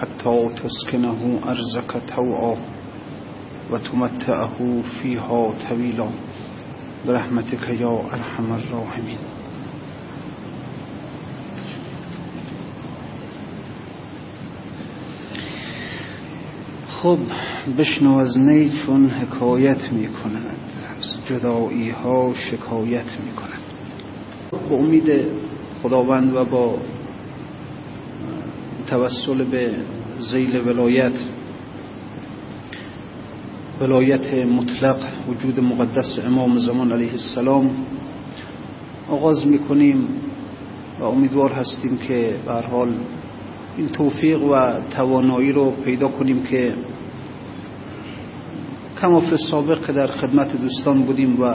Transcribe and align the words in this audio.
حتى 0.00 0.50
تسكنه 0.62 1.40
أرزك 1.48 2.02
توعا 2.16 2.56
وتمتعه 3.70 4.82
فيها 5.02 5.52
طويلا. 5.68 6.08
برحمتك 7.06 7.68
يا 7.68 8.00
أرحم 8.14 8.52
الراحمين. 8.52 9.18
خب 16.88 17.18
بشنو 17.78 18.18
از 18.18 18.38
نی 18.38 18.70
چون 18.70 19.10
حکایت 19.10 19.92
می 19.92 20.08
جدایی 21.28 21.90
ها 21.90 22.34
شکایت 22.34 23.04
می 23.04 23.32
با 24.52 24.76
امید 24.76 25.24
خداوند 25.82 26.34
و 26.34 26.44
با 26.44 26.78
توسل 28.90 29.44
به 29.44 29.74
زیل 30.20 30.56
ولایت. 30.56 31.12
ولایت 33.80 34.34
مطلق 34.34 34.96
وجود 35.28 35.60
مقدس 35.60 36.18
امام 36.26 36.58
زمان 36.58 36.92
علیه 36.92 37.12
السلام. 37.12 37.70
آغاز 39.10 39.46
می‌کنیم 39.46 40.08
و 41.00 41.04
امیدوار 41.04 41.52
هستیم 41.52 41.98
که 41.98 42.36
به 42.46 42.52
حال 42.52 42.94
این 43.76 43.88
توفیق 43.88 44.42
و 44.42 44.80
توانایی 44.90 45.52
رو 45.52 45.70
پیدا 45.70 46.08
کنیم 46.08 46.42
که 46.42 46.74
کماف 49.00 49.36
سابق 49.36 49.86
که 49.86 49.92
در 49.92 50.06
خدمت 50.06 50.60
دوستان 50.60 51.02
بودیم 51.02 51.42
و 51.42 51.54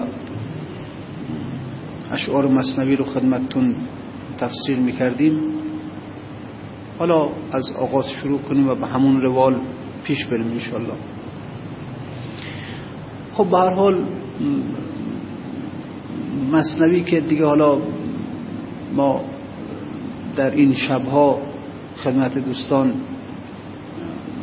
اشعار 2.12 2.48
مصنوی 2.48 2.96
رو 2.96 3.06
خدمتتون 3.06 3.76
تفسیر 4.38 4.78
می‌کردیم. 4.78 5.55
حالا 7.00 7.30
از 7.52 7.72
آغاز 7.80 8.10
شروع 8.10 8.40
کنیم 8.40 8.70
و 8.70 8.76
به 8.76 8.88
همون 8.88 9.22
روال 9.22 9.56
پیش 10.04 10.26
بریم 10.26 10.48
انشالله 10.48 10.94
خب 13.34 13.46
به 13.46 13.58
هر 13.58 13.70
حال 13.70 14.06
مصنوی 16.52 17.04
که 17.04 17.20
دیگه 17.20 17.46
حالا 17.46 17.78
ما 18.94 19.22
در 20.36 20.52
این 20.52 20.74
شبها 20.74 21.42
خدمت 21.98 22.38
دوستان 22.38 22.94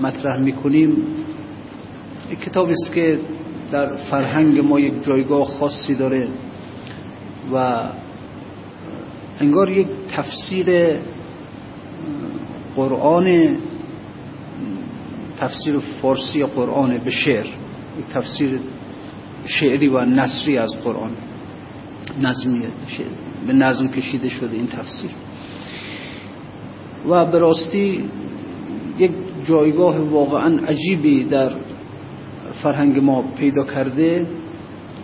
مطرح 0.03 0.41
می‌کنیم 0.41 0.97
یک 2.31 2.38
کتابی 2.38 2.72
است 2.72 2.94
که 2.94 3.19
در 3.72 3.97
فرهنگ 3.97 4.59
ما 4.59 4.81
یک 4.81 5.05
جایگاه 5.05 5.44
خاصی 5.44 5.94
داره 5.94 6.28
و 7.53 7.82
انگار 9.41 9.71
یک 9.71 9.87
تفسیر 10.16 10.66
قرآن 12.77 13.56
تفسیر 15.38 15.78
فارسی 15.78 16.44
قرآن 16.44 16.99
به 16.99 17.10
شعر 17.10 17.47
تفسیر 18.15 18.60
شعری 19.47 19.88
و 19.88 20.05
نصری 20.05 20.59
از 20.59 20.81
قرآن 20.84 21.11
نظمیه 22.22 22.69
به 23.47 23.53
نظم 23.53 23.88
کشیده 23.88 24.28
شده 24.28 24.56
این 24.56 24.66
تفسیر. 24.66 25.11
و 27.09 27.25
به 27.25 27.38
راستی 27.38 28.05
یک 28.99 29.11
جایگاه 29.49 29.99
واقعا 29.99 30.66
عجیبی 30.66 31.25
در 31.25 31.53
فرهنگ 32.62 32.99
ما 32.99 33.22
پیدا 33.22 33.65
کرده 33.65 34.27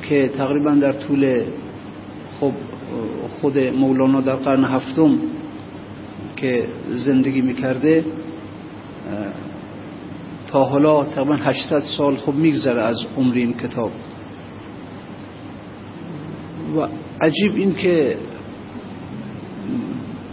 که 0.08 0.30
تقریبا 0.36 0.74
در 0.74 0.92
طول 0.92 1.44
خب 2.40 2.52
خود 3.40 3.58
مولانا 3.58 4.20
در 4.20 4.34
قرن 4.34 4.64
هفتم 4.64 5.18
که 6.40 6.68
زندگی 6.88 7.40
می‌کرده 7.40 8.04
تا 10.46 10.64
حالا 10.64 11.04
تقریبا 11.04 11.34
800 11.34 11.80
سال 11.80 12.16
خب 12.16 12.34
میگذره 12.34 12.82
از 12.82 13.06
عمر 13.16 13.34
این 13.34 13.52
کتاب. 13.52 13.90
و 16.76 16.86
عجیب 17.20 17.52
این 17.56 17.74
که 17.74 18.16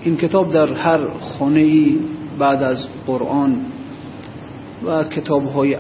این 0.02 0.18
کتاب 0.18 0.54
در 0.54 0.74
هر 0.74 1.08
خانه 1.20 1.60
ای 1.60 2.00
بعد 2.40 2.64
از 2.64 2.88
قرآن 3.08 3.62
و 4.86 5.04
کتاب 5.04 5.46
های 5.46 5.78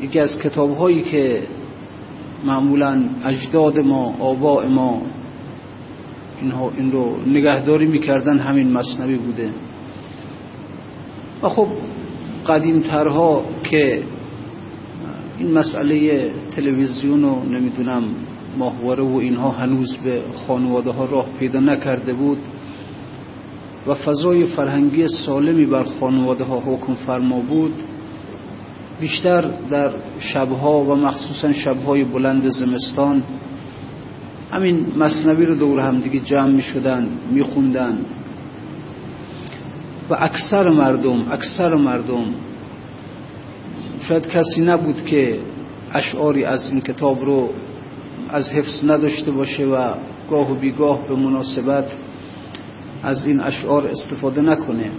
یکی 0.00 0.18
از 0.18 0.38
کتاب 0.38 0.76
هایی 0.76 1.02
که 1.02 1.42
معمولا 2.44 3.04
اجداد 3.24 3.78
ما 3.78 4.14
آباء 4.20 4.68
ما 4.68 5.02
این 6.76 6.92
رو 6.92 7.16
نگهداری 7.26 7.86
می‌کردن 7.86 8.38
همین 8.38 8.72
مصنوی 8.72 9.16
بوده. 9.16 9.50
و 11.42 11.48
خب 11.48 11.66
قدیمترها 12.46 13.44
که 13.64 14.02
این 15.38 15.52
مسئله 15.52 16.30
تلویزیون 16.50 17.24
و 17.24 17.44
نمی‌دونم 17.44 18.02
ماهواره 18.58 19.02
و 19.02 19.16
اینها 19.16 19.50
هنوز 19.50 19.96
به 20.04 20.22
خانواده 20.46 20.90
ها 20.90 21.04
راه 21.04 21.26
پیدا 21.38 21.60
نکرده 21.60 22.12
بود 22.12 22.38
و 23.86 23.94
فضای 23.94 24.44
فرهنگی 24.44 25.08
سالمی 25.08 25.66
بر 25.66 25.82
خانواده 25.82 26.44
ها 26.44 26.60
حکم 26.60 26.94
فرما 26.94 27.40
بود 27.40 27.74
بیشتر 29.00 29.40
در 29.70 29.90
شبها 30.18 30.80
و 30.80 30.94
مخصوصا 30.94 31.52
شبهای 31.52 32.04
بلند 32.04 32.48
زمستان 32.48 33.22
همین 34.52 34.86
مصنوی 34.96 35.46
رو 35.46 35.54
دور 35.54 35.80
هم 35.80 36.00
دیگه 36.00 36.20
جمع 36.20 36.50
می 36.50 36.62
شدن 36.62 37.08
می 37.30 37.42
و 40.10 40.14
اکثر 40.20 40.68
مردم 40.68 41.32
اکثر 41.32 41.74
مردم 41.74 42.24
شاید 44.00 44.28
کسی 44.28 44.60
نبود 44.60 45.04
که 45.04 45.38
اشعاری 45.92 46.44
از 46.44 46.68
این 46.68 46.80
کتاب 46.80 47.24
رو 47.24 47.48
از 48.28 48.50
حفظ 48.50 48.84
نداشته 48.84 49.30
باشه 49.30 49.66
و 49.66 49.92
گاه 50.30 50.52
و 50.52 50.54
بیگاه 50.54 51.06
به 51.08 51.14
مناسبت 51.16 51.86
از 53.02 53.26
این 53.26 53.40
اشعار 53.40 53.86
استفاده 53.86 54.40
نکنه. 54.40 54.90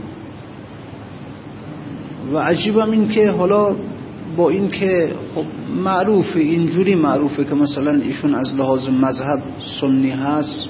و 2.34 2.38
عجیبم 2.38 2.92
این 2.92 3.08
که 3.08 3.32
حالا 3.32 3.76
با 4.38 4.50
این 4.50 4.68
که 4.68 5.14
خب 5.36 5.46
معروفه 5.76 6.40
اینجوری 6.40 6.96
معروفه 6.96 7.44
که 7.44 7.56
مثلا 7.56 7.92
ایشون 7.92 8.36
از 8.36 8.56
لحاظ 8.56 8.90
مذهب 8.90 9.40
سنی 9.82 10.10
هست. 10.10 10.70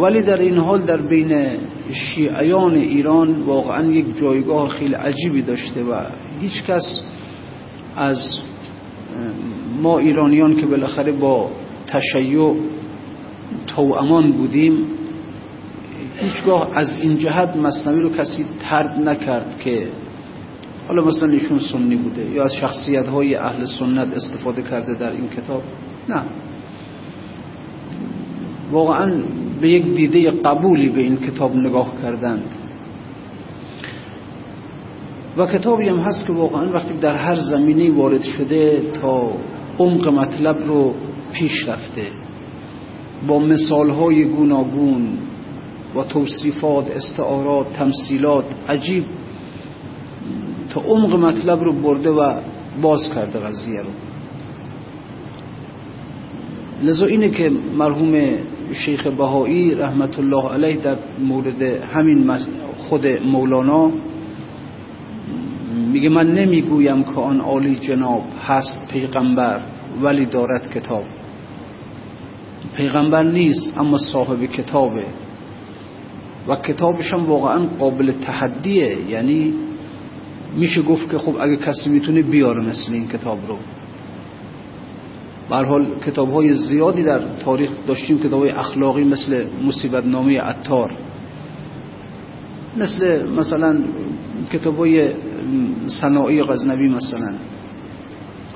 ولی 0.00 0.22
در 0.22 0.38
این 0.38 0.56
حال 0.58 0.82
در 0.82 0.96
بین 0.96 1.56
شیعیان 1.92 2.74
ایران 2.74 3.42
واقعا 3.42 3.92
یک 3.92 4.18
جایگاه 4.20 4.68
خیلی 4.68 4.94
عجیبی 4.94 5.42
داشته 5.42 5.84
و 5.84 5.94
هیچ 6.40 6.64
کس 6.64 7.00
از 7.96 8.38
ما 9.82 9.98
ایرانیان 9.98 10.56
که 10.56 10.66
بالاخره 10.66 11.12
با 11.12 11.50
تشیع 11.86 12.54
توامان 13.66 14.32
بودیم 14.32 14.86
هیچگاه 16.16 16.78
از 16.78 17.00
این 17.00 17.18
جهت 17.18 17.56
مصنوی 17.56 18.00
رو 18.00 18.10
کسی 18.10 18.46
ترد 18.60 19.08
نکرد 19.08 19.58
که 19.64 19.88
حالا 20.88 21.04
مثلا 21.04 21.28
ایشون 21.28 21.58
سنی 21.58 21.96
بوده 21.96 22.30
یا 22.30 22.44
از 22.44 22.54
شخصیت 22.54 23.06
های 23.06 23.34
اهل 23.34 23.64
سنت 23.64 24.08
استفاده 24.16 24.62
کرده 24.62 24.94
در 24.94 25.10
این 25.10 25.28
کتاب؟ 25.28 25.62
نه. 26.08 26.22
واقعا 28.72 29.12
به 29.60 29.70
یک 29.70 29.96
دیده 29.96 30.30
قبولی 30.30 30.88
به 30.88 31.00
این 31.00 31.16
کتاب 31.16 31.54
نگاه 31.54 32.02
کردند. 32.02 32.54
و 35.36 35.46
کتابی 35.46 35.88
هم 35.88 35.96
هست 35.98 36.26
که 36.26 36.32
واقعا 36.32 36.72
وقتی 36.72 36.94
در 36.98 37.16
هر 37.16 37.36
زمینه 37.36 37.92
وارد 37.92 38.22
شده 38.22 38.82
تا 39.00 39.32
عمق 39.78 40.08
مطلب 40.08 40.64
رو 40.66 40.94
پیش 41.32 41.68
رفته. 41.68 42.10
با 43.26 43.38
مثالهای 43.38 44.24
گوناگون 44.24 45.18
و 45.96 46.02
توصیفات 46.02 46.90
استعارات 46.90 47.72
تمثیلات 47.72 48.44
عجیب 48.68 49.04
تا 50.76 50.82
عمق 50.82 51.14
مطلب 51.14 51.64
رو 51.64 51.72
برده 51.72 52.10
و 52.10 52.40
باز 52.82 53.00
کرده 53.14 53.38
قضیه 53.38 53.80
رو. 53.80 53.90
لذا 56.82 57.06
اینه 57.06 57.30
که 57.30 57.50
مرحوم 57.78 58.38
شیخ 58.72 59.06
بهایی 59.06 59.74
رحمت 59.74 60.18
الله 60.18 60.48
علیه 60.52 60.76
در 60.76 60.96
مورد 61.20 61.62
همین 61.62 62.36
خود 62.78 63.06
مولانا 63.06 63.90
میگه 65.92 66.08
من 66.08 66.26
نمی‌گویم 66.26 67.02
که 67.02 67.20
آن 67.20 67.40
عالی 67.40 67.74
جناب 67.74 68.22
هست 68.46 68.90
پیغمبر 68.92 69.60
ولی 70.02 70.26
دارد 70.26 70.70
کتاب. 70.74 71.04
پیغمبر 72.76 73.22
نیست 73.22 73.78
اما 73.78 73.98
صاحب 73.98 74.44
کتابه. 74.44 75.04
و 76.48 76.56
کتابش 76.56 77.12
هم 77.12 77.26
واقعا 77.26 77.66
قابل 77.78 78.12
تحدیه 78.12 79.10
یعنی 79.10 79.54
میشه 80.56 80.82
گفت 80.82 81.10
که 81.10 81.18
خب 81.18 81.36
اگه 81.40 81.56
کسی 81.56 81.90
می‌تونه 81.90 82.22
بیاره 82.22 82.62
مثل 82.62 82.92
این 82.92 83.08
کتاب 83.08 83.38
رو. 83.48 83.58
حال 85.50 85.98
کتاب 86.06 86.32
های 86.32 86.52
زیادی 86.52 87.02
در 87.02 87.18
تاریخ 87.18 87.70
داشتیم 87.86 88.18
کتاب 88.18 88.40
های 88.40 88.50
اخلاقی 88.50 89.04
مثل 89.04 89.46
مصیبت 89.64 90.06
نامه 90.06 90.40
عطار. 90.40 90.92
مثل 92.76 93.30
مثلا 93.30 93.78
کتاب 94.52 94.76
های 94.76 95.12
صناعی 95.86 96.42
غزنوی 96.42 96.88
مثلا. 96.88 97.32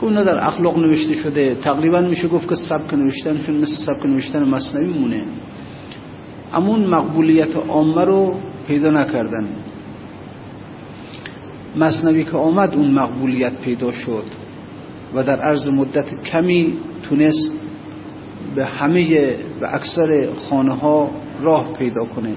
که 0.01 0.05
اونا 0.05 0.25
در 0.25 0.47
اخلاق 0.47 0.79
نوشته 0.79 1.15
شده. 1.15 1.55
تقریبا 1.55 2.01
میشه 2.01 2.29
گفت 2.29 2.49
که 2.49 2.55
سبک 2.55 2.95
نوشتنشون 2.95 3.57
مثل 3.57 3.77
سبک 3.87 4.07
نوشتن 4.07 4.49
مصنوی 4.49 4.99
مونه 4.99 5.23
اما 6.53 6.69
اون 6.69 6.87
مقبولیت 6.87 7.57
عامه 7.57 8.05
رو 8.05 8.37
پیدا 8.67 8.91
نکردن. 8.91 9.47
مصنوی 11.77 12.25
که 12.25 12.37
آمد 12.37 12.75
اون 12.75 12.91
مقبولیت 12.91 13.61
پیدا 13.61 13.91
شد 13.91 14.25
و 15.15 15.23
در 15.23 15.41
عرض 15.41 15.69
مدت 15.69 16.23
کمی 16.25 16.75
تونست 17.03 17.53
به 18.55 18.67
همه 18.67 19.37
و 19.61 19.69
اکثر 19.73 20.29
خانه 20.49 20.73
ها 20.73 21.11
راه 21.43 21.73
پیدا 21.73 22.05
کنه. 22.05 22.33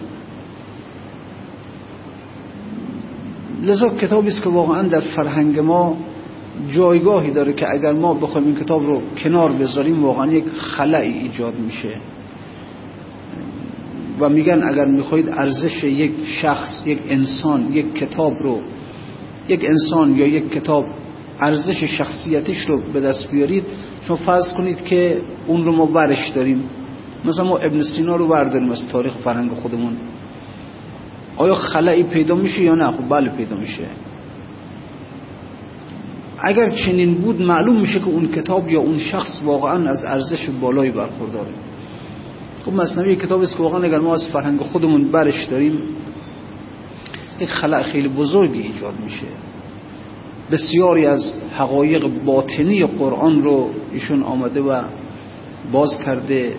لذا 3.61 3.89
کتابی 3.89 4.27
است 4.27 4.43
که 4.43 4.49
واقعا 4.49 4.81
در 4.81 4.99
فرهنگ 4.99 5.59
ما 5.59 5.97
جایگاهی 6.71 7.31
داره 7.31 7.53
که 7.53 7.71
اگر 7.71 7.93
ما 7.93 8.13
بخوایم 8.13 8.47
این 8.47 8.55
کتاب 8.55 8.83
رو 8.83 9.01
کنار 9.23 9.51
بذاریم 9.51 10.03
واقعا 10.03 10.27
یک 10.27 10.45
خلایی 10.47 11.13
ایجاد 11.13 11.59
میشه. 11.59 11.95
و 14.19 14.29
میگن 14.29 14.63
اگر 14.63 14.85
می‌خواید 14.85 15.29
ارزش 15.29 15.83
یک 15.83 16.11
شخص 16.41 16.83
یک 16.87 16.99
انسان 17.07 17.73
یک 17.73 17.93
کتاب 17.93 18.33
رو 18.39 18.59
یک 19.47 19.65
انسان 19.65 20.15
یا 20.15 20.27
یک 20.27 20.53
کتاب 20.53 20.83
ارزش 21.39 21.83
شخصیتش 21.83 22.65
رو 22.65 22.81
به 22.93 22.99
دست 22.99 23.31
بیارید 23.31 23.63
شما 24.07 24.17
فرض 24.17 24.53
کنید 24.53 24.83
که 24.83 25.21
اون 25.47 25.63
رو 25.63 25.75
ما 25.75 25.85
برش 25.85 26.29
داریم. 26.29 26.63
مثلا 27.25 27.45
ما 27.45 27.57
ابن 27.57 27.81
سینا 27.81 28.15
رو 28.15 28.27
برداریم 28.27 28.71
از 28.71 28.87
تاریخ 28.87 29.13
فرهنگ 29.13 29.51
خودمون. 29.51 29.93
آیا 31.37 31.53
خلایی 31.53 32.03
پیدا 32.03 32.35
میشه 32.35 32.61
یا 32.61 32.75
نه؟ 32.75 32.91
خب 32.91 33.09
بله 33.09 33.29
پیدا 33.29 33.55
میشه. 33.55 33.83
اگر 36.39 36.69
چنین 36.69 37.13
بود 37.13 37.41
معلوم 37.41 37.81
میشه 37.81 37.99
که 37.99 38.07
اون 38.07 38.31
کتاب 38.31 38.69
یا 38.69 38.79
اون 38.79 38.97
شخص 38.97 39.41
واقعا 39.45 39.89
از 39.89 40.05
ارزش 40.05 40.49
بالایی 40.61 40.91
برخورداره. 40.91 41.51
خب 42.65 42.73
مصنوی 42.73 43.15
کتاب 43.15 43.41
است 43.41 43.57
که 43.57 43.63
واقعا 43.63 43.83
اگر 43.83 43.99
ما 43.99 44.13
از 44.13 44.27
فرهنگ 44.27 44.59
خودمون 44.59 45.11
برش 45.11 45.45
داریم 45.45 45.79
یک 47.39 47.49
خلع 47.49 47.81
خیلی 47.81 48.07
بزرگی 48.07 48.61
ایجاد 48.61 48.93
میشه. 49.03 49.25
بسیاری 50.51 51.05
از 51.05 51.31
حقایق 51.57 52.25
باطنی 52.25 52.85
قرآن 52.85 53.43
رو 53.43 53.69
ایشون 53.91 54.23
آمده 54.23 54.61
و 54.61 54.81
باز 55.71 55.99
کرده 56.05 56.55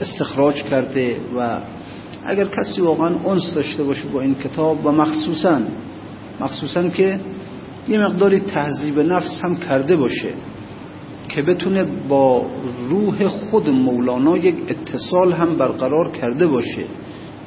استخراج 0.00 0.62
کرده 0.62 1.16
و 1.38 1.58
اگر 2.24 2.44
کسی 2.44 2.80
واقعا 2.80 3.30
انس 3.30 3.54
داشته 3.54 3.82
باشه 3.84 4.08
با 4.08 4.20
این 4.20 4.34
کتاب 4.34 4.86
و 4.86 4.92
مخصوصا 4.92 5.60
مخصوصا 6.40 6.88
که 6.88 7.20
یه 7.88 7.98
مقداری 7.98 8.40
تهذیب 8.40 8.98
نفس 8.98 9.40
هم 9.44 9.56
کرده 9.56 9.96
باشه 9.96 10.28
که 11.28 11.42
بتونه 11.42 11.84
با 12.08 12.46
روح 12.88 13.26
خود 13.26 13.68
مولانا 13.68 14.36
یک 14.36 14.54
اتصال 14.68 15.32
هم 15.32 15.56
برقرار 15.56 16.12
کرده 16.12 16.46
باشه. 16.46 16.84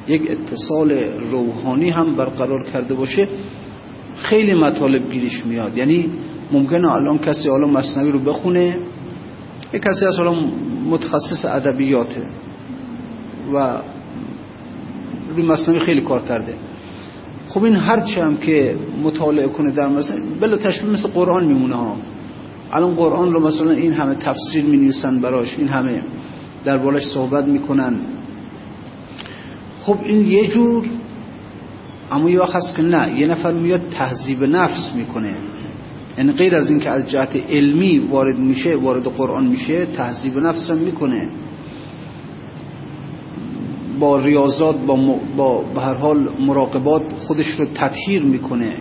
یک 0.08 0.22
اتصال 0.32 0.92
روحانی 1.32 1.90
هم 1.90 2.16
برقرار 2.16 2.64
کرده 2.64 2.94
باشه 2.94 3.28
خیلی 4.16 4.54
مطالب 4.54 5.12
گیریش 5.12 5.46
میاد. 5.46 5.78
یعنی 5.78 6.10
ممکنه 6.52 6.92
الان 6.92 7.18
کسی 7.18 7.50
حالا 7.50 7.68
مصنوی 7.68 8.12
رو 8.12 8.20
بخونه 8.20 8.78
یک 9.74 9.82
کسی 9.82 10.06
از 10.06 10.18
حالا 10.18 10.36
متخصص 10.86 11.46
ادبیاته 11.46 12.28
و 13.54 13.78
روی 15.36 15.46
مصنوی 15.46 15.80
خیلی 15.80 16.02
کار 16.02 16.22
کرده. 16.22 16.54
خب 17.48 17.64
این 17.64 17.76
هرچی 17.76 18.20
هم 18.20 18.38
که 18.38 18.76
مطالعه 19.04 19.48
کنه 19.48 19.72
در 19.72 19.88
مثلا 19.88 20.18
بلا 20.42 20.58
تشبیه 20.58 20.90
مثل 20.90 21.10
قرآن 21.10 21.46
میمونه 21.46 21.76
ها. 21.76 21.96
الان 22.72 22.96
قرآن 22.96 23.34
رو 23.34 23.48
مثلا 23.48 23.72
این 23.72 23.94
همه 23.94 24.16
تفسیر 24.16 24.66
می 24.66 24.78
نویسن 24.78 25.22
براش 25.22 25.58
این 25.58 25.68
همه 25.68 26.02
در 26.66 26.78
بالش 26.78 27.04
صحبت 27.04 27.46
می‌کنن. 27.46 28.00
خب 29.86 29.98
این 30.04 30.26
یه 30.26 30.48
جور 30.48 30.86
اما 32.12 32.30
یه 32.30 32.40
وقت 32.40 32.76
که 32.76 32.82
نه 32.82 33.20
یه 33.20 33.28
نفر 33.28 33.54
میاد 33.54 33.82
تهذیب 33.92 34.44
نفس 34.44 34.96
می‌کنه. 34.96 35.36
یعنی 36.18 36.32
غیر 36.32 36.56
از 36.56 36.70
اینکه 36.70 36.90
از 36.90 37.10
جهت 37.10 37.36
علمی 37.50 38.00
وارد 38.00 38.38
میشه 38.38 38.76
وارد 38.76 39.04
قرآن 39.04 39.46
میشه 39.46 39.86
تهذیب 39.86 40.38
نفس 40.38 40.72
هم 40.72 40.78
می‌کنه. 40.78 41.30
با 44.00 44.20
ریاضات 44.20 44.78
با, 44.78 45.20
با 45.38 45.62
به 45.76 45.82
هر 45.82 45.94
حال 45.94 46.30
مراقبات 46.40 47.14
خودش 47.28 47.48
رو 47.48 47.66
تطهیر 47.66 48.24
می‌کنه. 48.24 48.74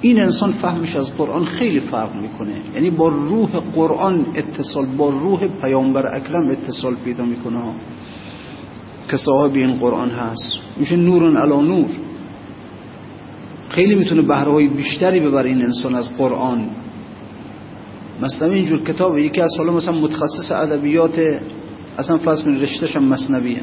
این 0.00 0.20
انسان 0.20 0.52
فهمش 0.52 0.96
از 0.96 1.16
قرآن 1.16 1.44
خیلی 1.44 1.80
فرق 1.80 2.16
می‌کنه. 2.22 2.54
یعنی 2.74 2.90
با 2.90 3.08
روح 3.08 3.50
قرآن 3.74 4.26
اتصال 4.34 4.86
با 4.86 5.08
روح 5.08 5.46
پیامبر 5.46 6.16
اکرم 6.16 6.48
اتصال 6.48 6.94
پیدا 7.04 7.24
می‌کنه. 7.24 7.58
که 9.10 9.16
صاحب 9.16 9.54
این 9.54 9.78
قرآن 9.78 10.10
هست. 10.10 10.58
میشه 10.76 10.96
نور 10.96 11.38
علا 11.38 11.60
نور. 11.60 11.90
خیلی 13.68 13.94
می‌تونه 13.94 14.22
بهره 14.22 14.68
بیشتری 14.68 15.20
ببره 15.20 15.48
این 15.48 15.62
انسان 15.62 15.94
از 15.94 16.18
قرآن. 16.18 16.70
مثلا 18.22 18.52
اینجور 18.52 18.84
کتاب 18.84 19.18
یکی 19.18 19.40
از 19.40 19.54
حالا 19.58 19.72
مثلا 19.72 19.94
متخصص 19.94 20.52
ادبیات 20.52 21.40
اصلا 21.98 22.18
کنید 22.18 22.62
رشتهش 22.62 22.96
هم 22.96 23.04
مصنویه. 23.04 23.62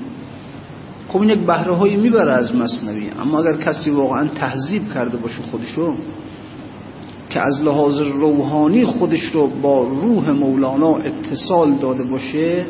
خب 1.08 1.22
این 1.22 1.30
یک 1.30 1.40
بهره 1.40 1.76
هایی 1.76 1.96
می‌بره 1.96 2.32
از 2.32 2.56
مصنوی. 2.56 3.10
اما 3.22 3.40
اگر 3.40 3.58
کسی 3.58 3.90
واقعا 3.90 4.28
تهذیب 4.28 4.82
کرده 4.94 5.18
باشه 5.18 5.42
خودشو 5.52 5.94
که 7.30 7.40
از 7.40 7.62
لحاظ 7.62 8.02
روحانی 8.02 8.86
خودش 8.86 9.22
رو 9.22 9.48
با 9.62 9.84
روح 9.84 10.30
مولانا 10.32 10.96
اتصال 10.96 11.74
داده 11.74 12.04
باشه 12.04 12.66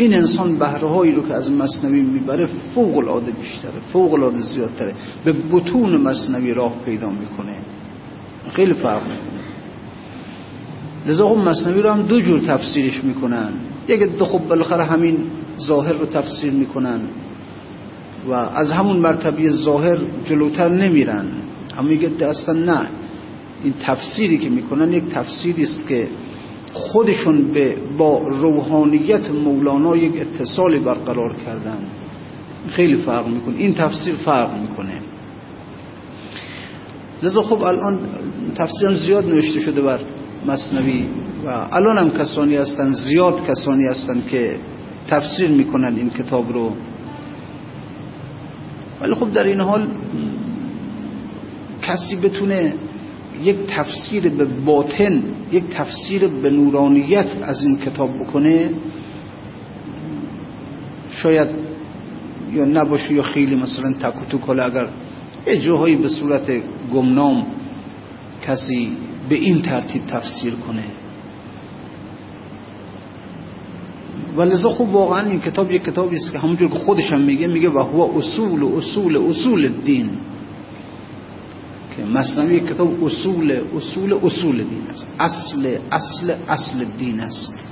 این 0.00 0.14
انسان 0.14 0.58
بهره 0.58 1.14
رو 1.14 1.28
که 1.28 1.34
از 1.34 1.50
مصنوی 1.50 2.02
می‌بره 2.02 2.48
فوق 2.74 2.98
العاده 2.98 3.32
بیشتره 3.32 3.80
فوق 3.92 4.14
العاده 4.14 4.40
زیادتره. 4.40 4.94
به 5.24 5.32
بطون 5.52 5.96
مصنوی 5.96 6.54
راه 6.54 6.72
پیدا 6.84 7.10
می‌کنه. 7.10 7.54
خیلی 8.52 8.72
فرق 8.72 9.02
می‌کنه. 9.02 9.40
لذا 11.06 11.28
خب 11.28 11.36
مصنوی 11.36 11.82
رو 11.82 11.90
هم 11.90 12.02
دو 12.02 12.20
جور 12.20 12.38
تفسیرش 12.38 13.04
می‌کنن. 13.04 13.48
یک 13.88 14.02
دو 14.02 14.24
خب 14.24 14.48
بالاخره 14.48 14.84
همین 14.84 15.18
ظاهر 15.60 15.92
رو 15.92 16.06
تفسیر 16.06 16.52
می‌کنن 16.52 17.00
و 18.28 18.32
از 18.32 18.72
همون 18.72 18.96
مرتبه 18.96 19.48
ظاهر 19.48 19.98
جلوتر 20.24 20.68
نمیرن. 20.68 21.26
اما 21.78 21.88
میگه 21.88 22.26
اصلا 22.26 22.54
نه. 22.54 22.86
این 23.64 23.74
تفسیری 23.82 24.38
که 24.38 24.48
می‌کنن 24.48 24.92
یک 24.92 25.04
تفسیری 25.04 25.62
است 25.62 25.88
که 25.88 26.08
خودشون 26.72 27.52
به 27.52 27.76
با 27.98 28.18
روحانیت 28.28 29.30
مولانا 29.30 29.96
یک 29.96 30.20
اتصالی 30.20 30.78
برقرار 30.78 31.36
کردن. 31.46 31.78
خیلی 32.68 32.96
فرق 32.96 33.26
می‌کنه. 33.26 33.56
این 33.56 33.74
تفسیر 33.74 34.14
فرق 34.14 34.60
می‌کنه. 34.60 35.00
لذا 37.22 37.42
خب 37.42 37.64
الان 37.64 37.98
تفسیر 38.54 38.94
زیاد 38.94 39.26
نوشته 39.26 39.60
شده 39.60 39.82
بر 39.82 39.98
مصنوی 40.46 41.06
و 41.46 41.66
الان 41.72 41.98
هم 41.98 42.10
کسانی 42.10 42.56
هستن 42.56 42.92
زیاد 42.92 43.46
کسانی 43.46 43.84
هستن 43.84 44.22
که 44.30 44.56
تفسیر 45.08 45.50
می‌کنن 45.50 45.96
این 45.96 46.10
کتاب 46.10 46.52
رو. 46.52 46.72
ولی 49.00 49.14
خب 49.14 49.32
در 49.32 49.44
این 49.44 49.60
حال 49.60 49.88
کسی 51.82 52.16
بتونه 52.16 52.74
یک 53.42 53.56
تفسیر 53.66 54.28
به 54.28 54.44
باطن 54.44 55.22
یک 55.52 55.64
تفسیر 55.70 56.28
به 56.28 56.50
نورانیت 56.50 57.28
از 57.42 57.62
این 57.62 57.78
کتاب 57.78 58.10
بکنه 58.20 58.70
شاید 61.10 61.48
یا 62.52 62.64
نباشه 62.64 63.12
یا 63.12 63.22
خیلی 63.22 63.56
مثلا 63.56 63.92
تکوتو 63.92 64.38
کلا 64.38 64.64
اگر 64.64 64.88
یه 65.46 65.60
جاهایی 65.60 65.96
به 65.96 66.08
صورت 66.08 66.52
گمنام 66.92 67.46
کسی 68.46 68.92
به 69.28 69.34
این 69.34 69.62
ترتیب 69.62 70.06
تفسیر 70.06 70.54
کنه. 70.54 70.84
و 74.36 74.42
لذا 74.42 74.68
خوب 74.68 74.94
واقعا 74.94 75.30
این 75.30 75.40
کتاب 75.40 75.70
یک 75.70 75.84
کتابی 75.84 76.16
است 76.16 76.32
که 76.32 76.38
همونجور 76.38 76.68
که 76.68 76.74
خودش 76.74 77.12
هم 77.12 77.20
میگه 77.20 77.46
میگه 77.46 77.70
و 77.70 77.78
هو 77.78 78.18
اصول 78.18 78.64
اصول 78.64 79.16
اصول 79.16 79.68
دین 79.68 80.10
که 81.96 82.04
مصنوی 82.04 82.60
کتاب 82.60 83.04
اصول 83.04 83.60
اصول 83.76 84.12
اصول 84.12 84.56
دین 84.56 84.82
است 84.90 85.06
اصل 85.18 85.76
اصل 85.92 86.34
اصل 86.48 86.84
دین 86.98 87.20
است 87.20 87.68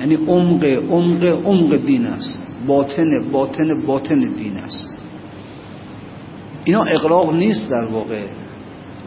یعنی 0.00 0.14
عمق 0.14 0.64
عمق 0.64 1.24
عمق 1.24 1.76
دین 1.76 2.06
است 2.06 2.54
باطن 2.66 3.30
باطن 3.32 3.86
باطن 3.86 4.34
دین 4.34 4.56
است 4.56 4.98
اینا 6.64 6.82
اقراق 6.84 7.34
نیست 7.34 7.70
در 7.70 7.84
واقع 7.84 8.22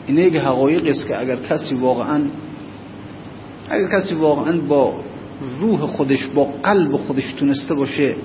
این 0.08 0.18
یک 0.18 0.36
حقایق 0.36 0.86
است 0.86 1.08
که 1.08 1.22
اگر 1.22 1.36
کسی 1.36 1.76
واقعا 1.76 2.22
اگر 3.70 4.00
کسی 4.00 4.16
واقعا 4.16 4.58
با 4.58 4.94
روح 5.60 5.80
خودش 5.80 6.28
با 6.28 6.44
قلب 6.64 6.96
خودش 6.96 7.34
تونسته 7.34 7.76
باشه 7.76 8.16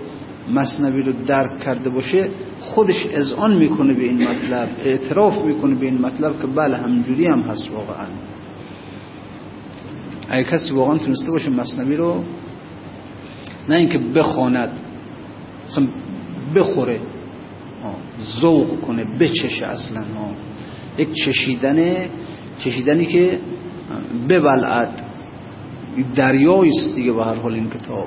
مصنوی 0.50 1.02
رو 1.02 1.12
درک 1.26 1.60
کرده 1.60 1.90
باشه 1.90 2.28
خودش 2.60 3.06
اذعان 3.06 3.56
می‌کنه 3.56 3.94
به 3.94 4.02
این 4.02 4.28
مطلب 4.28 4.68
اعتراف 4.84 5.44
می‌کنه 5.44 5.74
به 5.74 5.86
این 5.86 5.98
مطلب 5.98 6.40
که 6.40 6.46
بله 6.46 6.76
همجوری 6.76 7.26
هم 7.26 7.40
هست 7.40 7.70
واقعا. 7.70 8.06
اگر 10.28 10.50
کسی 10.50 10.74
واقعا 10.74 10.98
تونسته 10.98 11.30
باشه 11.30 11.50
مصنوی 11.50 11.96
رو 11.96 12.24
نه 13.68 13.76
اینکه 13.76 13.98
بخواند 13.98 14.70
اصلا 15.68 15.86
بخوره 16.54 17.00
ذوق 18.40 18.80
کنه 18.80 19.04
بچشه 19.18 19.66
اصلا 19.66 20.00
ها 20.00 20.30
یک 20.98 21.08
چشیدن 21.14 22.06
چشیدنی 22.58 23.06
که 23.06 23.38
ببلعد. 24.28 25.02
دریایی 26.14 26.70
است 26.70 26.94
دیگه 26.94 27.12
به 27.12 27.24
هر 27.24 27.34
حال 27.34 27.54
این 27.54 27.70
کتاب. 27.70 28.06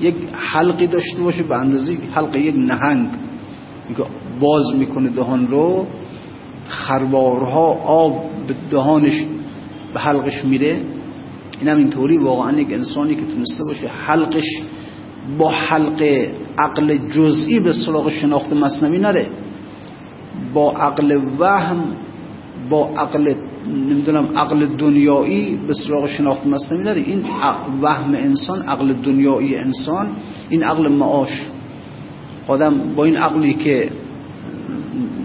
یک 0.00 0.14
حلقی 0.32 0.86
داشته 0.86 1.22
باشه 1.22 1.42
به 1.42 1.56
اندازه 1.56 1.98
حلق 2.14 2.34
یک 2.34 2.54
نهنگ. 2.58 3.08
باز 4.40 4.76
می‌کنه 4.76 5.08
دهان 5.08 5.48
رو 5.48 5.86
خروارها 6.68 7.66
آب 7.86 8.24
به 8.46 8.54
دهانش 8.70 9.24
به 9.94 10.00
حلقش 10.00 10.44
میره. 10.44 10.80
این 11.60 11.68
هم 11.68 11.78
اینطوری 11.78 12.18
واقعا 12.18 12.60
یک 12.60 12.72
انسانی 12.72 13.14
که 13.14 13.20
تونسته 13.20 13.64
باشه 13.64 13.88
حلقش 13.88 14.62
با 15.38 15.50
حلق 15.50 16.28
عقل 16.58 16.96
جزئی 16.96 17.60
به 17.60 17.72
سراغ 17.72 18.10
شناخت 18.10 18.52
مصنوی 18.52 18.98
نره. 18.98 19.26
با 20.54 20.72
عقل 20.72 21.18
وهم 21.38 21.84
با 22.70 22.88
عقل 22.88 23.34
نمی‌دونم 23.68 24.38
عقل 24.38 24.76
دنیایی 24.76 25.58
به 25.66 25.74
سراغ 25.74 26.06
شناخت 26.06 26.46
مصنوی 26.46 26.84
نره 26.84 27.00
این 27.00 27.22
وهم 27.82 28.14
انسان 28.14 28.62
عقل 28.62 28.92
دنیایی 28.92 29.56
انسان 29.56 30.06
این 30.48 30.62
عقل 30.62 30.88
معاش. 30.88 31.46
آدم 32.48 32.94
با 32.96 33.04
این 33.04 33.16
عقلی 33.16 33.54
که 33.54 33.90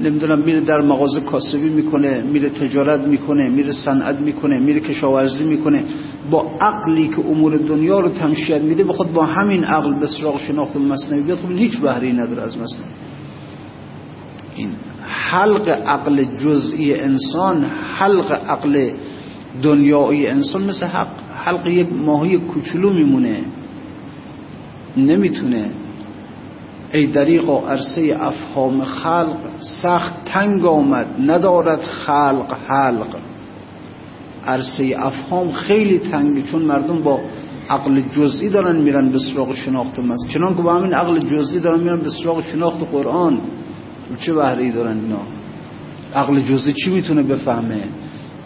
نمی‌دونم 0.01 0.39
میره 0.39 0.62
در 0.62 0.81
مغازه 0.81 1.22
کاسبی 1.22 1.69
می‌کنه 1.69 2.22
میره 2.22 2.50
تجارت 2.50 3.01
می‌کنه 3.01 3.50
میره 3.50 3.72
صنعت 3.72 4.19
می‌کنه 4.19 4.60
میره 4.60 4.79
کشاورزی 4.79 5.43
می‌کنه. 5.43 5.84
با 6.31 6.51
عقلی 6.62 7.08
که 7.08 7.19
امور 7.19 7.58
دنیا 7.58 8.00
رو 8.00 8.10
تمشید 8.10 8.63
میده 8.63 8.84
بخواد 8.84 9.13
با 9.13 9.25
همین 9.25 9.63
عقل 9.63 10.00
به 10.00 10.08
سراغ 10.08 10.39
شناخت 10.39 10.75
مصنوی 10.75 11.24
بیاد 11.24 11.38
خب 11.38 11.51
هیچ 11.51 11.79
بهره 11.79 12.12
نداره 12.12 12.41
از 12.43 12.58
مصنوی 12.58 12.86
این 14.55 14.72
حلق 15.29 15.69
عقل 15.69 16.24
جزئی 16.24 17.00
انسان 17.00 17.65
حلق 17.98 18.31
عقل 18.31 18.91
دنیایی 19.62 20.27
انسان 20.27 20.63
مثل 20.63 20.86
حق. 20.86 21.07
حلق 21.43 21.67
یک 21.67 21.93
ماهی 21.93 22.38
کوچولو 22.38 22.93
میمونه. 22.93 23.41
نمی‌تونه. 24.98 25.65
ای 26.93 27.07
دریق 27.07 27.50
و 27.50 27.57
عرصه 27.57 28.17
افهام 28.21 28.83
خلق 28.83 29.38
سخت 29.81 30.25
تنگ 30.25 30.65
آمد. 30.65 31.07
ندارد 31.25 31.81
خلق 31.81 32.55
حلق. 32.67 33.15
عرصه 34.45 34.95
افهام 35.00 35.51
خیلی 35.51 36.00
تنگه 36.00 36.41
چون 36.41 36.62
مردم 36.62 37.01
با 37.03 37.19
عقل 37.69 38.01
جزئی 38.01 38.50
دارن 38.50 38.75
میرن 38.75 39.09
به 39.09 39.19
سراغ 39.19 39.55
شناخت 39.55 40.00
مست 40.00 40.29
چنان 40.29 40.55
که 40.55 40.62
با 40.62 40.74
همین 40.74 40.93
عقل 40.93 41.19
جزئی 41.19 41.59
دارن 41.59 41.79
میرن 41.79 42.00
به 42.00 42.09
سراغ 42.09 42.41
شناخت 42.41 42.79
قرآن. 42.91 43.38
چه 44.16 44.34
بهره 44.34 44.72
دارن 44.72 45.00
اینا؟ 45.00 45.22
عقل 46.16 46.42
جزئی 46.42 46.74
چی 46.74 46.92
می‌تونه 46.92 47.24
بفهمه؟ 47.24 47.84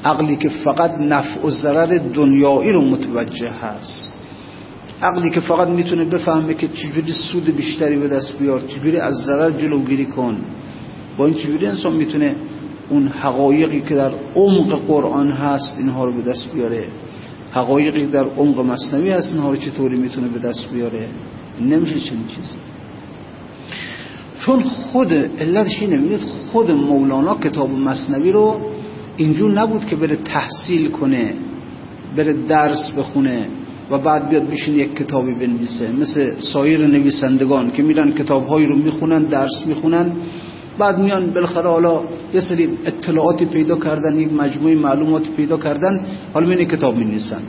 عقلی 0.06 0.36
که 0.36 0.50
فقط 0.50 0.92
نفع 1.00 1.46
و 1.46 1.50
ضرر 1.50 1.98
دنیایی 2.14 2.72
رو 2.72 2.82
متوجه 2.82 3.50
هست. 3.50 4.14
عقلی 5.02 5.30
که 5.30 5.40
فقط 5.40 5.68
می‌تونه 5.68 6.06
بفهمه 6.06 6.54
که 6.54 6.68
چجوری 6.68 7.12
سود 7.12 7.56
بیشتری 7.56 7.96
به 7.96 8.08
دست 8.08 8.40
بیار 8.40 8.62
چجوری 8.68 8.98
از 8.98 9.14
ضرر 9.14 9.52
جلوگیری 9.52 10.06
کن. 10.06 10.38
با 11.18 11.26
این 11.26 11.36
چجوری 11.36 11.66
انسان 11.66 11.94
می‌تونه 11.94 12.36
اون 12.90 13.08
حقایقی 13.08 13.82
که 13.82 13.96
در 13.96 14.12
عمق 14.36 14.86
قرآن 14.88 15.32
هست 15.32 15.78
اینها 15.80 16.06
رو 16.06 16.12
به 16.12 16.22
دست 16.22 16.54
بیاره؟ 16.56 16.86
حقایقی 17.52 18.06
در 18.06 18.26
عمق 18.26 18.60
مصنوی 18.60 19.10
هست 19.10 19.34
اینها 19.34 19.52
رو 19.52 19.58
چطوری 19.58 19.98
می‌تونه 19.98 20.28
به 20.28 20.40
دست 20.40 20.74
بیاره؟ 20.74 21.08
نمیشه 21.62 22.00
چنین 22.00 22.28
چیزی. 22.28 22.56
چون 24.40 24.60
خود 24.60 25.14
علتش 25.14 25.82
اینه 25.82 26.18
خود 26.52 26.72
مولانا 26.72 27.36
کتاب 27.36 27.72
مصنوی 27.72 28.32
رو 28.32 28.60
اینجور 29.18 29.54
نبود 29.54 29.86
که 29.86 29.96
بره 29.96 30.16
تحصیل 30.16 30.90
کنه 30.90 31.34
بره 32.18 32.34
درس 32.48 32.92
بخونه 32.98 33.48
و 33.92 33.98
بعد 33.98 34.30
بیاد 34.30 34.50
بشین 34.50 34.76
یک 34.76 34.96
کتابی 34.96 35.34
بنویسه 35.34 35.92
مثل 36.02 36.40
سایر 36.40 36.88
نویسندگان 36.88 37.72
که 37.72 37.84
میرن 37.84 38.12
کتابهایی 38.12 38.66
رو 38.66 38.76
می‌خونن 38.76 39.24
درس 39.24 39.68
می‌خونن 39.68 40.12
بعد 40.78 41.00
میان 41.00 41.34
بالاخره 41.34 41.70
حالا 41.70 42.02
یه 42.34 42.42
سری 42.42 42.70
اطلاعاتی 42.86 43.46
پیدا 43.46 43.80
کردن 43.80 44.20
یک 44.20 44.34
مجموعه 44.34 44.76
معلوماتی 44.76 45.30
پیدا 45.38 45.58
کردن 45.58 46.06
حالا 46.34 46.48
میان 46.48 46.66
کتاب 46.66 46.96
می‌نویسن. 46.96 47.42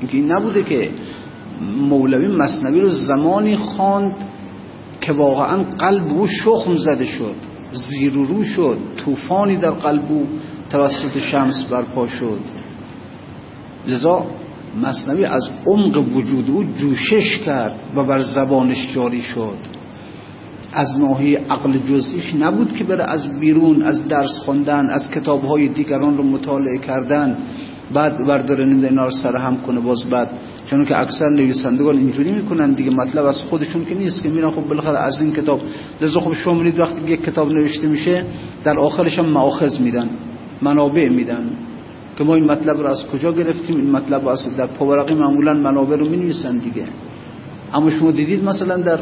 اینکه 0.00 0.16
این 0.16 0.32
نبوده 0.32 0.62
که 0.62 0.90
مولوی 1.78 2.28
مصنوی 2.28 2.80
رو 2.80 2.88
زمانی 2.88 3.56
خواند 3.56 4.12
که 5.06 5.12
واقعا 5.12 5.62
قلب 5.62 6.02
او 6.02 6.26
شخم 6.26 6.74
زده 6.74 7.04
شد 7.04 7.36
زیر 7.72 8.12
رو 8.12 8.44
شد 8.44 8.78
طوفانی 8.96 9.56
در 9.56 9.70
قلب 9.70 10.12
او 10.12 10.26
توسط 10.70 11.18
شمس 11.18 11.68
برپا 11.70 12.06
شد. 12.06 12.40
لذا 13.86 14.26
مصنوی 14.82 15.24
از 15.24 15.50
عمق 15.66 16.16
وجود 16.16 16.50
او 16.50 16.64
جوشش 16.64 17.38
کرد 17.38 17.74
و 17.96 18.04
بر 18.04 18.18
زبانش 18.18 18.94
جاری 18.94 19.20
شد. 19.20 19.58
از 20.72 20.98
ناحیه 21.00 21.40
عقل 21.50 21.78
جزئیش 21.78 22.34
نبود 22.34 22.72
که 22.72 22.84
بره 22.84 23.04
از 23.04 23.40
بیرون 23.40 23.82
از 23.82 24.08
درس 24.08 24.38
خوندن 24.38 24.90
از 24.90 25.10
کتابهای 25.10 25.68
دیگران 25.68 26.16
رو 26.16 26.24
مطالعه 26.24 26.78
کردن. 26.78 27.38
بعد 27.94 28.26
برداره 28.26 28.64
نمیده 28.64 28.88
اینا 28.88 29.04
رو 29.04 29.10
سرهم 29.10 29.56
کنه 29.56 29.80
باز 29.80 30.10
بعد. 30.10 30.30
چون 30.66 30.84
که 30.84 31.00
اکثر 31.00 31.28
نویسندگان 31.28 31.96
اینجوری 31.96 32.32
می‌کنن 32.32 32.72
دیگه 32.72 32.90
مطلب 32.90 33.24
از 33.24 33.42
خودشون 33.42 33.84
که 33.84 33.94
نیست 33.94 34.22
که 34.22 34.28
میرن 34.28 34.50
خب 34.50 34.68
بالاخره 34.68 34.98
از 34.98 35.20
این 35.20 35.32
کتاب 35.32 35.60
لذا 36.00 36.20
خب 36.20 36.32
شما 36.32 36.54
میرید 36.54 36.78
وقتی 36.78 37.10
یک 37.10 37.24
کتاب 37.24 37.48
نوشته 37.48 37.86
میشه 37.86 38.24
در 38.64 38.78
آخرش 38.78 39.18
هم 39.18 39.26
مؤاخذ 39.26 39.80
میدن 39.80 40.10
منابع 40.62 41.08
میدن 41.08 41.44
که 42.18 42.24
ما 42.24 42.34
این 42.34 42.44
مطلب 42.44 42.80
رو 42.80 42.86
از 42.86 43.06
کجا 43.06 43.32
گرفتیم؟ 43.32 43.76
این 43.76 43.90
مطلب 43.90 44.22
رو 44.22 44.28
از 44.28 44.56
در 44.56 44.66
پاورقی 44.66 45.14
معمولا 45.14 45.54
منابع 45.54 45.96
رو 45.96 46.08
می‌نویسن 46.08 46.58
دیگه. 46.58 46.84
اما 47.74 47.90
شما 47.90 48.10
دیدید 48.10 48.44
مثلا 48.44 48.76
در 48.76 48.98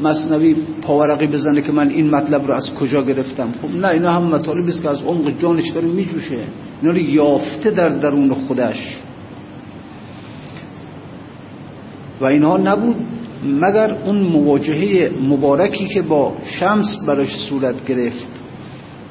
مصنوی 0.00 0.56
پاورقی 0.82 1.26
بزنه 1.26 1.62
که 1.62 1.72
من 1.72 1.88
این 1.88 2.10
مطلب 2.10 2.46
رو 2.46 2.54
از 2.54 2.74
کجا 2.74 3.02
گرفتم؟ 3.02 3.52
خب 3.62 3.68
نه 3.68 3.88
اینا 3.88 4.12
هم 4.12 4.22
مطالبی 4.22 4.70
است 4.70 4.82
که 4.82 4.88
از 4.88 5.02
عمق 5.02 5.38
جانش 5.38 5.70
داره 5.70 5.86
میجوشه. 5.86 6.44
اینا 6.82 6.92
رو 6.92 6.98
یافته 6.98 7.70
در 7.70 7.88
درون 7.88 8.34
خودش. 8.34 8.96
و 12.20 12.24
اینها 12.24 12.56
نبود 12.56 12.96
مگر 13.44 13.90
اون 14.04 14.18
مواجهه 14.18 15.10
مبارکی 15.22 15.86
که 15.86 16.02
با 16.02 16.36
شمس 16.44 16.96
براش 17.06 17.36
صورت 17.36 17.86
گرفت 17.86 18.28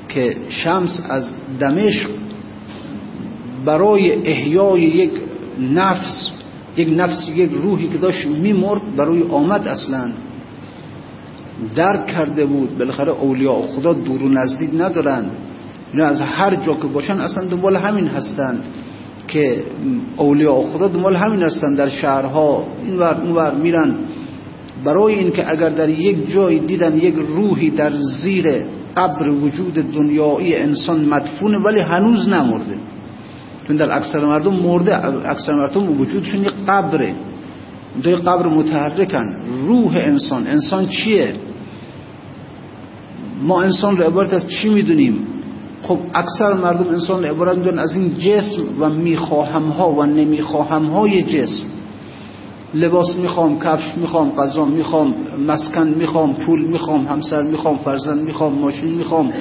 که 0.09 0.35
شمس 0.49 1.01
از 1.09 1.35
دمشق 1.59 2.09
برای 3.65 4.27
احیای 4.27 4.81
یک 4.81 5.11
نفس 5.59 6.31
یک 6.77 6.89
نفس 6.97 7.29
یک 7.35 7.51
روحی 7.51 7.89
که 7.89 7.97
داشت 7.97 8.27
میمرد 8.27 8.95
برای 8.95 9.23
آمد 9.23 9.67
اصلا 9.67 10.11
درک 11.75 12.05
کرده 12.05 12.45
بود. 12.45 12.77
بالاخره 12.77 13.11
اولیاء 13.11 13.61
خدا 13.61 13.93
دور 13.93 14.23
و 14.23 14.29
نزدیک 14.29 14.69
ندارند. 14.73 15.31
اینا 15.93 16.05
از 16.05 16.21
هر 16.21 16.55
جا 16.55 16.73
که 16.73 16.87
باشن 16.87 17.21
اصلا 17.21 17.47
دنبال 17.47 17.77
همین 17.77 18.07
هستند 18.07 18.63
که 19.27 19.63
اولیاء 20.17 20.61
خدا 20.61 20.87
دنبال 20.87 21.15
همین 21.15 21.43
هستند 21.43 21.77
در 21.77 21.89
شهرها 21.89 22.67
این 22.85 22.97
ور 22.97 23.21
اون 23.21 23.31
ور 23.31 23.55
میرن. 23.55 23.95
برای 24.85 25.15
اینکه 25.15 25.51
اگر 25.51 25.69
در 25.69 25.89
یک 25.89 26.31
جای 26.31 26.59
دیدن 26.59 26.97
یک 26.97 27.15
روحی 27.15 27.69
در 27.69 27.93
زیر 27.93 28.45
قبر 28.97 29.29
وجود 29.29 29.73
دنیایی 29.73 30.55
انسان 30.55 31.05
مدفونه 31.05 31.57
ولی 31.57 31.79
هنوز 31.79 32.29
نمرده. 32.29 32.77
چون 33.67 33.75
در 33.75 33.97
اکثر 33.97 34.25
مردم 34.25 34.53
مرده 34.53 35.05
اکثر 35.29 35.53
مردم 35.53 36.01
وجودشون 36.01 36.41
یک 36.41 36.53
قبره. 36.67 37.13
دوی 38.03 38.15
قبر 38.15 38.47
متحرکن. 38.47 39.35
روح 39.67 39.95
انسان. 39.95 40.47
انسان 40.47 40.87
چیه؟ 40.87 41.35
ما 43.41 43.61
انسان 43.61 43.97
رو 43.97 44.03
عبارت 44.03 44.33
از 44.33 44.47
چی 44.49 44.69
می‌دونیم؟ 44.69 45.27
خب 45.87 45.97
اکثر 46.13 46.53
مردم 46.53 46.87
انسان 46.87 47.25
عبارت 47.25 47.77
از 47.77 47.95
این 47.95 48.17
جسم 48.19 48.61
و 48.79 48.89
می‌خواهم 48.89 49.63
ها 49.69 49.91
و 49.91 50.03
نمی‌خواهم 50.05 50.85
های 50.85 51.23
جسم. 51.23 51.65
لباس 52.73 53.15
می‌خوام 53.15 53.59
کفش 53.59 53.97
می‌خوام 53.97 54.31
غذا 54.31 54.65
می‌خوام 54.65 55.13
مسکن 55.47 55.87
می‌خوام 55.87 56.33
پول 56.33 56.71
می‌خوام 56.71 57.07
همسر 57.07 57.43
می‌خوام 57.43 57.77
فرزند 57.77 58.25
می‌خوام 58.25 58.53
ماشین 58.59 58.95
می‌خوام. 58.95 59.31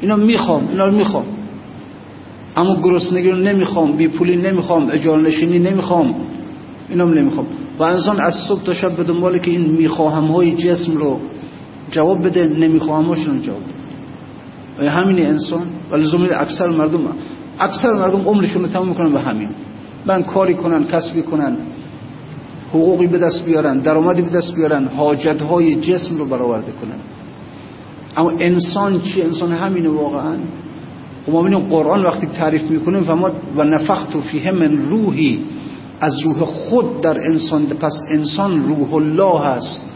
اینا 0.00 0.16
می‌خوام 0.16 0.68
اینا 0.68 0.86
رو 0.86 0.96
می‌خوام. 0.96 1.24
اما 2.56 2.80
گرسنگی 2.82 3.30
رو 3.30 3.36
نمی‌خوام 3.36 3.96
بی 3.96 4.08
پولی 4.08 4.36
نمی‌خوام 4.36 4.90
اجاره 4.92 5.22
نشینی 5.22 5.58
نمی‌خوام. 5.58 6.14
اینا 6.88 7.04
نمی‌خوام. 7.04 7.46
و 7.78 7.82
انسان 7.82 8.20
از 8.20 8.34
صبح 8.48 8.62
تا 8.62 8.72
شب 8.74 8.96
به 8.96 9.04
دنباله 9.04 9.38
که 9.38 9.50
این 9.50 9.70
می‌خواهم 9.70 10.24
های 10.24 10.52
جسم 10.56 10.96
رو 10.96 11.18
جواب 11.90 12.26
بده 12.26 12.46
نمی‌خواهم 12.46 13.04
هاشون 13.04 13.40
جواب 13.42 13.60
بده. 13.62 13.81
همین 14.88 15.26
انسان. 15.26 15.66
و 15.90 15.96
لزومی 15.96 16.28
اکثر 16.28 16.68
مردم 16.68 17.00
اکثر 17.60 17.92
مردم 17.92 18.20
عمرشون 18.20 18.62
رو 18.62 18.68
تمام 18.68 18.88
می‌کنن 18.88 19.12
به 19.12 19.20
همین. 19.20 19.48
من 20.06 20.22
کاری 20.22 20.54
کنن 20.54 20.84
کسبی 20.84 21.22
کنن 21.22 21.56
حقوقی 22.70 23.06
به 23.06 23.18
دست 23.18 23.46
بیارن 23.46 23.78
درآمدی 23.78 24.22
به 24.22 24.30
دست 24.30 24.54
بیارن 24.56 24.88
حاجت 24.88 25.42
های 25.42 25.80
جسم 25.80 26.16
رو 26.18 26.26
برآورده 26.26 26.72
کنن. 26.72 26.98
اما 28.16 28.30
انسان 28.30 29.00
چی؟ 29.00 29.22
انسان 29.22 29.52
همینه 29.52 29.88
واقعا. 29.88 30.36
خب 31.26 31.32
ما 31.32 31.60
قرآن 31.60 32.02
وقتی 32.02 32.26
تعریف 32.26 32.70
می‌کنیم 32.70 33.04
و 33.08 33.14
ما 33.14 33.30
و 33.56 33.64
نفخت 33.64 34.20
فیه 34.20 34.50
من 34.50 34.76
روحی. 34.78 35.38
از 36.00 36.20
روح 36.20 36.38
خود 36.44 37.00
در 37.00 37.18
انسان 37.20 37.66
پس 37.66 38.00
انسان 38.10 38.64
روح 38.64 38.94
الله 38.94 39.40
هست. 39.40 39.92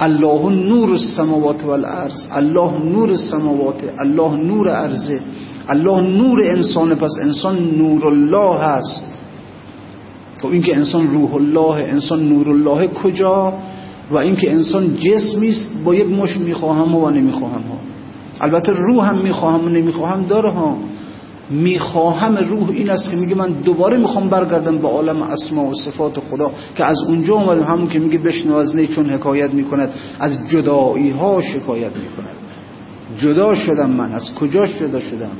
الله 0.00 0.50
نور 0.50 0.92
السماوات 0.92 1.64
والارض 1.64 2.12
الله 2.36 2.84
نور 2.84 3.10
السماوات 3.10 3.80
الله 4.00 4.36
نور 4.36 4.68
ارزه 4.68 5.20
الله 5.68 6.00
نور 6.00 6.42
انسان 6.42 6.94
پس 6.94 7.10
انسان 7.22 7.56
نور 7.78 8.06
الله 8.06 8.58
هست. 8.60 9.04
خب 10.42 10.48
اینکه 10.48 10.76
انسان 10.76 11.06
روح 11.14 11.34
الله 11.34 11.76
انسان 11.92 12.28
نور 12.28 12.48
الله 12.50 12.86
کجا؟ 12.88 13.52
و 14.10 14.16
اینکه 14.18 14.52
انسان 14.52 14.96
جسمی 14.96 15.48
است 15.48 15.84
با 15.84 15.94
یک 15.94 16.06
مش 16.10 16.36
می‌خواهم 16.36 16.94
و 16.94 17.10
نمی‌خواهم 17.10 17.62
ها. 17.62 17.76
البته 18.40 18.72
روح 18.72 19.08
هم 19.08 19.22
می‌خواهم 19.22 19.64
و 19.64 19.68
نمی‌خواهم 19.68 20.22
داره 20.26 20.50
ها. 20.50 20.76
می‌خواهم 21.50 22.36
روح 22.36 22.70
این 22.70 22.90
است 22.90 23.10
که 23.10 23.16
میگه 23.16 23.34
من 23.34 23.48
دوباره 23.48 23.98
می‌خوام 23.98 24.28
برگردم 24.28 24.78
به 24.78 24.88
عالم 24.88 25.22
اسما 25.22 25.64
و 25.64 25.74
صفات 25.74 26.20
خدا 26.20 26.50
که 26.76 26.84
از 26.84 26.96
اونجا 27.08 27.34
اومدم 27.34 27.64
همون 27.64 27.88
که 27.88 27.98
میگه 27.98 28.18
بشنو 28.18 28.56
از 28.56 28.76
نی 28.76 28.86
چون 28.86 29.10
حکایت 29.10 29.54
می‌کند 29.54 29.90
از 30.20 30.38
جدایی 30.50 31.10
ها 31.10 31.42
شکایت 31.42 31.92
می‌کند. 31.96 32.36
جدا 33.18 33.54
شدم 33.54 33.90
من 33.90 34.12
از 34.12 34.34
کجا 34.34 34.66
جدا 34.66 35.00
شدم؟ 35.00 35.36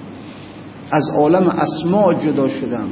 از 0.91 1.11
عالم 1.17 1.49
اسما 1.49 2.15
جدا 2.15 2.49
شدم 2.49 2.89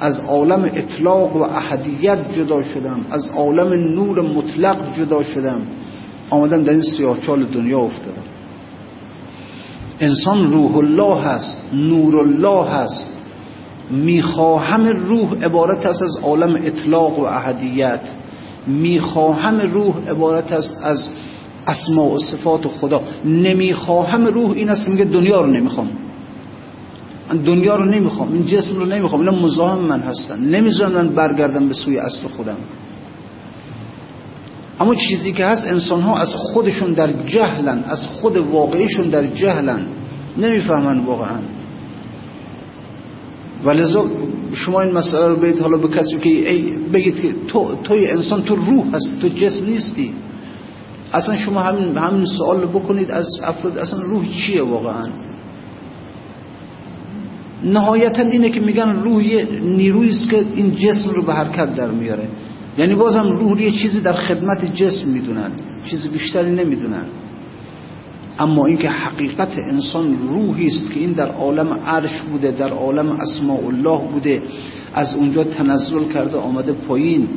از 0.00 0.20
عالم 0.28 0.70
اطلاق 0.74 1.36
و 1.36 1.42
احدیت 1.42 2.32
جدا 2.32 2.62
شدم 2.62 3.06
از 3.10 3.30
عالم 3.36 3.72
نور 3.94 4.36
مطلق 4.36 4.76
جدا 4.98 5.22
شدم. 5.22 5.60
آمدم 6.30 6.62
در 6.62 6.72
این 6.72 6.82
سیاهچال 6.82 7.44
دنیا 7.44 7.78
افتادم. 7.78 8.23
انسان 10.00 10.52
روح 10.52 10.76
الله 10.76 11.16
هست 11.20 11.70
نور 11.74 12.18
الله 12.18 12.66
هست. 12.68 13.10
می‌خواهم 13.90 14.86
روح 14.86 15.44
عبارت 15.44 15.86
است 15.86 16.02
از 16.02 16.16
عالم 16.22 16.54
اطلاق 16.64 17.18
و 17.18 17.22
احدیت. 17.22 18.00
می‌خواهم 18.66 19.60
روح 19.60 19.94
عبارت 20.08 20.52
است 20.52 20.80
از 20.84 21.08
اسماء 21.66 22.14
و 22.14 22.18
صفات 22.18 22.68
خدا. 22.68 23.00
نمی‌خواهم 23.24 24.26
روح 24.26 24.50
این 24.50 24.70
است 24.70 24.84
که 24.84 24.90
میگه 24.90 25.04
دنیا 25.04 25.40
رو 25.40 25.46
نمی‌خوام. 25.46 25.90
دنیا 27.44 27.76
رو 27.76 27.84
نمی‌خوام 27.84 28.32
این 28.32 28.46
جسم 28.46 28.76
رو 28.78 28.86
نمی‌خوام 28.86 29.20
اینا 29.20 29.42
مزاحم 29.42 29.78
من 29.78 30.00
هستن. 30.00 30.38
نمی‌ذارن 30.40 30.92
من 30.92 31.08
برگردم 31.08 31.68
به 31.68 31.74
سوی 31.74 31.98
اصل 31.98 32.28
خودم. 32.28 32.56
اما 34.80 34.94
چیزی 34.94 35.32
که 35.32 35.46
هست 35.46 35.66
انسان 35.66 36.00
ها 36.00 36.18
از 36.18 36.34
خودشون 36.34 36.92
در 36.92 37.06
جهلن 37.26 37.84
از 37.84 38.06
خود 38.06 38.36
واقعیشون 38.36 39.08
در 39.08 39.26
جهلن. 39.26 39.86
نمی‌فهمن 40.38 40.98
واقعا. 40.98 41.38
ولذا 43.64 44.04
شما 44.54 44.80
این 44.80 44.92
مسئله 44.92 45.26
رو 45.26 45.36
بگید 45.36 45.60
حالا 45.60 45.76
به 45.76 45.88
کسی 45.88 46.18
که 46.18 46.28
ای 46.28 46.76
بگید 46.92 47.20
که 47.20 47.34
تو 47.48 47.76
توی 47.84 48.06
انسان 48.06 48.42
تو 48.42 48.54
روح 48.54 48.94
هست 48.94 49.20
تو 49.22 49.28
جسم 49.28 49.66
نیستی. 49.66 50.14
اصلا 51.12 51.36
شما 51.36 51.60
همین 51.60 51.98
همین 51.98 52.24
سوال 52.24 52.66
بکنید 52.66 53.10
از 53.10 53.26
افراد 53.44 53.78
اصلا 53.78 54.02
روح 54.02 54.24
چیه 54.28 54.62
واقعا؟ 54.62 55.04
نهایتا 57.64 58.22
اینه 58.22 58.50
که 58.50 58.60
میگن 58.60 58.90
روح 58.90 59.22
نیرویی 59.62 60.10
است 60.10 60.30
که 60.30 60.44
این 60.54 60.74
جسم 60.74 61.10
رو 61.10 61.22
به 61.22 61.34
حرکت 61.34 61.74
در 61.74 61.90
میاره. 61.90 62.28
یعنی 62.78 62.94
بازم 62.94 63.28
روح 63.32 63.62
یه 63.62 63.70
چیزی 63.70 64.00
در 64.00 64.12
خدمت 64.12 64.74
جسم 64.74 65.08
می‌دونن 65.10 65.50
چیز 65.84 66.08
بیشتری 66.12 66.50
نمی‌دونن. 66.50 67.04
اما 68.38 68.66
اینکه 68.66 68.88
حقیقت 68.88 69.58
انسان 69.58 70.18
روحی 70.28 70.66
است 70.66 70.92
که 70.92 71.00
این 71.00 71.12
در 71.12 71.30
عالم 71.30 71.72
عرش 71.72 72.20
بوده 72.20 72.50
در 72.50 72.72
عالم 72.72 73.10
اسماء 73.10 73.66
الله 73.66 74.12
بوده 74.12 74.42
از 74.94 75.14
اونجا 75.14 75.44
تنزل 75.44 76.04
کرده 76.12 76.38
آمده 76.38 76.72
پایین 76.72 77.28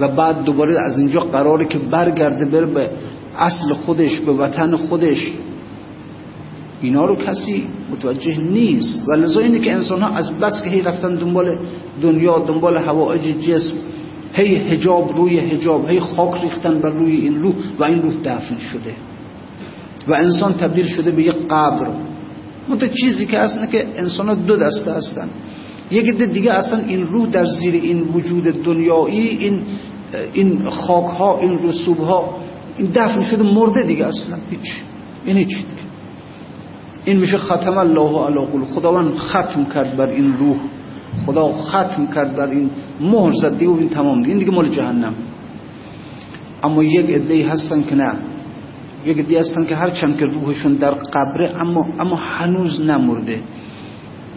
و 0.00 0.08
بعد 0.08 0.44
دوباره 0.44 0.80
از 0.86 0.98
اینجا 0.98 1.20
قراره 1.20 1.68
که 1.68 1.78
برگرده 1.78 2.44
بره 2.44 2.66
به 2.66 2.90
اصل 3.38 3.74
خودش 3.74 4.20
به 4.20 4.32
وطن 4.32 4.76
خودش. 4.76 5.32
اینا 6.80 7.04
رو 7.04 7.16
کسی 7.16 7.64
متوجه 7.92 8.40
نیست. 8.40 9.08
و 9.08 9.12
لذا 9.12 9.40
اینه 9.40 9.58
که 9.58 9.72
انسان 9.72 10.02
ها 10.02 10.08
از 10.08 10.40
بس 10.40 10.64
که 10.64 10.70
هی 10.70 10.82
رفتن 10.82 11.14
دنبال 11.14 11.56
دنیا 12.02 12.38
دنبال 12.38 12.76
هوایج 12.76 13.22
جسم 13.22 13.76
هی 14.34 14.54
هجاب 14.54 15.16
روی 15.16 15.38
هجاب 15.38 15.90
هی 15.90 16.00
خاک 16.00 16.42
ریختن 16.42 16.78
بر 16.80 16.90
روی 16.90 17.16
این 17.16 17.42
روح 17.42 17.54
و 17.78 17.84
این 17.84 18.02
روح 18.02 18.14
دفن 18.24 18.56
شده. 18.58 18.94
و 20.08 20.14
انسان 20.14 20.52
تبدیل 20.52 20.86
شده 20.86 21.10
به 21.10 21.22
یک 21.22 21.36
قبر. 21.50 21.88
منتها 22.68 22.88
چیزی 22.88 23.26
که 23.26 23.38
اصلا 23.38 23.66
که 23.66 23.86
انسان 23.96 24.34
دو 24.34 24.56
دسته 24.56 24.92
هستن. 24.92 25.28
یک 25.90 26.22
دیگه 26.22 26.52
اصلا 26.52 26.78
این 26.78 27.02
روح 27.02 27.30
در 27.30 27.44
زیر 27.44 27.74
این 27.74 28.00
وجود 28.00 28.44
دنیایی 28.44 29.28
این 29.28 29.62
این 30.32 30.70
خاک 30.70 31.04
ها 31.04 31.38
این 31.40 31.68
رسوب 31.68 31.98
ها 31.98 32.36
این 32.78 32.90
دفن 32.90 33.22
شده 33.22 33.42
مرده 33.42 33.82
دیگه 33.82 34.06
اصلا. 34.06 34.36
هیچ. 34.50 34.72
این 35.24 35.36
هیچ 35.36 35.48
دیگه. 35.48 35.84
این 37.04 37.18
میشه 37.18 37.38
ختم 37.38 37.78
الله 37.78 38.26
علی 38.26 38.46
قلوب 38.46 38.64
خداوند 38.64 39.14
ختم 39.14 39.64
کرد 39.74 39.96
بر 39.96 40.06
این 40.06 40.32
روح. 40.32 40.56
خدا 41.26 41.52
ختم 41.52 42.06
کرد 42.14 42.36
بر 42.36 42.46
این 42.46 42.70
مهر 43.00 43.32
زد 43.32 43.58
دیگه 43.58 43.72
این 43.72 43.88
تمام 43.88 44.18
دیگه 44.18 44.30
این 44.30 44.38
دیگه 44.38 44.50
مال 44.50 44.68
جهنم. 44.68 45.14
اما 46.62 46.82
یک 46.84 47.10
عده 47.10 47.48
هستن 47.48 47.82
که 47.82 47.94
نه. 47.94 48.12
یک 49.04 49.18
عده 49.18 49.40
هستن 49.40 49.64
که 49.64 49.76
هرچند 49.76 50.16
که 50.18 50.24
روحشون 50.24 50.74
در 50.74 50.90
قبره 50.90 51.60
اما 51.60 51.86
اما 51.98 52.16
هنوز 52.16 52.80
نمرده. 52.80 53.40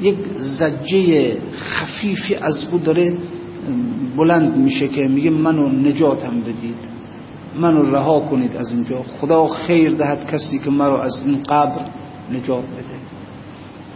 یک 0.01 0.15
زجه 0.37 1.37
خفیفی 1.53 2.35
از 2.35 2.67
او 2.71 2.79
داره 2.79 3.17
بلند 4.17 4.57
میشه 4.57 4.87
که 4.87 5.07
میگه 5.07 5.29
منو 5.29 5.69
نجاتم 5.69 6.41
بدید. 6.41 6.75
منو 7.59 7.91
رها 7.95 8.19
کنید 8.19 8.57
از 8.57 8.71
اینجا. 8.71 9.01
خدا 9.21 9.47
خیر 9.47 9.91
دهد 9.91 10.31
کسی 10.31 10.59
که 10.59 10.69
مرا 10.69 11.03
از 11.03 11.21
این 11.25 11.43
قبر 11.43 11.81
نجات 12.31 12.63
بده. 12.63 12.96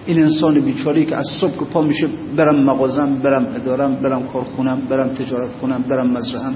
این 0.06 0.24
انسان 0.24 0.60
بیچاری 0.60 1.06
که 1.06 1.16
از 1.16 1.26
صبح 1.42 1.60
که 1.60 1.66
پا 1.66 1.82
میشه 1.82 2.08
برم 2.36 2.66
مغازم 2.66 3.16
برم 3.24 3.48
ادارم 3.56 3.96
برم 3.96 4.28
کارخونم 4.28 4.82
برم 4.90 5.08
تجارت 5.08 5.58
کنم 5.58 5.82
برم 5.90 6.08
مزرعم. 6.08 6.56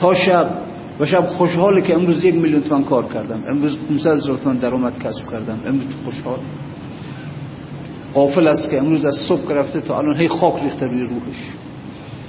تا 0.00 0.14
شب 0.14 0.50
و 1.00 1.04
شب 1.04 1.26
خوشحاله 1.26 1.80
که 1.80 1.94
امروز 1.94 2.24
یک 2.24 2.34
میلیون 2.34 2.62
تومن 2.62 2.84
کار 2.84 3.04
کردم. 3.04 3.44
امروز 3.48 3.78
500 3.88 4.16
هزار 4.16 4.36
تومن 4.36 4.56
درآمد 4.56 4.98
کسب 4.98 5.30
کردم. 5.30 5.60
امروز 5.66 5.86
خوشحال. 6.04 6.38
قافل 8.14 8.48
است 8.48 8.70
که 8.70 8.78
امروز 8.78 9.04
از 9.04 9.14
صبح 9.14 9.52
رفته 9.52 9.80
تا 9.80 9.98
الان 9.98 10.16
هی 10.16 10.28
خاک 10.28 10.62
ریخته 10.62 10.86
روی 10.86 11.00
روحش. 11.00 11.52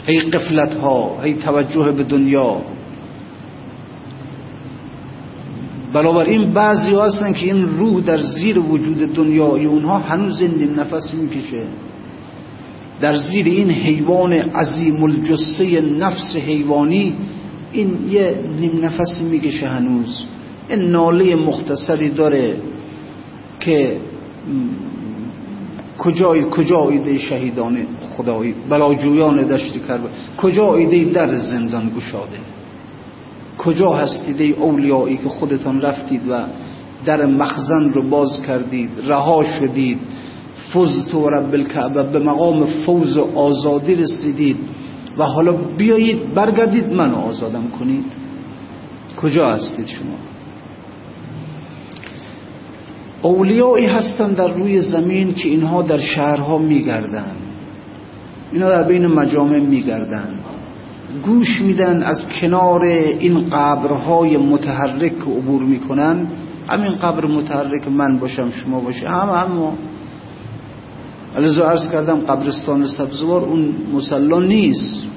هی 0.05 0.19
قفلت 0.19 0.75
ها 0.75 1.21
هی 1.23 1.33
توجه 1.33 1.91
به 1.91 2.03
دنیا. 2.03 2.61
این 5.95 6.53
بعضی 6.53 6.95
هستن 6.95 7.33
که 7.33 7.45
این 7.45 7.65
روح 7.65 8.01
در 8.01 8.17
زیر 8.17 8.59
وجود 8.59 8.97
دنیای 8.97 9.65
اونها 9.65 9.99
هنوز 9.99 10.43
نیم 10.43 10.79
نفس 10.79 11.13
می‌کشه. 11.13 11.63
در 13.01 13.15
زیر 13.17 13.45
این 13.45 13.71
حیوان 13.71 14.33
عظیم 14.33 15.03
الجسه 15.03 15.81
نفس 15.81 16.35
حیوانی 16.35 17.15
این 17.71 18.07
یه 18.09 18.35
نیم 18.59 18.85
نفسی 18.85 19.23
می‌کشه 19.23 19.67
هنوز. 19.67 20.25
این 20.69 20.81
ناله 20.81 21.35
مختصری 21.35 22.09
داره 22.09 22.57
که 23.59 23.97
کجا 25.97 26.49
کجا 26.49 26.89
ایده 26.89 27.17
شهیدان 27.17 27.77
خدایی؟ 28.17 28.55
بلاجویان 28.69 29.37
دشت 29.47 29.87
کرد 29.87 30.01
کجا 30.37 30.75
ایده 30.75 31.03
در 31.03 31.35
زندان 31.35 31.91
گشاده؟ 31.97 32.50
کجا 33.63 33.89
هستید 33.89 34.41
ای 34.41 34.51
اولیایی 34.51 35.17
که 35.17 35.29
خودتان 35.29 35.81
رفتید 35.81 36.21
و 36.29 36.47
در 37.05 37.25
مخزن 37.25 37.93
رو 37.93 38.01
باز 38.01 38.41
کردید 38.47 38.89
رها 39.07 39.43
شدید 39.43 39.99
فزت 40.73 41.13
و 41.13 41.29
رب 41.29 41.53
الکعبه 41.53 42.03
به 42.03 42.19
مقام 42.19 42.65
فوز 42.65 43.17
و 43.17 43.37
آزادی 43.39 43.95
رسیدید 43.95 44.57
و 45.17 45.23
حالا 45.23 45.51
بیایید 45.51 46.33
برگردید 46.33 46.93
منو 46.93 47.15
آزادم 47.15 47.67
کنید. 47.79 48.05
کجا 49.21 49.49
هستید 49.49 49.87
شما؟ 49.87 50.15
اولیایی 53.21 53.85
هستند 53.85 54.37
در 54.37 54.53
روی 54.53 54.81
زمین 54.81 55.33
که 55.33 55.49
اینها 55.49 55.81
در 55.81 55.97
شهرها 55.97 56.57
میگردند. 56.57 57.37
اینا 58.51 58.69
در 58.69 58.83
بین 58.83 59.07
مجامع 59.07 59.59
میگردند. 59.59 60.40
گوش 61.25 61.61
میدن 61.61 62.03
از 62.03 62.27
کنار 62.41 62.83
این 62.83 63.49
قبرهای 63.49 64.37
متحرک 64.37 65.19
که 65.19 65.31
عبور 65.31 65.63
می‌کنن. 65.63 66.27
همین 66.67 66.91
قبر 66.91 67.25
متحرک 67.25 67.87
من 67.87 68.19
باشم 68.19 68.49
شما 68.49 68.79
باشه. 68.79 69.09
همه 69.09 69.31
اما 69.31 69.73
علیزا 71.37 71.69
عرض 71.69 71.91
کردم 71.91 72.19
قبرستان 72.19 72.85
سبزوار 72.85 73.43
اون 73.43 73.73
مسلا 73.93 74.39
نیست. 74.39 75.07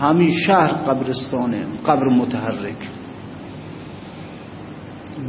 همین 0.00 0.30
شهر 0.46 0.68
قبرستانه 0.68 1.62
قبر 1.86 2.04
متحرک. 2.04 2.88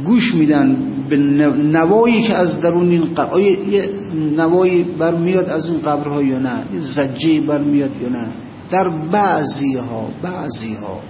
گوش 0.06 0.34
میدن 0.34 0.76
به 1.08 1.16
نوایی 1.16 2.22
که 2.22 2.34
از 2.34 2.60
درون 2.60 2.90
این 2.90 3.14
قبر 3.14 3.40
یه 3.40 3.88
نوایی 4.36 4.84
برمیاد 4.84 5.48
از 5.48 5.66
این 5.66 5.80
قبرها 5.80 6.22
یا 6.22 6.38
نه؟ 6.38 6.64
یه 6.74 6.80
زجه 6.80 7.40
برمیاد 7.40 7.90
یا 8.02 8.08
نه؟ 8.08 8.28
در 8.70 8.88
بعضی 8.88 9.76
ها 9.76 10.08
بعضی 10.22 10.74
ها 10.74 11.00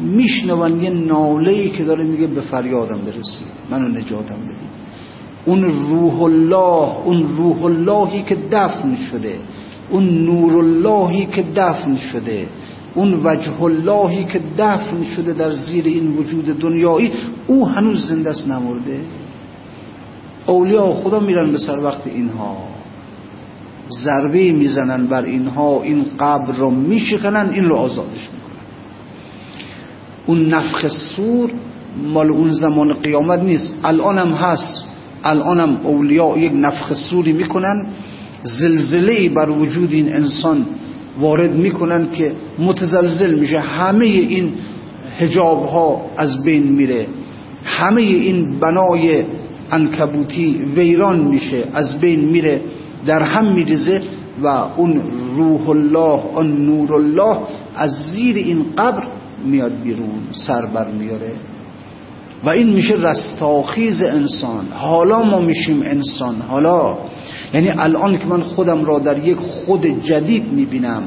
میشنون 0.00 0.80
یه 0.80 0.90
ناله 0.90 1.68
که 1.68 1.84
داره 1.84 2.04
میگه 2.04 2.26
به 2.26 2.40
فریادم 2.40 2.98
برسی 2.98 3.44
منو 3.70 3.88
نجاتم 3.88 4.36
بدید 4.36 4.70
اون 5.44 5.62
روح 5.64 6.22
الله 6.22 7.04
اون 7.04 7.36
روح 7.36 7.64
اللهی 7.64 8.22
که 8.22 8.36
دفن 8.50 8.96
شده 8.96 9.38
اون 9.90 10.04
نور 10.04 10.58
اللهی 10.58 11.26
که 11.26 11.44
دفن 11.56 11.96
شده 11.96 12.46
اون 12.94 13.20
وجه 13.24 13.62
اللهی 13.62 14.24
که 14.24 14.40
دفن 14.58 15.04
شده 15.04 15.32
در 15.32 15.50
زیر 15.50 15.84
این 15.84 16.16
وجود 16.16 16.58
دنیایی 16.58 17.12
او 17.46 17.68
هنوز 17.68 18.08
زنده 18.08 18.30
است 18.30 18.48
نمرده. 18.48 19.00
اولیاء 20.46 20.92
خدا 20.92 21.20
میرن 21.20 21.52
به 21.52 21.58
سر 21.58 21.84
وقت 21.84 22.06
اینها. 22.06 22.69
ضربه 23.92 24.52
می‌زنن 24.52 25.06
بر 25.06 25.24
اینها 25.24 25.82
این 25.82 26.06
قبر 26.18 26.52
رو 26.52 26.70
میشکنن 26.70 27.50
این 27.54 27.64
رو 27.64 27.76
آزادش 27.76 28.28
می‌کنن. 28.32 28.60
اون 30.26 30.54
نفخ 30.54 30.86
سور 30.88 31.50
مال 32.12 32.30
اون 32.30 32.50
زمان 32.50 32.92
قیامت 32.92 33.42
نیست. 33.42 33.80
الانم 33.84 34.32
هست. 34.32 34.84
الانم 35.24 35.76
اولیاء 35.84 36.38
یک 36.38 36.52
نفخ 36.54 36.92
سوری 36.92 37.32
می‌کنن. 37.32 37.86
زلزله 38.42 39.28
بر 39.28 39.50
وجود 39.50 39.92
این 39.92 40.12
انسان 40.12 40.66
وارد 41.18 41.54
می‌کنن 41.54 42.10
که 42.10 42.32
متزلزل 42.58 43.38
میشه. 43.38 43.60
همه 43.60 44.06
این 44.06 44.52
حجاب 45.18 45.64
ها 45.66 46.02
از 46.16 46.44
بین 46.44 46.72
میره. 46.72 47.06
همه 47.64 48.02
این 48.02 48.60
بنای 48.60 49.24
انکبوتی 49.72 50.62
ویران 50.76 51.20
میشه. 51.20 51.64
از 51.74 52.00
بین 52.00 52.20
میره. 52.20 52.60
در 53.06 53.22
هم 53.22 53.52
میریزه 53.52 54.02
و 54.42 54.46
اون 54.46 55.02
روح 55.36 55.70
الله 55.70 56.26
اون 56.36 56.66
نور 56.66 56.94
الله 56.94 57.36
از 57.76 57.90
زیر 57.90 58.36
این 58.36 58.66
قبر 58.78 59.08
میاد 59.44 59.72
بیرون 59.82 60.20
سر 60.32 60.66
بر 60.66 60.90
میاره 60.90 61.32
و 62.44 62.48
این 62.48 62.72
میشه 62.72 62.94
رستاخیز 62.94 64.02
انسان. 64.02 64.64
حالا 64.72 65.22
ما 65.22 65.40
میشیم 65.40 65.82
انسان. 65.82 66.34
حالا 66.48 66.98
یعنی 67.54 67.68
الان 67.68 68.18
که 68.18 68.26
من 68.26 68.40
خودم 68.40 68.84
را 68.84 68.98
در 68.98 69.18
یک 69.18 69.38
خود 69.38 69.86
جدید 70.02 70.52
می‌بینم 70.52 71.02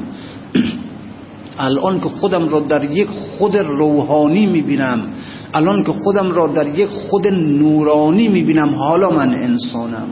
الان 1.58 2.00
که 2.00 2.08
خودم 2.08 2.48
را 2.48 2.60
در 2.60 2.84
یک 2.84 3.08
خود 3.08 3.56
روحانی 3.56 4.46
می‌بینم 4.46 5.06
الان 5.54 5.84
که 5.84 5.92
خودم 5.92 6.32
را 6.32 6.46
در 6.46 6.66
یک 6.66 6.88
خود 6.88 7.26
نورانی 7.28 8.28
می‌بینم 8.28 8.74
حالا 8.74 9.10
من 9.10 9.34
انسانم. 9.34 10.06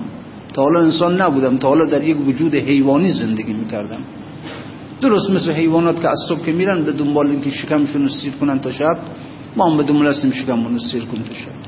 تا 0.54 0.62
حالا 0.62 0.80
انسان 0.80 1.20
نبودم. 1.20 1.58
تا 1.58 1.68
حالا 1.68 1.84
در 1.84 2.04
یک 2.04 2.28
وجود 2.28 2.54
حیوانی 2.54 3.08
زندگی 3.08 3.52
می‌کردم. 3.52 4.04
درست 5.00 5.30
مثل 5.30 5.52
حیوانات 5.52 6.02
که 6.02 6.08
از 6.08 6.18
صبح 6.28 6.44
که 6.44 6.52
میرن 6.52 6.82
به 6.82 6.92
دنبال 6.92 7.26
اینکه 7.26 7.50
شکمشون 7.50 8.02
رو 8.02 8.08
سیر 8.08 8.32
کنن 8.32 8.58
تا 8.58 8.70
شب 8.70 8.96
ما 9.56 9.70
هم 9.70 9.76
به 9.76 9.82
دنبال 9.82 10.06
هستیم 10.06 10.30
شکممون 10.30 10.72
رو 10.72 10.78
سیر 10.78 11.04
کن 11.04 11.22
تا 11.22 11.34
شب. 11.34 11.62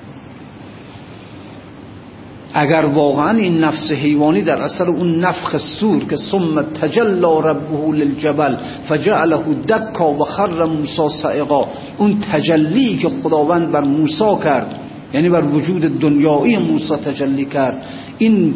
اگر 2.57 2.85
واقعا 2.85 3.39
این 3.39 3.59
نفس 3.59 3.93
حیوانی 3.93 4.43
در 4.43 4.63
اثر 4.63 4.85
اون 4.85 5.17
نفخ 5.17 5.57
سور 5.57 6.05
که 6.05 6.17
ثم 6.17 6.63
تجلا 6.63 7.41
ربه 7.41 7.93
للجبل 7.93 8.57
فجعله 8.89 9.55
دکا 9.69 10.15
و 10.15 10.25
خر 10.25 10.65
موسی 10.65 11.09
سائقا 11.23 11.67
اون 11.99 12.21
تجلی 12.21 12.97
که 12.97 13.09
خداوند 13.09 13.73
بر 13.73 13.81
موسی 13.81 14.37
کرد 14.45 14.81
یعنی 15.15 15.29
بر 15.29 15.45
وجود 15.45 15.99
دنیایی 16.01 16.59
موسی 16.59 16.97
تجلی 16.97 17.45
کرد 17.45 17.87
این 18.19 18.55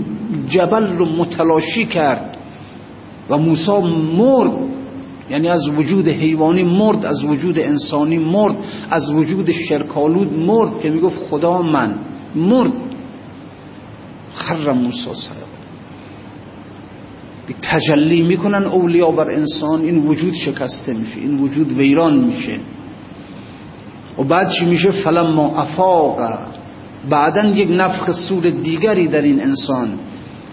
جبل 0.48 0.86
رو 0.96 1.04
متلاشی 1.04 1.86
کرد 1.86 2.36
و 3.30 3.36
موسی 3.36 3.80
مرد 4.16 4.52
یعنی 5.30 5.48
از 5.48 5.68
وجود 5.68 6.08
حیوانی 6.08 6.62
مرد 6.62 7.06
از 7.06 7.24
وجود 7.24 7.58
انسانی 7.58 8.18
مرد 8.18 8.56
از 8.90 9.10
وجود 9.10 9.50
شرکالود 9.50 10.32
مرد 10.32 10.80
که 10.80 10.90
می‌گفت 10.90 11.18
خدا 11.30 11.62
من 11.62 11.94
مرد. 12.34 12.72
خر 14.34 14.72
موسی 14.72 15.10
تجلی 17.62 18.22
می‌کنن 18.22 18.64
اولیا 18.64 19.10
بر 19.10 19.30
انسان 19.30 19.80
این 19.80 19.98
وجود 19.98 20.34
شکسته 20.34 20.94
میشه 20.94 21.20
این 21.20 21.38
وجود 21.38 21.72
ویران 21.72 22.18
میشه. 22.18 22.58
و 24.18 24.22
بعد 24.22 24.50
چی 24.50 24.64
میشه؟ 24.64 24.90
فلما 24.90 25.56
افاق. 25.56 26.18
بعدا 27.10 27.46
یک 27.46 27.68
نفخ 27.70 28.10
سور 28.10 28.50
دیگری 28.50 29.08
در 29.08 29.22
این 29.22 29.40
انسان 29.40 29.88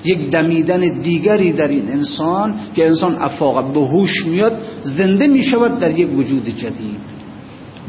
یک 0.06 0.30
دمیدن 0.30 1.02
دیگری 1.02 1.52
در 1.52 1.68
این 1.68 1.90
انسان 1.90 2.54
که 2.76 2.86
انسان 2.86 3.16
افاق 3.16 3.74
به 3.74 3.86
هوش 3.86 4.26
میاد 4.26 4.54
زنده 4.84 5.28
می‌شود 5.28 5.80
در 5.80 6.00
یک 6.00 6.18
وجود 6.18 6.48
جدید. 6.48 7.16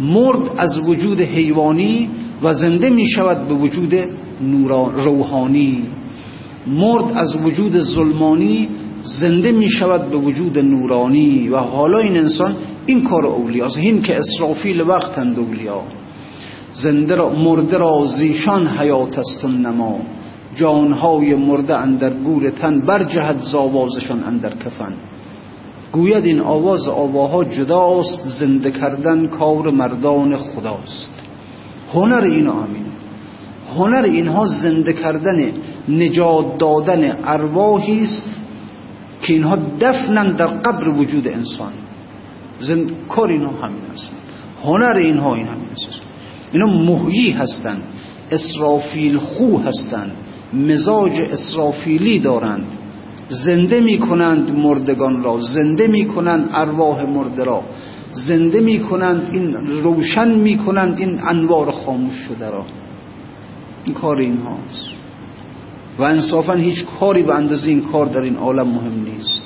مرد 0.00 0.50
از 0.56 0.88
وجود 0.88 1.20
حیوانی 1.20 2.10
و 2.42 2.52
زنده 2.52 2.90
می‌شود 2.90 3.48
به 3.48 3.54
وجود 3.54 3.94
روحانی. 4.94 5.84
مرد 6.66 7.12
از 7.16 7.46
وجود 7.46 7.78
ظلمانی 7.78 8.68
زنده 9.02 9.52
می 9.52 9.68
شود 9.70 10.10
به 10.10 10.16
وجود 10.16 10.58
نورانی. 10.58 11.48
و 11.48 11.56
حالا 11.56 11.98
این 11.98 12.16
انسان 12.16 12.56
این 12.86 13.08
کار 13.08 13.26
اولیاست. 13.26 13.78
این 13.78 14.02
که 14.02 14.16
اسرافیل 14.16 14.80
وقتند 14.80 15.38
اولیا. 15.38 15.82
زنده 16.82 17.14
را 17.14 17.30
مرده 17.30 17.78
را 17.78 18.04
زیشان 18.06 18.68
حیات 18.68 19.18
است 19.18 19.44
نما. 19.44 19.98
جانهای 20.54 21.34
مرده 21.34 21.76
اندر 21.76 22.10
گور 22.10 22.50
تن 22.50 22.80
برجهد 22.80 23.38
زاوازشان 23.38 24.24
اندر 24.24 24.54
کفن. 24.56 24.94
گوید 25.92 26.24
این 26.24 26.40
آواز 26.40 26.88
آواها 26.88 27.44
جداست 27.44 28.28
زنده 28.40 28.70
کردن 28.70 29.28
کار 29.28 29.70
مردان 29.70 30.36
خداست. 30.36 31.22
هنر 31.94 32.20
این 32.24 32.48
آمین. 32.48 32.86
هنر 33.76 34.02
اینها 34.02 34.46
زنده 34.46 34.92
کردن 34.92 35.52
نجات 35.88 36.58
دادن 36.58 37.18
ارواحی 37.24 38.02
است 38.02 38.30
که 39.22 39.32
اینها 39.32 39.56
دفنن 39.80 40.32
در 40.32 40.46
قبر 40.46 40.88
وجود 40.88 41.28
انسان. 41.28 41.72
زند... 42.60 42.90
کار 43.08 43.28
اینها 43.28 43.66
همین 43.66 43.82
است. 43.94 44.10
هنر 44.64 44.96
اینها 44.96 45.34
این 45.34 45.46
همین 45.46 45.68
است. 45.72 46.05
اینا 46.52 46.66
محیی 46.66 47.30
هستند 47.30 47.82
اسرافیل 48.30 49.18
خو 49.18 49.58
هستند 49.58 50.12
مزاج 50.52 51.20
اسرافیلی 51.20 52.18
دارند. 52.18 52.66
زنده 53.28 53.80
می 53.80 53.98
کنند 53.98 54.58
مردگان 54.58 55.22
را 55.22 55.40
زنده 55.40 55.86
می 55.86 56.06
کنند 56.06 56.50
ارواح 56.52 57.02
مرده 57.02 57.44
را. 57.44 57.62
زنده 58.12 58.60
می 58.60 58.80
کنند 58.80 59.28
این 59.32 59.54
روشن 59.54 60.34
می 60.34 60.58
کنند 60.58 60.98
این 60.98 61.20
انوار 61.28 61.70
خاموش 61.70 62.14
شده 62.14 62.50
را. 62.50 62.64
این 63.84 63.94
کار 63.94 64.16
این 64.16 64.38
هاست. 64.38 64.88
و 65.98 66.02
انصافا 66.02 66.52
هیچ 66.52 66.84
کاری 67.00 67.22
به 67.22 67.34
اندازه 67.34 67.70
این 67.70 67.80
کار 67.80 68.06
در 68.06 68.20
این 68.20 68.36
عالم 68.36 68.68
مهم 68.68 69.04
نیست. 69.04 69.42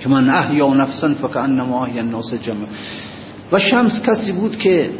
که 0.00 0.08
من 0.08 0.30
احیا 0.30 0.74
نفسا 0.74 1.14
فکانما 1.14 1.84
احیا 1.84 2.02
الناس 2.02 2.34
جمع 2.34 2.66
و 3.52 3.58
شمس 3.58 4.02
کسی 4.02 4.32
بود 4.32 4.56
که 4.56 4.90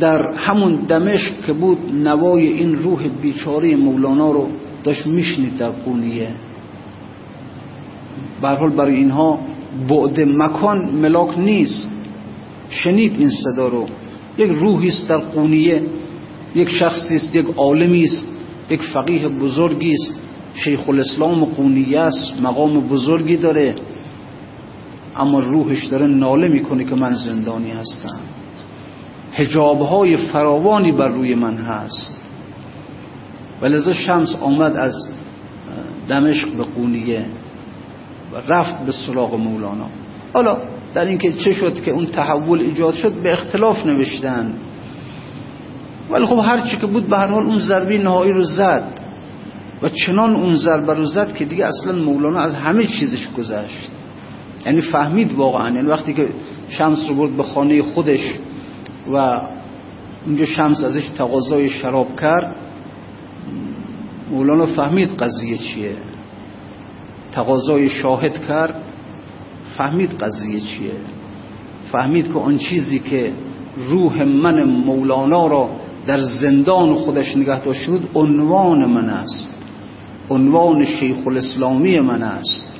در 0.00 0.32
همون 0.32 0.74
دمشق 0.74 1.46
که 1.46 1.52
بود 1.52 1.78
نوای 1.94 2.46
این 2.46 2.74
روح 2.74 3.08
بیچاره 3.08 3.76
مولانا 3.76 4.30
رو 4.30 4.48
داشت 4.84 5.06
میشنید 5.06 5.56
در 5.56 5.70
قونیه 5.70 6.28
حال 8.42 8.70
برای 8.70 8.94
اینها 8.96 9.38
بعد 9.88 10.20
مکان 10.20 10.90
ملاک 10.90 11.38
نیست. 11.38 11.90
شنید 12.68 13.16
این 13.18 13.30
صدا 13.30 13.68
رو. 13.68 13.86
یک 14.38 14.50
روحی 14.50 14.88
است 14.88 15.08
در 15.08 15.18
قونیه 15.18 15.82
یک 16.54 16.68
شخصی 16.68 17.16
است 17.16 17.36
یک 17.36 17.46
عالمی 17.56 18.04
است 18.04 18.28
یک 18.70 18.82
فقیه 18.82 19.28
بزرگی 19.28 19.90
است. 19.90 20.20
شیخ 20.54 20.88
الاسلام 20.88 21.44
قونیه 21.44 22.00
است 22.00 22.42
مقام 22.42 22.80
بزرگی 22.80 23.36
داره. 23.36 23.74
اما 25.16 25.38
روحش 25.38 25.84
داره 25.84 26.06
ناله 26.06 26.48
می‌کنه 26.48 26.84
که 26.84 26.94
من 26.94 27.14
زندانی 27.14 27.70
هستم. 27.70 28.20
های 29.90 30.16
فراوانی 30.16 30.92
بر 30.92 31.08
روی 31.08 31.34
من 31.34 31.54
هست. 31.54 32.20
و 33.62 33.66
لذا 33.66 33.92
شمس 33.92 34.36
آمد 34.42 34.76
از 34.76 34.94
دمشق 36.08 36.56
به 36.56 36.64
قونیه 36.64 37.24
و 38.32 38.52
رفت 38.52 38.86
به 38.86 38.92
سراغ 38.92 39.34
مولانا. 39.34 39.86
حالا 40.34 40.58
در 40.94 41.04
اینکه 41.04 41.32
چه 41.32 41.52
شد 41.52 41.82
که 41.82 41.90
اون 41.90 42.10
تحول 42.10 42.60
ایجاد 42.60 42.94
شد 42.94 43.12
به 43.12 43.32
اختلاف 43.32 43.86
نوشتن. 43.86 44.54
ولی 46.10 46.26
خب 46.26 46.38
هر 46.38 46.60
چی 46.60 46.76
که 46.76 46.86
بود 46.86 47.08
به 47.08 47.16
هر 47.16 47.26
حال 47.26 47.42
اون 47.42 47.58
ضربی 47.58 47.98
نهایی 47.98 48.32
رو 48.32 48.42
زد. 48.44 49.00
و 49.82 49.88
چنان 49.88 50.36
اون 50.36 50.52
ضربه 50.52 50.94
رو 50.94 51.04
زد 51.04 51.34
که 51.34 51.44
دیگه 51.44 51.66
اصلا 51.66 51.92
مولانا 51.92 52.40
از 52.40 52.54
همه 52.54 52.86
چیزش 52.86 53.28
گذشت. 53.38 53.90
یعنی 54.66 54.80
فهمید 54.80 55.32
واقعا. 55.32 55.70
یعنی 55.70 55.88
وقتی 55.88 56.14
که 56.14 56.28
شمس 56.68 57.08
رو 57.08 57.14
برد 57.14 57.36
به 57.36 57.42
خانه 57.42 57.82
خودش 57.82 58.34
و 59.12 59.40
اونجا 60.26 60.44
شمس 60.44 60.84
ازش 60.84 61.08
تقاضای 61.08 61.68
شراب 61.68 62.20
کرد 62.20 62.56
مولانا 64.30 64.66
فهمید 64.66 65.08
قضیه 65.08 65.58
چیه؟ 65.58 65.96
تقاضای 67.32 67.88
شاهد 67.88 68.46
کرد 68.46 68.82
فهمید 69.76 70.10
قضیه 70.10 70.60
چیه؟ 70.60 70.92
فهمید 71.92 72.26
که 72.32 72.38
آن 72.38 72.58
چیزی 72.58 72.98
که 72.98 73.32
روح 73.76 74.22
من 74.22 74.62
مولانا 74.62 75.46
را 75.46 75.70
در 76.06 76.18
زندان 76.18 76.94
خودش 76.94 77.36
نگه 77.36 77.60
داشت 77.60 77.86
بود 77.86 78.08
عنوان 78.14 78.84
من 78.84 79.10
است. 79.10 79.54
عنوان 80.30 80.84
شیخ 80.84 81.26
الاسلامی 81.26 82.00
من 82.00 82.22
است. 82.22 82.74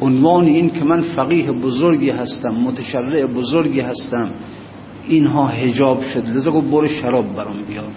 عنوان 0.00 0.44
این 0.44 0.70
که 0.70 0.84
من 0.84 1.00
فقیه 1.00 1.52
بزرگی 1.52 2.10
هستم 2.10 2.50
متشرع 2.50 3.26
بزرگی 3.26 3.80
هستم. 3.80 4.30
اینها 5.08 5.46
هجاب 5.46 6.02
شد 6.02 6.28
لذا 6.28 6.50
گفت 6.50 6.66
برو 6.66 6.86
شراب 6.86 7.36
برام 7.36 7.62
بیار. 7.62 7.92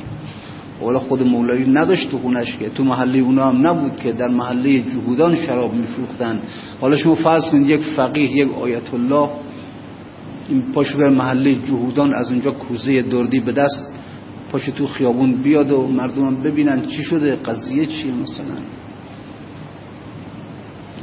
اولا 0.81 0.99
خود 0.99 1.23
مولوی 1.23 1.71
نداشت 1.71 2.11
تو 2.11 2.17
خونش 2.17 2.57
که. 2.57 2.69
تو 2.69 2.83
محله 2.83 3.19
اونا 3.19 3.45
هم 3.45 3.67
نبود 3.67 3.95
که 3.95 4.11
در 4.11 4.27
محله 4.27 4.79
جهودان 4.79 5.35
شراب 5.35 5.73
میفروختن. 5.73 6.41
حالا 6.81 6.97
شما 6.97 7.15
فرض 7.15 7.49
کنید 7.51 7.69
یک 7.69 7.81
فقیه 7.81 8.31
یک 8.31 8.53
آیت 8.53 8.93
الله 8.93 9.29
این 10.49 10.61
پاشو 10.71 10.97
بر 10.97 11.09
محله 11.09 11.55
جهودان 11.55 12.13
از 12.13 12.31
اونجا 12.31 12.51
کوزه 12.51 13.01
دردی 13.01 13.39
به 13.39 13.51
دست 13.51 13.99
پاشو 14.51 14.71
تو 14.71 14.87
خیابون 14.87 15.33
بیاد 15.33 15.71
و 15.71 15.87
مردم 15.87 16.43
ببینن 16.43 16.85
چی 16.85 17.03
شده 17.03 17.35
قضیه 17.35 17.85
چیه 17.85 18.13
مثلا. 18.13 18.55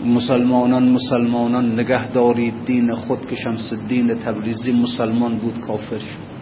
مسلمانان 0.07 0.89
مسلمانان 0.89 1.81
نگه 1.81 2.13
دارید 2.13 2.55
دین 2.65 2.95
خود 2.95 3.27
که 3.27 3.37
شمس 3.37 3.73
دین 3.89 4.15
تبریزی 4.15 4.73
مسلمان 4.73 5.37
بود 5.37 5.61
کافر 5.61 5.99
شد. 5.99 6.33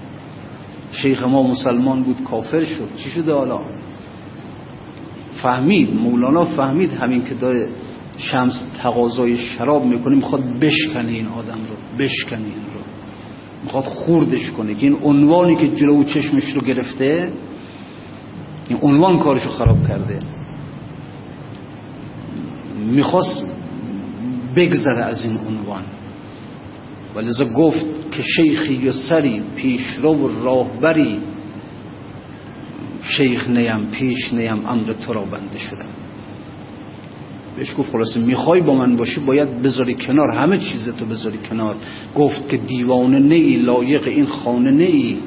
شیخ 0.92 1.22
ما 1.22 1.42
مسلمان 1.42 2.02
بود 2.02 2.24
کافر 2.24 2.62
شد. 2.62 2.88
چی 2.96 3.10
شده 3.10 3.32
حالا؟ 3.34 3.60
فهمید 5.42 5.90
مولانا 5.90 6.44
فهمید 6.44 6.92
همین 6.92 7.24
که 7.24 7.34
داره 7.34 7.68
شمس 8.18 8.64
تقاضای 8.82 9.36
شراب 9.36 9.84
می‌کنه 9.84 10.16
می‌خواد 10.16 10.42
بشکنه 10.60 11.10
این 11.10 11.26
آدم 11.26 11.58
رو 11.58 11.98
بشکنه 11.98 12.38
این 12.38 12.64
رو. 12.74 12.80
می‌خواد 13.64 13.84
خوردش 13.84 14.50
کنه 14.50 14.74
که 14.74 14.86
این 14.86 14.98
عنوانی 15.02 15.56
که 15.56 15.68
جلو 15.68 16.04
چشمش 16.04 16.52
رو 16.52 16.60
گرفته 16.60 17.32
این 18.68 18.78
عنوان 18.82 19.18
کارشو 19.18 19.50
خراب 19.50 19.88
کرده. 19.88 20.18
می‌خواست 22.86 23.44
بگذره 24.56 25.02
از 25.02 25.24
این 25.24 25.38
عنوان. 25.48 25.82
ولذا 27.16 27.44
گفت 27.44 27.86
که 28.12 28.22
شیخی 28.22 28.88
و 28.88 28.92
سری 28.92 29.42
پیش 29.56 29.82
رو 30.02 30.42
راهبری 30.42 31.18
شیخ 33.02 33.48
نیم 33.48 33.86
پیش 33.92 34.32
نیم 34.32 34.66
امر 34.66 34.92
تو 34.92 35.12
را 35.12 35.20
بنده 35.20 35.58
شدم 35.58 35.88
بهش 37.56 37.74
گفت 37.78 37.92
خلاصه 37.92 38.20
می‌خوای 38.20 38.60
با 38.60 38.74
من 38.74 38.96
باشی 38.96 39.20
باید 39.20 39.62
بذاری 39.62 39.94
کنار 39.94 40.30
همه 40.30 40.58
چیزتو 40.58 41.04
بذاری 41.04 41.38
کنار. 41.38 41.76
گفت 42.16 42.48
که 42.48 42.56
دیوانه 42.56 43.18
نیی 43.18 43.56
لایق 43.56 44.06
این 44.06 44.26
خانه 44.26 44.70
نیی 44.70 45.18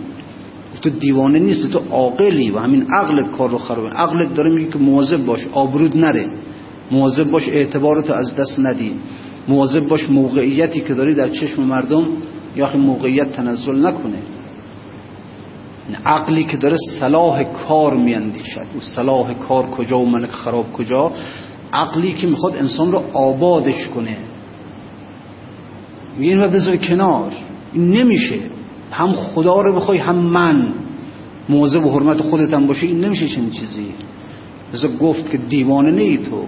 تو 0.82 0.90
دیوانه 0.90 1.40
نیست 1.40 1.74
تو 1.74 1.80
عاقلی 1.92 2.52
و 2.52 2.58
همین 2.58 2.88
عقلت 2.92 3.32
کار 3.32 3.50
رو 3.50 3.58
خرابه. 3.58 3.90
عقلت 3.90 4.34
داره 4.34 4.50
میگه 4.50 4.72
که 4.72 4.80
مواظب 4.80 5.26
باش 5.26 5.48
آبرود 5.54 5.98
نره. 5.98 6.30
مواظب 6.92 7.32
باش 7.32 7.50
اعتبارتو 7.50 8.14
از 8.14 8.36
دست 8.36 8.60
ندی. 8.60 8.94
مواظب 9.48 9.88
باش 9.88 10.10
موقعیتی 10.10 10.82
که 10.82 10.94
داری 10.94 11.14
در 11.14 11.28
چشم 11.28 11.64
مردم 11.64 12.08
یا 12.56 12.78
موقعیت 12.78 13.32
تنزل 13.32 13.86
نکنه. 13.86 14.20
عقلی 16.06 16.44
که 16.44 16.58
داره 16.58 16.78
صلاح 17.00 17.44
کار 17.44 17.94
میاندیشد. 17.94 18.66
او 18.74 18.82
صلاح 18.82 19.34
کار 19.34 19.66
کجا 19.66 20.00
و 20.00 20.10
من 20.10 20.26
خراب 20.26 20.74
کجا؟ 20.74 21.12
عقلی 21.74 22.14
که 22.14 22.28
می‌خواد 22.28 22.56
انسان 22.56 22.92
رو 22.92 23.04
آبادش 23.14 23.88
کنه. 23.88 24.18
رو 26.20 26.50
بذار 26.50 26.76
کنار. 26.76 27.32
این 27.74 27.90
نمیشه. 27.90 28.36
هم 28.92 29.12
خدا 29.12 29.62
رو 29.62 29.76
بخوای 29.76 29.98
هم 29.98 30.16
من. 30.16 30.74
موضع 31.50 31.80
و 31.80 31.90
حرمت 31.90 32.22
خودت 32.22 32.54
هم 32.54 32.68
باشه 32.68 32.88
این 32.88 33.06
نمیشه 33.06 33.28
چنین 33.28 33.50
چیزی. 33.50 33.88
بذار 34.74 34.92
گفت 34.92 35.32
که 35.32 35.38
دیوانه 35.38 35.92
نی 35.92 36.18
تو. 36.18 36.46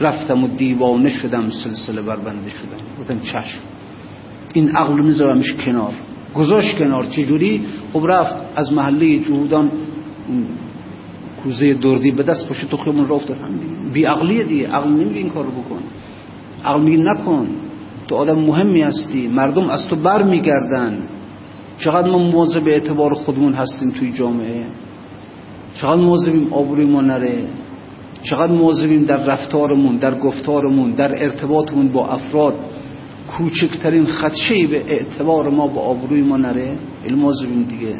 رفتم 0.00 0.44
و 0.44 0.48
دیوانه 0.48 1.08
شدم 1.08 1.48
سلسله 1.48 2.02
بربنده 2.02 2.50
شدم. 2.50 3.00
گفتم 3.00 3.20
چشم. 3.20 3.60
این 4.54 4.76
عقل 4.76 5.02
میذارمش 5.02 5.52
کنار. 5.52 5.92
گذاشت 6.34 6.78
کنار. 6.78 7.04
چجوری؟ 7.04 7.66
خب 7.92 8.06
رفت 8.08 8.36
از 8.56 8.72
محله 8.72 9.18
جهودان 9.18 9.70
کوزه 11.42 11.74
دردی 11.74 12.10
به 12.10 12.22
دست 12.22 12.48
پشت 12.48 12.70
تو 12.70 12.76
خیمون 12.76 13.08
را 13.08 13.16
افتاد. 13.16 13.36
بی 13.92 14.04
عقلیه 14.04 14.44
دیگه. 14.44 14.68
عقل 14.68 14.90
نمیگه 14.90 15.18
این 15.18 15.30
کار 15.30 15.44
رو 15.44 15.50
بکن. 15.50 15.80
عقل 16.64 16.80
میگه 16.80 16.96
نکن. 16.96 17.46
تو 18.08 18.14
آدم 18.14 18.38
مهمی 18.38 18.82
هستی. 18.82 19.28
مردم 19.28 19.70
از 19.70 19.88
تو 19.88 19.96
بر 19.96 20.22
میگردن 20.22 20.98
چقدر 21.78 22.10
ما 22.10 22.18
مواظب 22.18 22.68
اعتبار 22.68 23.14
خودمون 23.14 23.52
هستیم 23.52 23.90
توی 23.90 24.12
جامعه؟ 24.12 24.66
چقدر 25.74 26.00
مواظبیم 26.00 26.52
آبروی 26.52 26.84
ما 26.84 27.00
نره؟ 27.00 27.44
چقدر 28.22 28.52
مواظبیم 28.52 29.04
در 29.04 29.24
رفتارمون 29.24 29.96
در 29.96 30.18
گفتارمون 30.18 30.90
در 30.90 31.22
ارتباطمون 31.22 31.88
با 31.88 32.08
افراد. 32.08 32.54
کوچکترین 33.28 34.06
خدشه 34.06 34.66
به 34.66 34.84
اعتبار 34.88 35.50
ما 35.50 35.66
با 35.66 35.80
آبروی 35.80 36.22
ما 36.22 36.36
نره 36.36 36.76
مواظبیم 37.16 37.62
دیگه. 37.62 37.94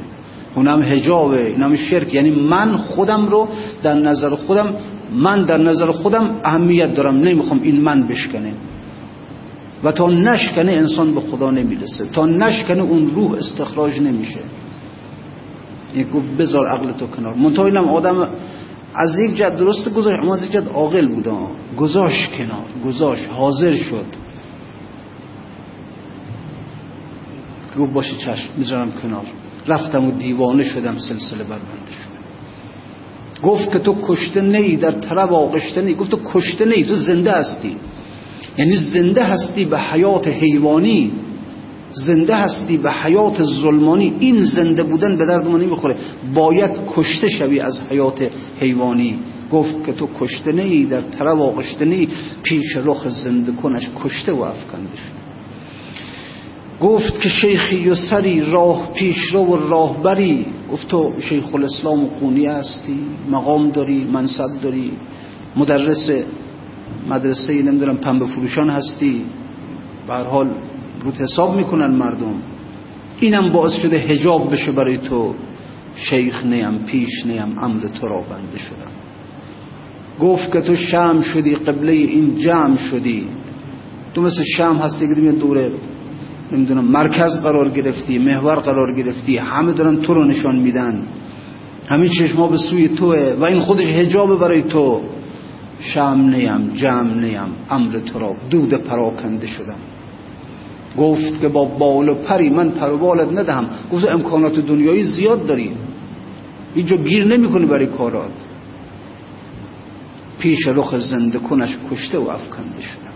اونم 0.55 0.83
هجابه 0.83 1.47
اینم 1.47 1.77
شرک. 1.77 2.15
یعنی 2.15 2.31
من 2.31 2.77
خودم 2.77 3.27
رو 3.27 3.49
در 3.83 3.95
نظر 3.95 4.31
خودم 4.31 4.75
من 5.13 5.43
در 5.43 5.59
نظر 5.59 5.91
خودم 5.91 6.41
اهمیت 6.45 6.95
دارم. 6.95 7.17
نمی‌خوام 7.17 7.63
این 7.63 7.81
من 7.81 8.07
بشکنه. 8.07 8.53
و 9.85 9.93
تا 9.93 10.11
نشکنه 10.11 10.73
انسان 10.73 11.15
به 11.15 11.21
خدا 11.21 11.51
نمی‌رسه. 11.51 12.05
تا 12.13 12.27
نشکنه 12.27 12.83
اون 12.83 13.11
روح 13.15 13.33
استخراج 13.33 14.01
نمیشه. 14.01 14.41
یک 15.95 16.11
گفت 16.11 16.27
بذار 16.39 16.69
عقل 16.69 16.93
تو 16.93 17.07
کنار. 17.07 17.35
منتها 17.35 17.67
اینم 17.67 17.89
آدم 17.89 18.29
از 18.99 19.19
یک 19.19 19.37
جد 19.37 19.57
درست 19.57 19.95
گذاشت 19.95 20.21
اما 20.23 20.35
از 20.35 20.45
یک 20.45 20.53
جد 20.53 20.69
عاقل 20.69 21.09
بود. 21.15 21.29
گذاشت 21.77 22.33
کنار 22.33 22.65
گذاشت 22.87 23.29
حاضر 23.29 23.75
شد. 23.75 24.05
گفت 27.79 27.95
باشه 27.95 28.17
چشم 28.17 28.49
می‌ذارم 28.57 28.93
کنار. 29.03 29.25
رفتم 29.67 30.05
و 30.05 30.11
دیوانه 30.11 30.63
شدم 30.65 30.99
سلسله 30.99 31.45
بربنده 31.45 31.93
شدم. 31.93 32.19
گفت 33.43 33.73
که 33.73 33.79
تو 33.79 33.97
کشته 34.09 34.41
نی 34.41 34.77
در 34.77 34.91
طرب 34.91 35.33
آغشته 35.33 35.83
نی. 35.83 35.95
گفت 35.95 36.11
تو 36.11 36.19
کشته 36.25 36.65
نی 36.65 36.85
تو 36.85 36.95
زنده 36.95 37.33
هستی. 37.33 37.77
یعنی 38.59 38.77
زنده 38.77 39.25
هستی 39.25 39.65
به 39.65 39.81
حیات 39.81 40.29
حیوانی. 40.29 41.13
زنده 41.93 42.37
هستی 42.37 42.77
به 42.77 42.93
حیات 42.93 43.43
ظلمانی 43.43 44.13
این 44.21 44.43
زنده 44.43 44.83
بودن 44.83 45.17
به 45.17 45.27
درد 45.27 45.49
ما 45.49 45.57
نمی‌خوره. 45.57 45.97
باید 46.35 46.71
کشته 46.97 47.29
شوی 47.29 47.61
از 47.61 47.81
حیات 47.91 48.31
حیوانی. 48.61 49.19
گفت 49.53 49.87
که 49.87 49.93
تو 49.93 50.09
کشته 50.21 50.53
نی 50.53 50.87
در 50.87 51.01
طرف 51.01 51.39
آغشته 51.39 51.85
نی 51.85 52.09
پیش 52.43 52.77
رخ 52.77 53.09
زنده 53.09 53.53
کنش 53.53 53.91
کشته 54.05 54.33
و 54.33 54.41
افکنده 54.43 54.97
شد 54.97 55.19
گفت 56.81 57.21
که 57.21 57.29
شیخی 57.29 57.89
و 57.89 57.95
راه 58.51 58.93
پیش 58.95 59.19
رو 59.19 59.41
و 59.41 59.69
راهبری 59.71 60.47
گفت 60.73 60.89
تو 60.89 61.13
شیخ 61.21 61.55
الاسلام 61.55 62.05
قونی 62.05 62.47
هستی 62.47 62.99
مقام 63.31 63.71
داری 63.71 64.05
منصب 64.05 64.61
داری 64.63 64.93
مدرس 65.57 66.11
مدرسه 67.09 67.63
نمی‌دونم 67.63 67.97
پنبه 67.97 68.27
فروشان 68.27 68.71
هستی. 68.71 69.23
به 70.07 70.15
حال 70.15 70.51
رو 71.05 71.11
حساب 71.11 71.57
می‌کنن 71.57 71.97
مردم. 71.97 72.35
اینم 73.21 73.53
باعث 73.53 73.73
شده 73.73 73.97
هجاب 73.97 74.53
بشه 74.53 74.73
برای 74.73 74.99
تو. 74.99 75.35
شیخ 75.97 76.47
نیم 76.47 76.79
پیش 76.79 77.27
نیم 77.27 77.59
امر 77.59 77.81
تو 77.81 78.09
را 78.09 78.21
بنده 78.21 78.59
شدم. 78.59 78.91
گفت 80.21 80.53
که 80.53 80.61
تو 80.61 80.75
شم 80.75 81.21
شدی 81.21 81.55
قبله 81.55 81.93
این 81.93 82.37
جمع 82.37 82.77
شدی. 82.77 83.27
تو 84.15 84.23
مثل 84.23 84.43
شم 84.57 84.75
هستی 84.75 85.15
که 85.15 85.33
دوره 85.33 85.71
نمی‌دونم 86.53 86.85
مرکز 86.85 87.43
قرار 87.43 87.69
گرفتی 87.69 88.19
محور 88.19 88.55
قرار 88.55 88.97
گرفتی 88.97 89.37
همه 89.37 89.73
دارن 89.73 89.97
تو 89.97 90.15
رو 90.15 90.25
نشان 90.25 90.57
میدن. 90.57 91.03
همین 91.89 92.09
چشما 92.09 92.47
به 92.47 92.57
سوی 92.57 92.89
توه 92.89 93.37
و 93.41 93.45
این 93.45 93.61
خودش 93.61 93.85
هجابه 93.85 94.37
برای 94.37 94.63
تو. 94.63 95.03
شم 95.81 96.31
نیم 96.35 96.71
جمع 96.75 97.15
نیم 97.15 97.49
امر 97.71 97.99
تو 97.99 98.19
را 98.19 98.37
دود 98.51 98.75
پراکنده 98.75 99.47
شدم. 99.47 99.79
گفت 100.97 101.41
که 101.41 101.49
با 101.49 101.65
بال 101.65 102.09
و 102.09 102.15
پری 102.15 102.51
من 102.51 102.71
پر 102.71 102.91
و 102.91 102.99
بالت 102.99 103.39
ندهم. 103.39 103.67
گفت 103.93 104.09
امکانات 104.09 104.61
دنیایی 104.61 105.03
زیاد 105.03 105.47
داری. 105.47 105.73
اینجا 106.75 106.97
گیر 106.97 107.27
نمی‌کنی 107.27 107.67
برای 107.67 107.87
کارات. 107.87 108.33
پیش 110.39 110.69
رخ 110.69 110.97
زنده 110.97 111.39
کنش 111.39 111.77
کشته 111.91 112.19
و 112.19 112.29
افکنده 112.31 112.81
شدم. 112.81 113.13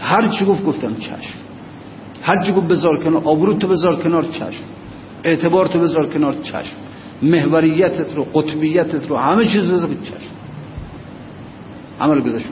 هر 0.00 0.26
چی 0.26 0.44
گفت 0.44 0.64
گفتم 0.64 0.94
چشم. 0.94 1.38
هر 2.22 2.44
چی 2.44 2.52
گفت 2.52 2.68
بذار 2.68 3.04
کنار 3.04 3.22
آبرو 3.24 3.54
تو 3.54 3.68
بذار 3.68 3.96
کنار 4.02 4.22
چشم. 4.22 4.64
اعتبار 5.24 5.66
تو 5.66 5.80
بذار 5.80 6.06
کنار 6.06 6.34
چشم. 6.42 6.76
محوریتت 7.22 8.16
رو 8.16 8.24
قطبیتت 8.24 9.08
رو 9.08 9.16
همه 9.16 9.44
چیز 9.44 9.68
بذار 9.68 9.90
چشم. 10.02 10.34
عمل 12.00 12.20
گذاشت 12.20 12.46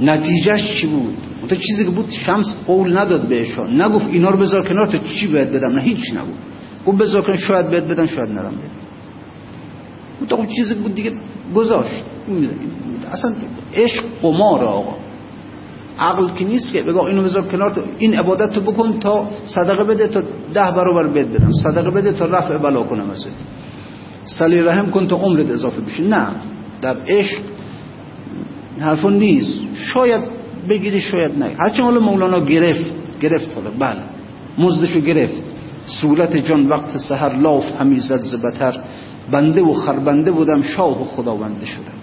نتیجهش 0.00 0.80
چی 0.80 0.86
بود؟ 0.86 1.16
اون 1.42 1.60
چیزی 1.60 1.84
که 1.84 1.90
بود 1.90 2.10
شمس 2.10 2.54
قول 2.66 2.98
نداد 2.98 3.28
بهشان 3.28 3.82
نگفت 3.82 4.08
اینا 4.08 4.30
رو 4.30 4.38
بذار 4.38 4.68
کنار 4.68 4.86
تو 4.86 4.98
چی 4.98 5.32
باید 5.32 5.52
بدم؟ 5.52 5.72
نه 5.72 5.82
هیچ 5.82 6.12
نگفت. 6.12 6.42
گفت 6.86 6.98
بذار 6.98 7.22
کنار 7.22 7.36
شاید 7.36 7.70
بهت 7.70 7.84
بدم 7.84 8.06
شاید 8.06 8.30
ندم 8.30 8.52
بدم 8.52 10.36
اون 10.36 10.46
چیزی 10.46 10.74
بود 10.74 10.94
دیگه 10.94 11.12
گذاشت. 11.54 12.04
اصلا 13.12 13.32
عشق 13.74 14.04
قمار 14.22 14.64
آقا. 14.64 14.94
عقل 15.98 16.28
که 16.28 16.44
نیست 16.44 16.72
که 16.72 16.82
بگو 16.82 17.00
اینو 17.00 17.22
بذار 17.22 17.42
کنار 17.42 17.70
تو 17.70 17.80
این 17.98 18.14
عبادت 18.14 18.52
تو 18.52 18.60
بکن 18.60 18.98
تا 18.98 19.30
صدقه 19.44 19.84
بده 19.84 20.08
تا 20.08 20.20
ده 20.54 20.70
برابر 20.70 21.06
بهت 21.06 21.26
بدم. 21.26 21.52
صدقه 21.52 21.90
بده 21.90 22.12
تا 22.12 22.24
رفع 22.24 22.58
بلا 22.58 22.82
کنم 22.82 23.06
مثل 23.06 23.30
سلی 24.24 24.60
رحم 24.60 24.90
کن 24.90 25.06
تا 25.06 25.16
عمرت 25.16 25.50
اضافه 25.50 25.80
بشه. 25.80 26.02
نه 26.02 26.26
در 26.82 26.96
عشق 27.08 27.38
حرفون 28.80 29.14
نیست. 29.14 29.62
شاید 29.76 30.41
بگیری 30.68 31.00
شاید 31.00 31.38
نه. 31.38 31.54
هرچند 31.58 31.80
حالا 31.80 32.00
مولانا 32.00 32.40
گرفت 32.40 33.20
گرفت 33.20 33.54
حالا. 33.54 33.70
بله. 33.70 34.02
مزدشو 34.58 35.00
گرفت. 35.00 35.42
صورت 35.86 36.36
جان 36.36 36.66
وقت 36.66 36.96
سهر 36.96 37.36
لاف 37.36 37.80
همی 37.80 37.98
زد 37.98 38.20
زبتر 38.20 38.80
بنده 39.32 39.62
و 39.62 39.72
خربنده 39.72 40.30
بودم 40.32 40.62
شاه 40.62 41.02
و 41.02 41.04
خداونده 41.04 41.66
شدم. 41.66 41.98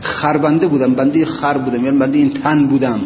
خربنده 0.00 0.66
بودم 0.66 0.94
بنده 0.94 1.24
خر 1.24 1.58
بودم 1.58 1.84
یعنی 1.84 1.98
بنده 1.98 2.18
این 2.18 2.30
تن 2.32 2.66
بودم. 2.66 3.00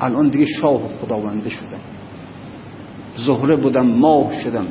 الان 0.00 0.28
دیگه 0.28 0.44
شاه 0.60 0.84
و 0.84 0.88
خداونده 0.88 1.50
شدم. 1.50 1.80
زهره 3.16 3.56
بودم 3.56 3.86
ماه 3.86 4.40
شدم. 4.44 4.66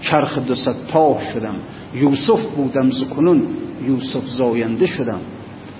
چرخ 0.00 0.38
دو 0.38 0.54
تاه 0.88 1.20
شدم. 1.34 1.54
یوسف 1.94 2.46
بودم 2.56 2.90
زکنون 2.90 3.42
یوسف 3.86 4.24
زاینده 4.26 4.86
شدم. 4.86 5.20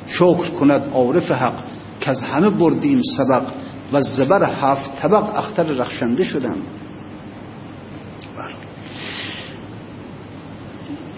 شکر 0.07 0.51
کند 0.61 0.83
عارف 0.92 1.31
حق. 1.31 1.55
که 2.09 2.12
از 2.12 2.23
همه 2.23 2.51
بردیم 2.51 3.01
سبق 3.16 3.42
و 3.92 4.01
زبر 4.01 4.44
هفت 4.44 4.97
طبق 4.97 5.37
اختر 5.37 5.62
رخشنده 5.62 6.25
شدم. 6.25 6.57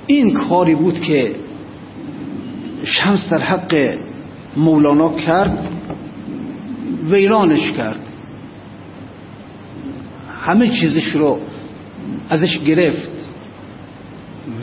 این 0.07 0.35
کاری 0.35 0.75
بود 0.75 1.01
که 1.01 1.35
شمس 2.85 3.29
در 3.31 3.39
حق 3.39 3.99
مولانا 4.57 5.09
کرد 5.15 5.71
ویرانش 7.11 7.73
کرد. 7.73 8.01
همه 10.41 10.69
چیزش 10.69 11.07
رو 11.07 11.39
ازش 12.29 12.59
گرفت 12.59 13.31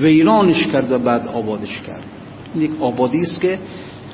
ویرانش 0.02 0.68
کرد 0.68 0.92
و 0.92 1.00
بعد 1.00 1.28
آبادش 1.28 1.82
کرد. 1.82 2.04
این 2.56 2.64
یک 2.64 2.82
آبادی 2.82 3.18
است 3.18 3.42
که 3.42 3.60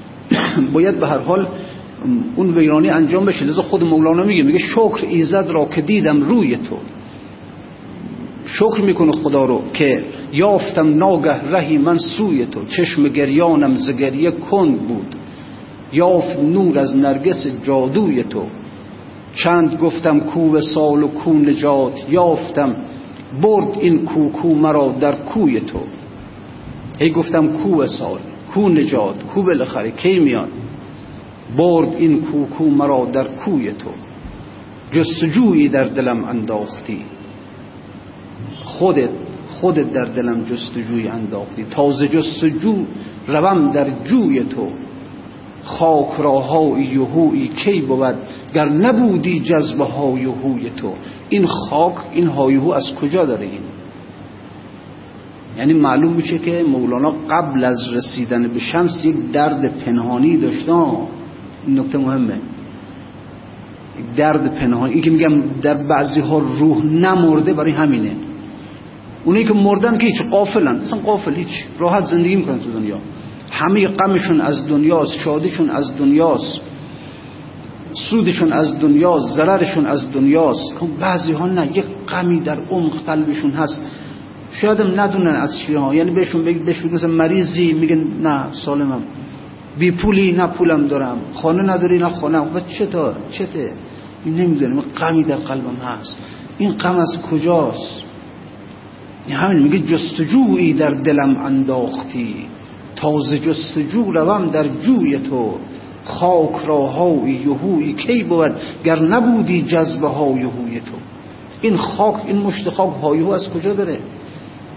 باید 0.74 1.00
به 1.00 1.08
هر 1.08 1.18
حال 1.18 1.48
اون 2.36 2.58
ویرانی 2.58 2.90
انجام 2.90 3.26
بشه. 3.26 3.46
لذا 3.46 3.62
خود 3.62 3.84
مولانا 3.84 4.24
میگه 4.24 4.44
میگه 4.44 4.60
شکر 4.60 5.06
ایزد 5.10 5.48
را 5.50 5.66
که 5.66 5.82
دیدم 5.82 6.22
روی 6.22 6.58
تو. 6.58 6.78
شکر 8.46 8.82
می‌کنه 8.82 9.12
خدا 9.12 9.46
رو 9.46 9.62
که 9.74 10.04
یافتم 10.34 10.98
ناگه 10.98 11.52
رهی 11.52 11.78
من 11.78 11.98
سوی 11.98 12.46
تو. 12.46 12.66
چشم 12.66 13.08
گریانم 13.08 13.76
زگریه 13.76 14.32
کند 14.32 14.88
بود. 14.88 15.16
یافت 15.94 16.40
نور 16.40 16.80
از 16.80 16.98
نرگس 16.98 17.64
جادوی 17.66 18.24
تو. 18.24 18.48
چند 19.36 19.78
گفتم 19.82 20.20
کو 20.20 20.60
سال 20.60 21.04
و 21.04 21.08
کو 21.08 21.34
نجات. 21.34 22.06
یافتم 22.10 22.76
برد 23.42 23.78
این 23.80 24.06
کوکو 24.06 24.56
مرا 24.56 24.96
در 25.00 25.16
کوی 25.16 25.60
تو. 25.60 25.80
ای 27.00 27.12
گفتم 27.12 27.48
کو 27.48 27.86
سال 27.86 28.20
کو 28.54 28.70
نجات 28.70 29.24
کو 29.24 29.44
بالاخره 29.44 29.92
کی 29.92 30.20
میاد 30.20 30.50
برد 31.58 31.96
این 31.96 32.22
کوکو 32.22 32.66
مرا 32.66 33.06
در 33.06 33.28
کوی 33.28 33.74
تو. 33.74 33.90
جستجویی 34.92 35.70
در 35.70 35.84
دلم 35.84 36.24
انداختی. 36.24 37.02
خودت 38.64 39.10
خودت 39.50 39.92
در 39.92 40.06
دلم 40.06 40.44
جستجوی 40.44 41.08
انداختی. 41.08 41.64
تازه 41.64 42.08
جستجو 42.08 42.86
روم 43.28 43.72
در 43.72 44.04
جوی 44.04 44.44
تو. 44.44 44.68
خاک 45.64 46.20
راهای 46.20 46.84
یهوی 46.84 47.48
کی 47.48 47.82
بود 47.82 48.16
گر 48.54 48.66
نبودی 48.66 49.40
جذبه 49.40 49.84
های 49.84 50.26
هوی 50.26 50.70
تو؟ 50.70 50.94
این 51.30 51.46
خاک 51.46 51.96
این 52.14 52.28
هایهو 52.28 52.72
از 52.72 52.96
کجا 53.02 53.26
داره 53.26 53.46
این؟ 53.46 53.62
یعنی 55.58 55.74
معلوم 55.74 56.14
میشه 56.14 56.38
که 56.40 56.64
مولانا 56.64 57.14
قبل 57.30 57.64
از 57.64 57.94
رسیدن 57.94 58.48
به 58.48 58.60
شمس 58.60 59.06
یک 59.06 59.32
درد 59.32 59.78
پنهانی 59.78 60.38
داشته 60.38 60.74
این 60.74 61.08
نکته 61.68 61.98
مهمه. 61.98 62.40
درد 64.16 64.56
پنهانی 64.56 64.94
این 64.94 65.02
که 65.02 65.10
میگم 65.10 65.40
در 65.62 65.74
بعضی 65.74 66.20
ها 66.20 66.40
روح 66.40 66.86
نمرده 66.86 67.54
برای 67.54 67.72
همینه. 67.72 68.12
اونایی 69.26 69.46
که 69.46 69.54
مردن 69.54 69.98
که 69.98 70.08
هیچ 70.08 70.22
قافلن. 70.32 70.76
اصلا 70.76 71.00
قافل 71.00 71.36
هیچ. 71.36 71.66
راحت 71.80 72.04
زندگی 72.04 72.36
می‌کنن 72.36 72.60
تو 72.60 72.72
دنیا. 72.72 72.98
همه 73.52 73.88
غمشون 73.88 74.42
از 74.42 74.68
دنیاست 74.68 75.20
شادیشون 75.20 75.70
از 75.70 75.98
دنیاست. 75.98 76.62
سودشون 77.94 78.54
از 78.54 78.80
دنیاست 78.80 79.38
ضررشون 79.38 79.86
از 79.86 80.14
دنیاست. 80.14 80.78
خب 80.78 80.88
بعضی 81.00 81.32
ها 81.32 81.48
نه 81.48 81.78
یک 81.78 81.86
غمی 82.10 82.44
در 82.44 82.58
عمق 82.72 83.06
قلبشون 83.06 83.52
هست. 83.52 83.92
شاید 84.52 84.82
ندونن 84.82 85.36
از 85.36 85.60
چی 85.60 85.76
ها 85.76 85.96
یعنی 85.96 86.12
بهشون 86.12 86.44
بگید 86.44 86.66
بهشون 86.66 86.92
مثل 86.92 87.08
مریضی 87.08 87.74
میگن 87.74 88.04
نه 88.22 88.52
سالمم. 88.52 89.02
بی 89.78 89.92
پولی 89.92 90.32
نه 90.32 90.48
پولم 90.48 90.88
دارم 90.88 91.18
خانه 91.34 91.64
نداری 91.64 91.98
نه 91.98 92.10
خانه. 92.10 92.40
و 92.40 92.60
چطور 92.60 93.16
چته؟ 93.32 93.74
نمی‌دونم. 94.26 94.82
غمی 94.82 95.24
در 95.24 95.36
قلبم 95.36 95.76
هست. 95.76 96.18
این 96.58 96.72
غم 96.72 96.98
از 96.98 97.22
کجاست؟ 97.32 98.04
همین 99.30 99.64
میگه 99.64 99.80
جستجویی 99.80 100.74
در 100.74 100.90
دلم 100.90 101.38
انداختی. 101.38 102.36
تازه 102.96 103.40
جستجو 103.40 104.12
روم 104.12 104.50
در 104.50 104.68
جوی 104.68 105.20
تو. 105.20 105.58
خاک 106.06 106.66
را 106.66 106.88
های 106.88 107.32
یهوی 107.32 107.94
کی 107.94 108.24
بود 108.24 108.52
گر 108.84 109.00
نبودی 109.00 109.62
جذبه 109.62 110.08
های 110.08 110.34
یهوی 110.34 110.80
تو؟ 110.80 110.96
این 111.62 111.78
خاک 111.78 112.26
این 112.26 112.38
مشت 112.38 112.70
خاک 112.70 112.94
هایهو 113.04 113.30
از 113.30 113.50
کجا 113.50 113.74
داره؟ 113.74 114.00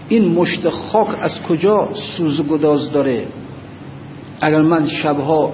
این 0.09 0.33
مشت 0.33 0.69
خاک 0.69 1.07
از 1.21 1.41
کجا 1.49 1.89
سوز 1.93 2.47
گداز 2.47 2.91
داره؟ 2.91 3.27
اگر 4.41 4.61
من 4.61 4.87
شبها 4.87 5.53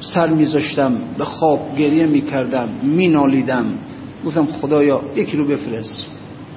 سر 0.00 0.26
میذاشتم 0.28 0.92
به 1.18 1.24
خواب 1.24 1.76
گریه 1.78 2.06
می‌کردم 2.06 2.68
مینالیدم 2.82 3.66
گفتم 4.26 4.46
خدایا 4.46 5.00
یکی 5.16 5.36
رو 5.36 5.46
بفرست 5.46 6.06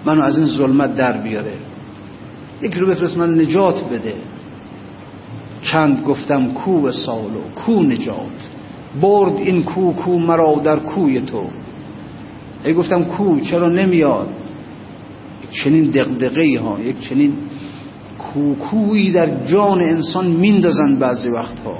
منو 0.06 0.22
از 0.22 0.38
این 0.38 0.48
ظلمت 0.48 0.96
در 0.96 1.22
بیاره. 1.22 1.54
یکی 2.62 2.80
رو 2.80 2.88
بفرست 2.88 3.18
من 3.18 3.40
نجات 3.42 3.84
بده. 3.92 4.14
چند 5.64 6.04
گفتم 6.04 6.54
کو 6.54 6.92
سالو 6.92 7.42
کو 7.56 7.84
نجات. 7.84 8.50
برد 9.02 9.34
این 9.34 9.64
کو 9.64 9.94
کو 9.94 10.20
مرا 10.20 10.62
در 10.64 10.80
کوی 10.80 11.22
تو. 11.22 11.44
ای 12.64 12.74
گفتم 12.74 13.04
کو؟ 13.04 13.40
چرا 13.40 13.70
نمیاد؟ 13.70 14.30
چنین 15.52 15.90
دقدقه 15.90 16.60
ها 16.64 16.80
یک 16.80 17.00
چنین 17.10 17.34
کوکویی 18.34 19.12
در 19.12 19.46
جان 19.46 19.82
انسان 19.82 20.28
میندازن 20.28 20.96
بعضی 20.96 21.30
وقتها. 21.30 21.78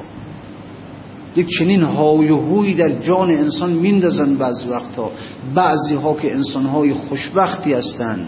یک 1.36 1.48
چنین 1.60 1.84
هایهویی 1.84 2.74
در 2.74 2.90
جان 2.90 3.32
انسان 3.32 3.70
میندازن 3.70 4.36
بعضی 4.36 4.70
وقتها. 4.70 5.12
بعضی 5.56 5.96
ها 5.96 6.14
که 6.14 6.34
انسان 6.34 6.66
های 6.66 6.94
خوشبختی 6.94 7.74
هستند. 7.74 8.28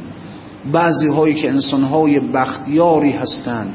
بعضی 0.74 1.08
هایی 1.08 1.34
که 1.36 1.50
انسان 1.50 1.84
های 1.84 2.20
بختیاری 2.20 3.12
هستند. 3.12 3.74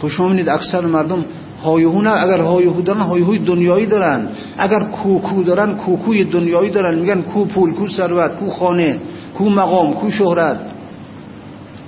تو 0.00 0.08
شما 0.08 0.34
اکثر 0.34 0.86
مردم 0.86 1.24
هایهو 1.64 2.02
نه 2.02 2.22
اگر 2.22 2.40
هایهو 2.40 2.82
دارن 2.82 3.00
هایهوی 3.00 3.38
دنیایی 3.38 3.86
دارن. 3.86 4.28
اگر 4.58 4.84
کوکو 4.84 5.42
دارن 5.42 5.74
کوکوی 5.74 6.24
دنیایی 6.24 6.70
دارن. 6.70 6.98
میگن 6.98 7.22
کو 7.22 7.44
پول 7.44 7.74
کو 7.74 7.88
ثروت 7.88 8.36
کو 8.36 8.46
خانه 8.48 8.98
کو 9.34 9.48
مقام 9.48 9.92
کو 9.92 10.10
شهرت. 10.10 10.71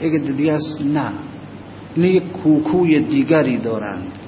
اگه 0.04 0.18
دیگه 0.18 0.52
است؟ 0.52 0.82
نه. 0.82 1.12
نه 1.96 2.08
یک 2.08 2.32
کوکوی 2.32 3.00
دیگری 3.00 3.56
دارند. 3.56 4.18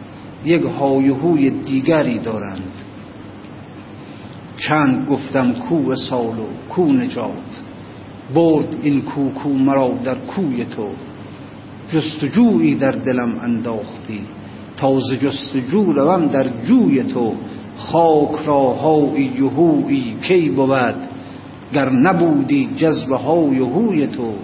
یک 0.44 0.62
هایهوی 0.62 1.50
دیگری 1.50 2.18
دارند. 2.18 2.72
چند 4.56 5.08
گفتم 5.08 5.52
کو 5.52 5.94
سالو 5.94 6.46
کو 6.68 6.92
نجات. 6.92 7.62
برد 8.34 8.76
این 8.82 9.02
کوکو 9.02 9.48
مرا 9.48 9.88
در 10.04 10.14
کوی 10.14 10.64
تو. 10.64 10.88
جستجویی 11.92 12.74
در 12.74 12.92
دلم 12.92 13.38
انداختی. 13.42 14.20
تازه 14.76 15.16
جستجو 15.16 15.92
روم 15.92 16.26
در 16.26 16.48
جوی 16.64 17.02
تو. 17.02 17.34
خاک 17.76 18.46
را 18.46 19.12
یهویی 19.18 20.16
کی 20.22 20.50
بود؟ 20.50 20.94
گر 21.72 21.90
نبودی 21.90 22.70
جذب 22.76 23.12
های 23.12 23.58
هوی 23.58 24.06
تو. 24.06 24.34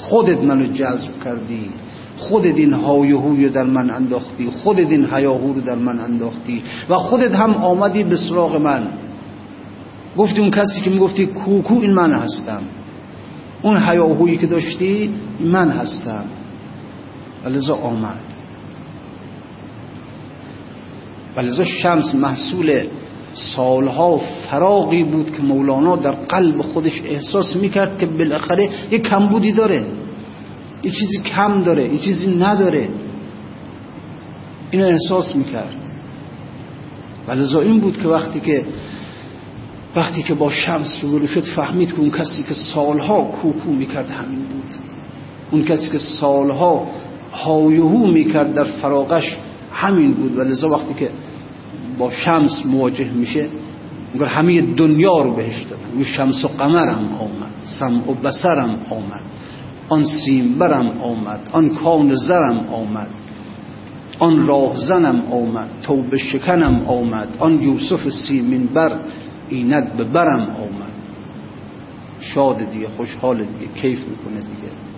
خودت 0.00 0.44
منو 0.44 0.66
جذب 0.72 1.24
کردی. 1.24 1.70
خودت 2.16 2.56
این 2.56 2.72
های 2.72 3.12
هوی 3.12 3.48
در 3.48 3.64
من 3.64 3.90
انداختی. 3.90 4.50
خودت 4.50 4.90
این 4.90 5.06
هیاهو 5.12 5.52
رو 5.52 5.60
در 5.60 5.74
من 5.74 6.00
انداختی. 6.00 6.62
و 6.88 6.96
خودت 6.96 7.34
هم 7.34 7.54
آمدی 7.54 8.02
به 8.02 8.16
سراغ 8.16 8.56
من. 8.56 8.88
گفتی 10.16 10.40
اون 10.40 10.50
کسی 10.50 10.80
که 10.80 10.90
می‌گفتی 10.90 11.26
کوکو 11.26 11.74
این 11.74 11.94
من 11.94 12.12
هستم. 12.12 12.62
اون 13.62 13.76
هیاهویی 13.76 14.38
که 14.38 14.46
داشتی 14.46 15.10
من 15.40 15.68
هستم. 15.68 16.24
ولذا 17.44 17.74
آمد. 17.74 18.20
ولذا 21.36 21.64
شمس 21.64 22.14
محصول 22.14 22.84
سالها 23.34 24.18
فراغی 24.18 25.04
بود 25.04 25.36
که 25.36 25.42
مولانا 25.42 25.96
در 25.96 26.10
قلب 26.10 26.60
خودش 26.60 27.02
احساس 27.04 27.56
می‌کرد 27.56 27.98
که 27.98 28.06
بالاخره 28.06 28.70
یه 28.90 28.98
کمبودی 28.98 29.52
داره. 29.52 29.84
یه 30.82 30.90
چیزی 30.90 31.18
کم 31.18 31.62
داره 31.62 31.94
یه 31.94 31.98
چیزی 31.98 32.36
نداره. 32.36 32.88
اینو 34.70 34.86
احساس 34.86 35.36
می‌کرد. 35.36 35.76
ولذا 37.28 37.60
این 37.60 37.80
بود 37.80 37.98
که 37.98 38.08
وقتی 38.08 38.40
که 38.40 38.64
وقتی 39.96 40.22
که 40.22 40.34
با 40.34 40.50
شمس 40.50 40.98
روبرو 41.02 41.26
شد 41.26 41.44
فهمید 41.44 41.92
که 41.92 42.00
اون 42.00 42.10
کسی 42.10 42.42
که 42.42 42.54
سالها 42.54 43.22
کوکو 43.22 43.70
می‌کرد 43.70 44.10
همین 44.10 44.38
بود. 44.38 44.74
اون 45.50 45.64
کسی 45.64 45.90
که 45.90 45.98
سالها 45.98 46.86
هایهو 47.32 48.06
می‌کرد 48.06 48.54
در 48.54 48.64
فراغش 48.64 49.36
همین 49.72 50.14
بود. 50.14 50.38
و 50.38 50.40
لذا 50.40 50.68
وقتی 50.68 50.94
که 50.94 51.10
با 52.00 52.10
شمس 52.10 52.66
مواجه 52.66 53.12
میشه 53.12 53.46
اگر 54.14 54.24
همه 54.24 54.62
دنیا 54.62 55.22
رو 55.22 55.34
بهش 55.34 55.62
دادن 55.62 56.04
شمس 56.04 56.44
و 56.44 56.48
قمرم 56.48 57.08
آمد 57.20 57.52
سم 57.62 58.10
و 58.10 58.14
بسرم 58.14 58.78
آمد 58.90 59.22
آن 59.88 60.04
سیمبرم 60.04 60.88
آمد 61.02 61.40
آن 61.52 61.68
کان 61.68 62.14
زرم 62.14 62.66
آمد 62.72 63.08
آن 64.18 64.46
راهزنم 64.46 65.22
آمد 65.30 65.68
توبه 65.82 66.18
شکنم 66.18 66.84
آمد 66.86 67.28
آن 67.38 67.52
یوسف 67.52 68.08
سیمین 68.08 68.66
بر 68.66 68.92
اینک 69.48 69.92
به 69.92 70.04
برم 70.04 70.40
آمد. 70.40 70.90
شاد 72.20 72.70
دیگه 72.70 72.88
خوشحال 72.96 73.36
دیگه 73.36 73.72
کیف 73.74 73.98
می‌کنه 73.98 74.40
دیگه. 74.40 74.89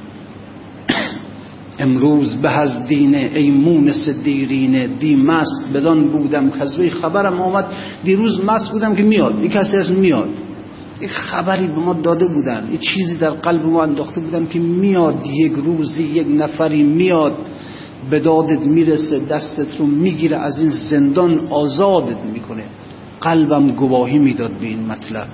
امروز 1.78 2.34
به 2.36 2.58
از 2.58 2.86
دینه 2.86 3.30
ای 3.34 3.50
مونس 3.50 4.08
دیرینه 4.24 4.86
دی 4.86 5.16
مست 5.16 5.72
بدان 5.74 6.08
بودم 6.08 6.50
کذوی 6.50 6.90
خبرم 6.90 7.40
آمد. 7.40 7.66
دیروز 8.04 8.44
مست 8.44 8.72
بودم 8.72 8.94
که 8.94 9.02
میاد. 9.02 9.44
یک 9.44 9.52
کسی 9.52 9.76
از 9.76 9.92
میاد. 9.92 10.28
یک 11.00 11.10
خبری 11.10 11.66
به 11.66 11.78
ما 11.78 11.92
داده 11.92 12.26
بودن. 12.26 12.68
یک 12.72 12.80
چیزی 12.80 13.16
در 13.16 13.30
قلب 13.30 13.62
ما 13.62 13.82
انداخته 13.82 14.20
بودن 14.20 14.46
که 14.46 14.58
میاد. 14.58 15.26
یک 15.26 15.52
روزی 15.52 16.02
یک 16.02 16.26
نفری 16.30 16.82
میاد. 16.82 17.36
به 18.10 18.20
دادت 18.20 18.66
می‌رسه. 18.66 19.26
دستت 19.26 19.78
رو 19.78 19.86
می‌گیره. 19.86 20.38
از 20.38 20.58
این 20.60 20.70
زندان 20.70 21.46
آزادت 21.50 22.24
می‌کنه. 22.32 22.64
قلبم 23.20 23.70
گواهی 23.70 24.18
می‌داد 24.18 24.50
به 24.50 24.66
این 24.66 24.86
مطلب. 24.86 25.28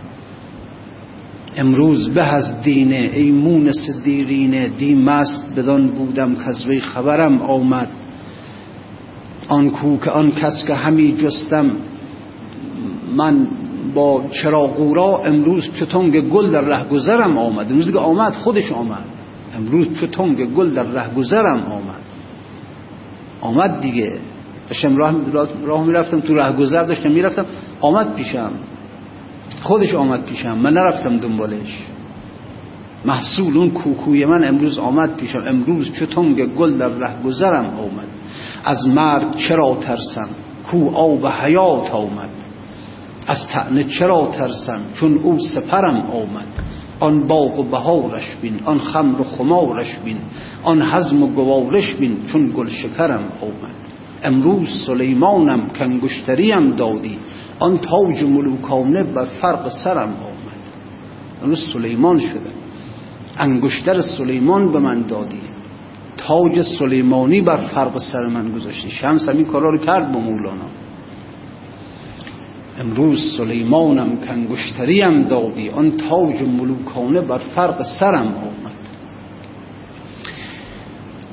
امروز 1.58 2.14
به 2.14 2.24
از 2.34 2.62
دینه 2.62 3.10
ای 3.14 3.30
مونس 3.30 3.90
دیرینه 4.04 4.68
دی 4.68 4.94
مست 4.94 5.58
بدان 5.58 5.90
بودم 5.90 6.44
کزوی 6.44 6.80
خبرم 6.80 7.42
آمد. 7.42 7.88
آن 9.48 9.70
کو 9.70 9.96
که 9.96 10.10
آن 10.10 10.30
کس 10.30 10.64
که 10.66 10.74
همی 10.74 11.12
جستم 11.12 11.70
من 13.16 13.46
با 13.94 14.24
چراغورا 14.42 15.22
امروز 15.24 15.70
چتونگ 15.80 16.28
گل 16.28 16.50
در 16.50 16.60
رهگذرم 16.60 17.38
آمد. 17.38 17.66
امروز 17.70 17.92
که 17.92 17.98
آمد 17.98 18.32
خودش 18.32 18.72
آمد. 18.72 19.04
امروز 19.56 20.00
چتونگ 20.00 20.54
گل 20.54 20.70
در 20.70 20.82
رهگذرم 20.82 21.62
آمد. 21.62 22.02
آمد 23.40 23.80
دیگه. 23.80 24.18
داشتم 24.68 24.96
راه, 24.96 25.14
راه 25.64 25.84
می‌رفتم 25.84 26.20
تو 26.20 26.34
رهگذر 26.34 26.82
داشتم 26.82 27.10
می‌رفتم 27.10 27.46
آمد 27.80 28.14
پیشم. 28.14 28.50
خودش 29.62 29.94
آمد 29.94 30.24
پیشم. 30.24 30.58
من 30.58 30.72
نرفتم 30.72 31.18
دنبالش. 31.18 31.78
محصول 33.04 33.56
اون 33.56 33.70
کوکوی 33.70 34.24
من 34.24 34.44
امروز 34.44 34.78
آمد 34.78 35.16
پیشم. 35.16 35.38
امروز 35.46 35.92
چتونگ 35.92 36.54
گل 36.54 36.78
در 36.78 36.88
ره 36.88 37.22
گذرم 37.24 37.66
آمد. 37.66 38.08
از 38.64 38.88
مرگ 38.88 39.36
چرا 39.36 39.74
ترسم؟ 39.74 40.28
کو 40.70 40.90
آب 40.94 41.26
حیات 41.26 41.90
آمد. 41.90 42.30
از 43.28 43.46
تعنه 43.46 43.84
چرا 43.84 44.26
ترسم؟ 44.26 44.80
چون 44.94 45.18
او 45.18 45.38
سپرم 45.38 45.96
آمد. 45.96 46.48
آن 47.00 47.26
باغ 47.26 47.58
و 47.58 47.62
بهارش 47.62 48.36
بین 48.42 48.60
آن 48.64 48.78
خمر 48.78 49.20
و 49.20 49.24
خمارش 49.24 49.98
بین 50.04 50.18
آن 50.62 50.82
حزم 50.82 51.22
و 51.22 51.26
گوارش 51.26 51.94
بین 51.94 52.16
چون 52.26 52.52
گل 52.56 52.68
شکرم 52.68 53.22
آمد. 53.42 53.77
امروز 54.22 54.68
سلیمانم 54.86 55.68
کنگشتریم 55.68 56.70
دادی. 56.70 57.18
آن 57.58 57.78
تاج 57.78 58.24
ملوکانه 58.24 59.02
بر 59.02 59.24
فرق 59.24 59.68
سرم 59.68 59.98
آمد. 59.98 60.64
امروز 61.42 61.72
سلیمان 61.72 62.18
شده. 62.18 62.50
انگشتر 63.38 64.00
سلیمان 64.00 64.72
به 64.72 64.78
من 64.78 65.02
دادی. 65.02 65.40
تاج 66.16 66.62
سلیمانی 66.62 67.40
بر 67.40 67.56
فرق 67.56 67.98
سر 67.98 68.26
من 68.26 68.52
گذاشتی. 68.52 68.90
شمس 68.90 69.28
همین 69.28 69.44
کارا 69.44 69.70
رو 69.70 69.78
کرد 69.78 70.12
با 70.12 70.20
مولانا. 70.20 70.68
امروز 72.80 73.36
سلیمانم 73.36 74.16
کنگشتریم 74.16 75.22
دادی. 75.22 75.68
آن 75.68 75.96
تاج 75.96 76.42
ملوکانه 76.42 77.20
بر 77.20 77.38
فرق 77.38 77.82
سرم 77.82 78.34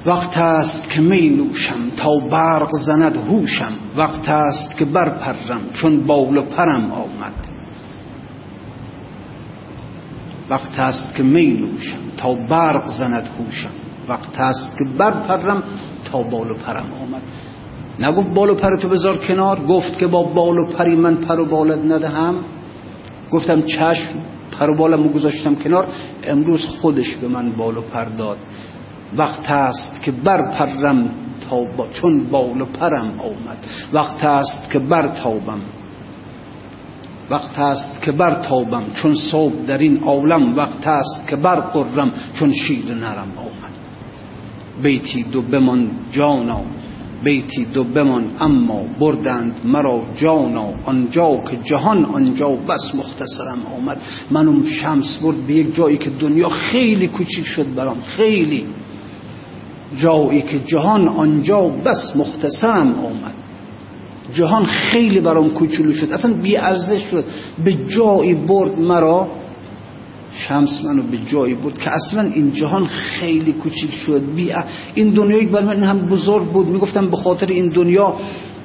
وقت 0.06 0.38
است 0.38 0.90
که 0.90 1.02
می 1.02 1.30
نوشم 1.30 1.90
تا 1.98 2.20
برق 2.20 2.70
زند 2.72 3.18
هوشم. 3.18 3.72
وقت 3.98 4.30
است 4.30 4.78
که 4.78 4.86
برپرم 4.86 5.62
چون 5.74 6.06
بال 6.06 6.38
و 6.38 6.42
پرم 6.42 6.92
آمد. 6.92 7.34
وقت 10.50 10.80
است 10.80 11.16
که 11.16 11.24
می 11.24 11.54
نوشم 11.54 11.98
تا 12.18 12.34
برق 12.34 12.86
زند 12.86 13.30
هوشم. 13.40 13.70
وقت 14.08 14.40
است 14.40 14.78
که 14.78 14.84
برپرم 14.98 15.64
تا 16.12 16.24
بال 16.24 16.52
و 16.52 16.54
پرم 16.54 16.88
آمد. 17.02 17.22
نگفت 18.00 18.30
بال 18.30 18.50
و 18.50 18.56
پر 18.56 18.78
تو 18.82 18.90
بذار 18.90 19.18
کنار. 19.18 19.60
گفت 19.60 19.98
که 19.98 20.08
با 20.08 20.24
بال 20.24 20.60
و 20.60 20.68
پری 20.68 20.96
من 20.96 21.16
پر 21.16 21.40
و 21.40 21.46
بالت 21.46 21.80
ندهم. 21.86 22.36
گفتم 23.32 23.62
چشم 23.62 24.10
پر 24.60 24.70
و 24.70 24.78
بالمو 24.78 25.10
گذاشتم 25.10 25.56
کنار. 25.56 25.88
امروز 26.24 26.66
خودش 26.66 27.16
به 27.16 27.28
من 27.28 27.52
بال 27.52 27.78
و 27.78 27.82
پر 27.82 28.04
داد. 28.04 28.38
وقت 29.18 29.52
است 29.52 30.02
که 30.02 30.12
برپرم 30.12 31.10
تا 31.50 31.64
با 31.78 31.88
چون 31.88 32.24
بال 32.24 32.62
و 32.62 32.66
پرم 32.66 33.20
آمد. 33.20 33.58
وقت 33.94 34.24
است 34.24 34.72
که 34.72 34.80
برتابم. 34.80 35.60
وقت 37.30 37.60
است 37.60 38.02
که 38.02 38.12
برتابم. 38.12 38.84
چون 38.94 39.16
صبح 39.16 39.56
در 39.68 39.78
این 39.78 40.04
عالم 40.04 40.56
وقت 40.56 40.88
است 40.88 41.28
که 41.28 41.36
برقرم 41.36 42.12
چون 42.34 42.52
شیر 42.52 42.86
نرم 42.86 43.32
آمد. 43.38 43.76
بیتی 44.82 45.24
دو 45.24 45.42
بمان 45.42 45.92
جانا 46.12 46.62
بیتی 47.24 47.66
دو 47.66 47.84
بمان 47.84 48.32
اما 48.40 48.82
بردند 49.00 49.56
مرا 49.66 50.04
جانا. 50.16 50.70
آنجا 50.86 51.38
که 51.38 51.58
جهان 51.58 52.06
آنجا 52.06 52.50
بس 52.50 52.96
مختصرم 52.96 53.60
آمد. 53.78 54.02
منم 54.32 54.64
شمس 54.64 55.20
برد 55.24 55.48
به 55.48 55.54
یک 55.54 55.76
جایی 55.76 55.98
که 55.98 56.10
دنیا 56.10 56.50
خیلی 56.50 57.08
کوچیک 57.08 57.46
شد 57.46 57.76
برام. 57.76 58.02
خیلی. 58.02 58.66
جایی 59.98 60.42
که 60.42 60.60
جهان 60.60 61.08
آنجا 61.08 61.62
بس 61.62 62.16
مختصرم 62.16 62.94
آمد. 63.00 63.34
جهان 64.34 64.66
خیلی 64.66 65.20
برام 65.20 65.50
کوچولو 65.50 65.94
شد 65.94 66.14
اصلا 66.14 66.34
بی 66.34 66.58
ارزش 66.58 67.02
شد. 67.12 67.24
به 67.64 67.74
جایی 67.74 68.34
برد 68.34 68.80
مرا 68.80 69.28
شمس 70.32 70.86
منو 70.86 71.02
به 71.04 71.18
جایی 71.18 71.54
برد 71.54 71.78
که 71.78 71.92
اصلا 71.92 72.22
این 72.22 72.52
جهان 72.52 72.86
خیلی 72.86 73.54
کوچیک 73.54 73.92
شد. 73.92 74.22
بی 74.36 74.54
این 74.96 75.10
دنیایی 75.10 75.46
برای 75.46 75.66
من 75.66 75.84
هم 75.84 76.06
بزرگ 76.08 76.44
بود. 76.44 76.68
می‌گفتم 76.68 77.10
به 77.10 77.18
خاطر 77.18 77.48
این 77.48 77.70
دنیا 77.70 78.14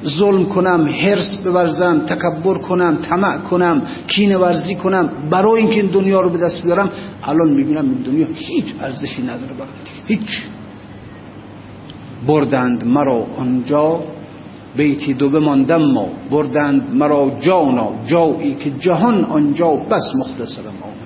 ظلم 0.05 0.45
کنم 0.45 0.89
هرس 0.89 1.47
بورزم 1.47 1.99
تکبر 1.99 2.59
کنم 2.59 2.99
طمع 3.03 3.39
کنم 3.39 3.83
کینه 4.07 4.39
ورزی 4.39 4.75
کنم. 4.75 5.11
برای 5.31 5.61
اینکه 5.63 5.81
این 5.81 5.91
دنیا 5.91 6.21
رو 6.21 6.31
به 6.31 6.39
دست 6.39 6.63
بیارم 6.63 6.91
الان 7.23 7.51
می‌بینم 7.51 7.85
این 7.85 8.03
دنیا 8.03 8.27
هیچ 8.35 8.65
ارزشی 8.81 9.23
نداره 9.23 9.55
برای 9.55 9.69
هیچ. 10.07 10.43
بردند 12.27 12.85
مرا 12.85 13.27
آنجا. 13.39 14.01
بیتی 14.77 15.15
دو 15.15 15.31
بماندم 15.31 15.83
ما. 15.83 16.09
بردند 16.31 16.95
مرا 16.95 17.31
جانا. 17.41 17.93
جایی 18.07 18.55
که 18.55 18.71
جهان 18.71 19.25
آنجا 19.25 19.71
بس 19.71 20.13
مختصرم 20.21 20.75
آمد 20.83 21.01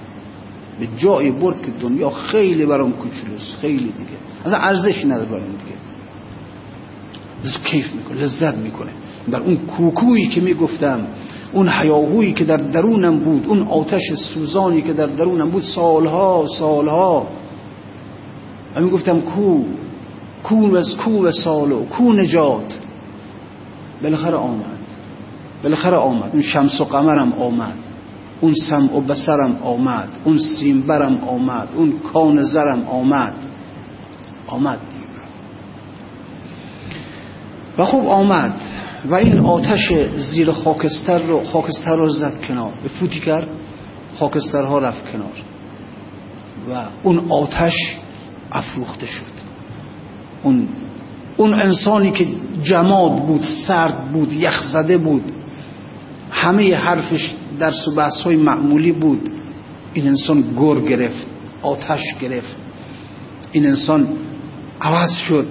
به 0.80 0.88
جایی 0.96 1.30
برد 1.30 1.62
که 1.62 1.70
دنیا 1.80 2.10
خیلی 2.10 2.66
برام 2.66 2.92
کوچولوست 2.92 3.58
خیلی 3.60 3.78
دیگه. 3.78 4.18
اصلا 4.44 4.58
ارزش 4.58 5.04
نداره 5.04 5.24
برام 5.24 5.42
دیگه. 5.42 5.78
بس 7.44 7.64
کیف 7.64 7.94
می‌کنه 7.94 8.20
لذت 8.20 8.54
می‌کنه. 8.54 8.90
بر 9.28 9.40
اون 9.40 9.66
کوکویی 9.66 10.28
که 10.28 10.40
می‌گفتم 10.40 11.00
اون 11.52 11.68
حیاهویی 11.68 12.32
که 12.32 12.44
در 12.44 12.56
درونم 12.56 13.18
بود 13.18 13.44
اون 13.48 13.62
آتش 13.62 14.12
سوزانی 14.14 14.82
که 14.82 14.92
در 14.92 15.06
درونم 15.06 15.50
بود 15.50 15.62
سالها 15.62 16.44
سالها. 16.58 17.26
و 18.76 18.80
می‌گفتم 18.80 19.20
کو؟ 19.20 19.64
کو 20.44 20.76
از 20.76 20.96
کو 20.96 21.30
سالو 21.30 21.84
کو 21.84 22.12
نجات. 22.12 22.74
بالاخره 24.02 24.36
آمد. 24.36 24.84
بالاخره 25.62 25.96
آمد. 25.96 26.30
اون 26.32 26.42
شمس 26.42 26.80
و 26.80 26.84
قمرم 26.84 27.32
آمد. 27.32 27.74
اون 28.40 28.54
سمع 28.68 28.96
و 28.96 29.00
بسرم 29.00 29.58
آمد. 29.62 30.08
اون 30.24 30.38
سیمبرم 30.38 31.24
آمد. 31.24 31.68
اون 31.76 31.98
کان 32.12 32.42
زرم 32.42 32.88
آمد. 32.88 33.34
آمد. 34.46 34.78
و 37.78 37.84
خوب 37.84 38.06
آمد. 38.06 38.54
و 39.04 39.14
این 39.14 39.38
آتش 39.38 39.92
زیر 40.16 40.52
خاکستر 40.52 41.18
رو 41.18 41.44
خاکستر 41.44 41.96
رو 41.96 42.08
زد 42.08 42.40
کنار. 42.48 42.72
به 42.82 42.88
فوتی 42.88 43.20
کرد. 43.20 43.48
خاکسترها 44.18 44.78
رفت 44.78 45.12
کنار. 45.12 45.42
و 46.70 46.88
اون 47.02 47.30
آتش 47.30 47.74
افروخته 48.52 49.06
شد. 49.06 49.33
اون 50.44 50.68
اون 51.36 51.54
انسانی 51.54 52.10
که 52.10 52.26
جماد 52.62 53.26
بود 53.26 53.40
سرد 53.40 54.12
بود 54.12 54.32
یخزده 54.32 54.98
بود 54.98 55.22
همه 56.30 56.74
حرفش 56.74 57.34
در 57.58 57.72
بحث 57.96 58.20
های 58.20 58.36
معمولی 58.36 58.92
بود. 58.92 59.30
این 59.94 60.06
انسان 60.06 60.44
گر 60.60 60.80
گرفت 60.80 61.26
آتش 61.62 62.02
گرفت. 62.20 62.56
این 63.52 63.66
انسان 63.66 64.08
عوض 64.80 65.16
شد. 65.16 65.46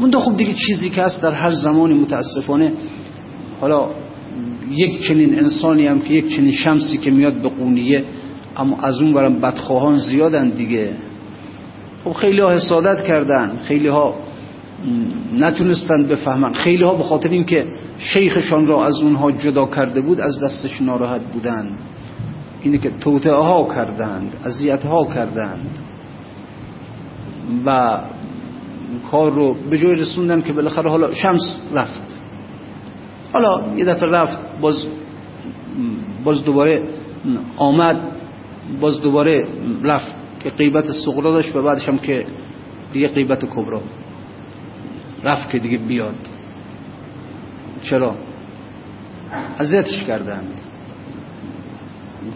من 0.00 0.10
خوب 0.10 0.36
دیگه 0.36 0.54
چیزی 0.54 0.90
که 0.90 1.02
هست 1.02 1.22
در 1.22 1.32
هر 1.32 1.50
زمانی 1.50 1.94
متاسفانه 1.94 2.72
حالا 3.60 3.90
یک 4.70 5.06
چنین 5.08 5.38
انسانی 5.38 5.86
هم 5.86 6.00
که 6.00 6.14
یک 6.14 6.36
چنین 6.36 6.52
شمسی 6.52 6.98
که 6.98 7.10
میاد 7.10 7.42
به 7.42 7.48
قونیه 7.48 8.04
اما 8.56 8.76
از 8.82 9.00
اون 9.00 9.12
برم 9.12 9.40
بدخواهان 9.40 9.96
زیادن 9.96 10.50
دیگه. 10.50 10.92
خب 12.04 12.12
خیلی 12.12 12.40
ها 12.40 12.52
حسادت 12.52 13.04
کردن 13.04 13.56
خیلی 13.56 13.88
ها 13.88 14.14
نتونستند 15.32 16.08
بفهمن. 16.08 16.52
خیلی 16.52 16.84
ها 16.84 16.94
به 16.94 17.02
خاطر 17.02 17.28
اینکه 17.28 17.66
شیخشان 17.98 18.66
را 18.66 18.86
از 18.86 19.00
اونها 19.00 19.32
جدا 19.32 19.66
کرده 19.66 20.00
بود 20.00 20.20
از 20.20 20.40
دستش 20.42 20.82
ناراحت 20.82 21.20
بودند. 21.20 21.78
اینه 22.62 22.78
که 22.78 22.90
توته 22.90 23.32
ها 23.32 23.68
کردند 23.74 24.36
اذیت 24.44 24.84
ها 24.84 25.04
کردند. 25.14 25.78
و 27.66 27.98
کار 29.10 29.30
رو 29.30 29.56
به 29.70 29.78
جای 29.78 29.94
رسوندن 29.94 30.42
که 30.42 30.52
بالاخره 30.52 30.90
حالا 30.90 31.14
شمس 31.14 31.56
رفت. 31.74 32.18
حالا 33.32 33.62
یه 33.76 33.84
دفعه 33.84 34.08
رفت 34.10 34.38
باز 34.60 34.84
باز 36.24 36.44
دوباره 36.44 36.82
آمد 37.56 38.00
باز 38.80 39.02
دوباره 39.02 39.48
رفت. 39.82 40.19
که 40.40 40.50
قیبت 40.50 40.92
صغرا 40.92 41.30
داشت 41.30 41.56
و 41.56 41.62
بعدش 41.62 41.88
هم 41.88 41.98
که 41.98 42.26
دیگه 42.92 43.08
قیبت 43.08 43.44
کبرا. 43.44 43.82
رفت 45.24 45.50
که 45.50 45.58
دیگه 45.58 45.78
بیاد. 45.78 46.14
چرا؟ 47.82 48.16
اذیتش 49.58 50.04
کردند. 50.04 50.60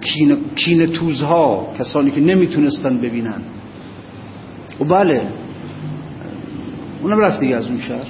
کین, 0.01 0.37
کین 0.55 0.87
توزها 0.87 1.67
کسانی 1.79 2.11
که 2.11 2.21
نمی‌تونستن 2.21 3.01
ببینن. 3.01 3.43
و 4.81 4.85
بله 4.85 5.29
اونم 7.03 7.19
رفت 7.19 7.41
دیگه 7.41 7.57
از 7.57 7.69
اون 7.69 7.81
شهر. 7.81 8.07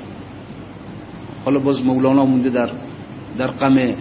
حالا 1.45 1.59
باز 1.59 1.85
مولانا 1.85 2.25
مونده 2.25 2.51
در 2.51 2.71
در 3.39 3.47
غم 3.47 3.95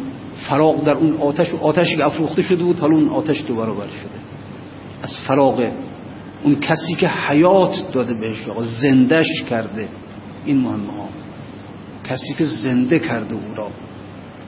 فراغ 0.50 0.84
در 0.84 0.94
اون 0.94 1.14
آتش 1.14 1.54
و 1.54 1.58
آتشی 1.58 1.98
که 1.98 2.06
افروخته 2.06 2.42
شده 2.42 2.64
بود 2.64 2.80
حالا 2.80 2.96
اون 2.96 3.10
آتش 3.10 3.44
دو 3.48 3.56
برابر 3.56 3.88
شده. 3.88 4.23
از 5.04 5.18
فراغ 5.28 5.72
اون 6.44 6.56
کسی 6.56 6.96
که 6.96 7.08
حیات 7.08 7.76
داده 7.94 8.14
بهش 8.14 8.48
زندش 8.62 9.44
کرده. 9.50 9.88
این 10.46 10.58
مهمه 10.58 10.94
ها. 10.94 11.10
کسی 12.04 12.34
که 12.38 12.46
زنده 12.46 13.00
کرده 13.00 13.34
او 13.34 13.56
را. 13.56 13.68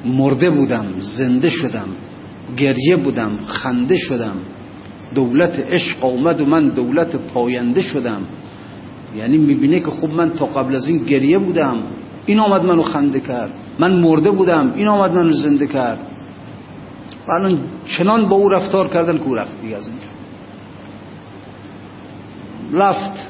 مرده 0.06 0.50
بودم 0.50 0.86
زنده 1.00 1.50
شدم 1.50 1.88
گریه 2.58 2.96
بودم 2.96 3.38
خنده 3.46 3.98
شدم. 3.98 4.36
دولت 5.16 5.60
عشق 5.60 6.06
آمد 6.06 6.42
و 6.42 6.46
من 6.46 6.70
دولت 6.70 7.16
پاینده 7.16 7.82
شدم. 7.82 8.22
یعنی 9.16 9.38
می‌بینه 9.38 9.80
که 9.80 9.86
خب 9.86 10.10
من 10.10 10.30
تا 10.30 10.46
قبل 10.46 10.76
از 10.76 10.88
این 10.88 11.04
گریه 11.06 11.40
بودم. 11.40 11.78
این 12.26 12.40
آمد 12.40 12.62
منو 12.62 12.82
خنده 12.82 13.20
کرد. 13.20 13.52
من 13.80 14.00
مرده 14.00 14.32
بودم 14.32 14.74
این 14.76 14.88
آمد 14.88 15.12
منو 15.12 15.32
زنده 15.32 15.68
کرد. 15.68 16.08
و 17.28 17.32
الان 17.32 17.60
چنان 17.98 18.30
با 18.30 18.36
او 18.36 18.50
رفتار 18.50 18.88
کردن 18.88 19.18
که 19.18 19.24
او 19.24 19.36
رفت 19.36 19.58
از 19.78 19.88
اینجا 19.88 20.05
رفت 22.74 23.28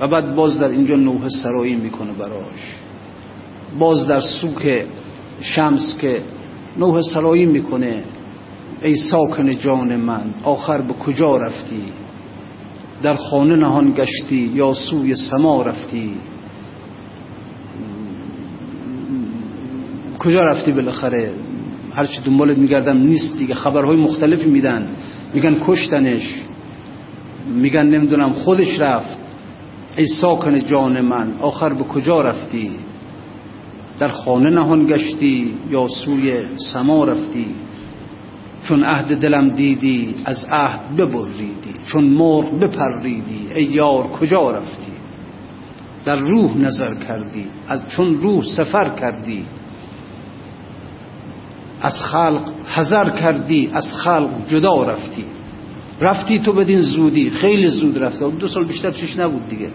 و 0.00 0.08
بعد 0.08 0.34
باز 0.34 0.60
در 0.60 0.68
اینجا 0.68 0.96
نوه 0.96 1.28
سرایی 1.28 1.76
می‌کنه 1.76 2.12
براش. 2.12 2.76
باز 3.78 4.06
در 4.06 4.20
سوک 4.20 4.84
شمس 5.40 5.98
که 6.00 6.22
نوه 6.76 7.00
سرایی 7.02 7.46
می‌کنه. 7.46 8.04
ای 8.82 8.94
ساکن 8.94 9.50
جان 9.50 9.96
من 9.96 10.24
آخر 10.42 10.80
به 10.80 10.92
کجا 10.92 11.36
رفتی؟ 11.36 11.82
در 13.02 13.14
خانه 13.14 13.56
نهان 13.56 13.92
گشتی 13.96 14.50
یا 14.54 14.72
سوی 14.74 15.14
سما 15.16 15.62
رفتی؟ 15.62 16.16
کجا 20.18 20.40
رفتی 20.40 20.72
بالاخره؟ 20.72 21.32
هرچی 21.94 22.20
دنبالت 22.26 22.58
میگردم 22.58 22.96
نیست 22.96 23.38
دیگه 23.38 23.54
خبرهای 23.54 23.96
مختلفی 23.96 24.50
میدن. 24.50 24.88
میگن 25.34 25.56
کشتنش. 25.66 26.42
میگن 27.46 27.86
نمی‌دونم 27.86 28.32
خودش 28.32 28.80
رفت. 28.80 29.18
ای 29.96 30.06
ساکن 30.06 30.58
جان 30.58 31.00
من 31.00 31.32
آخر 31.40 31.72
به 31.72 31.84
کجا 31.84 32.20
رفتی؟ 32.20 32.70
در 33.98 34.08
خانه 34.08 34.50
نهان 34.50 34.86
گشتی 34.86 35.54
یا 35.70 35.86
سوی 35.88 36.42
سما 36.72 37.04
رفتی؟ 37.04 37.46
چون 38.62 38.84
عهد 38.84 39.18
دلم 39.20 39.48
دیدی 39.48 40.14
از 40.24 40.46
عهد 40.50 40.96
ببریدی. 40.96 41.72
چون 41.86 42.04
مرغ 42.04 42.60
بپریدی 42.60 43.48
ای 43.54 43.64
یار 43.64 44.02
کجا 44.02 44.50
رفتی؟ 44.50 44.92
در 46.04 46.16
روح 46.16 46.58
نظر 46.58 46.94
کردی 46.94 47.46
از 47.68 47.88
چون 47.88 48.20
روح 48.20 48.44
سفر 48.44 48.88
کردی. 48.88 49.44
از 51.82 52.02
خلق 52.02 52.48
حذر 52.66 53.10
کردی 53.10 53.70
از 53.74 53.94
خلق 53.94 54.30
جدا 54.48 54.82
رفتی. 54.82 55.24
رفتی 56.00 56.38
تو 56.38 56.52
بدین 56.52 56.80
زودی. 56.80 57.30
خیلی 57.30 57.66
زود 57.66 57.98
رفته 57.98 58.30
دو 58.30 58.48
سال 58.48 58.64
بیشتر 58.64 58.90
پیش 58.90 59.18
نبود 59.18 59.48
دیگه. 59.48 59.70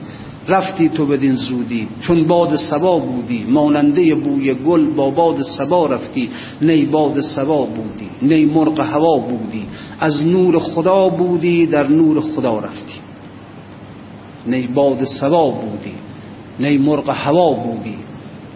رفتی 0.48 0.90
تو 0.90 1.06
بدین 1.06 1.36
زودی. 1.36 1.88
چون 2.02 2.28
باد 2.28 2.56
سبا 2.56 3.00
بودی. 3.00 3.44
ماننده 3.44 4.16
بوی 4.16 4.54
گل 4.54 4.94
با 4.94 5.10
باد 5.10 5.42
سبا 5.42 5.86
رفتی. 5.86 6.30
نی 6.62 6.86
باد 6.86 7.22
سبا 7.22 7.66
بودی. 7.66 8.10
نی 8.22 8.46
مرغ 8.46 8.80
هوا 8.80 9.18
بودی. 9.18 9.66
از 10.00 10.28
نور 10.28 10.60
خدا 10.60 11.10
بودی 11.10 11.66
در 11.66 11.88
نور 11.88 12.20
خدا 12.20 12.60
رفتی. 12.60 13.00
نی 14.48 14.68
باد 14.68 15.04
سبا 15.04 15.52
بودی. 15.52 15.96
نی 16.60 16.78
مرغ 16.78 17.10
هوا 17.10 17.54
بودی. 17.54 17.98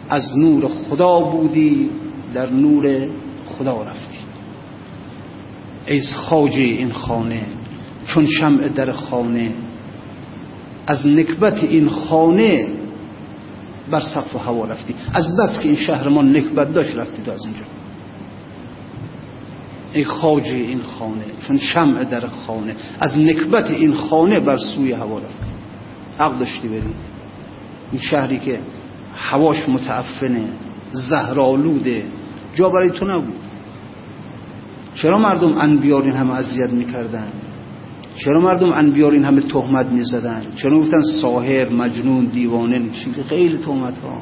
از 0.10 0.38
نور 0.38 0.68
خدا 0.68 1.20
بودی 1.20 1.90
در 2.34 2.50
نور 2.50 3.08
خدا 3.46 3.84
رفتی. 3.84 4.20
ای 5.88 6.02
خاجه 6.02 6.64
این 6.64 6.92
خانه 6.92 7.59
چون 8.10 8.26
شمع 8.26 8.68
در 8.68 8.92
خانه. 8.92 9.52
از 10.88 11.08
نکبت 11.08 11.64
این 11.64 11.90
خانه 11.90 12.68
بر 13.92 14.00
سقف 14.00 14.36
هوا 14.36 14.66
رفتی. 14.66 14.96
از 15.14 15.38
بس 15.38 15.60
که 15.60 15.68
این 15.68 15.76
شهر 15.78 16.10
ما 16.10 16.22
نکبت 16.22 16.74
داشت 16.74 16.98
رفتی 16.98 17.32
از 17.32 17.46
اینجا. 17.46 17.62
ای 19.94 20.04
خاجه 20.04 20.56
این 20.56 20.82
خانه 20.82 21.26
چون 21.48 21.58
شمع 21.58 22.04
در 22.04 22.28
خانه 22.28 22.76
از 23.00 23.18
نکبت 23.18 23.72
این 23.72 23.94
خانه 23.94 24.40
بر 24.40 24.58
سوی 24.58 24.92
هوا 24.92 25.18
رفتی. 25.18 25.52
حق 26.20 26.40
داشتی 26.40 26.68
بری. 26.68 26.82
این 27.92 28.02
شهری 28.02 28.40
که 28.40 28.60
هواش 29.16 29.70
متعفنه 29.70 30.46
زهرالوده 30.92 32.04
جا 32.56 32.70
برای 32.70 32.90
تو 32.90 33.06
نبود. 33.06 33.34
چرا 34.96 35.18
مردم 35.18 35.58
انبیار 35.58 36.04
این 36.04 36.14
همه 36.16 36.34
اذیت 36.34 36.70
می‌کردن؟ 36.70 37.28
چرا 38.20 38.42
مردم 38.42 38.70
انبیار 38.70 39.12
این 39.12 39.26
همه 39.26 39.42
تهمت 39.42 39.86
می‌زدن؟ 39.86 40.42
چرا 40.56 40.80
گفتن 40.80 41.02
ساحر 41.22 41.70
مجنون 41.70 42.26
دیوانه 42.26 42.82
خیلی 43.30 43.58
تهمت 43.58 43.98
ها 44.00 44.22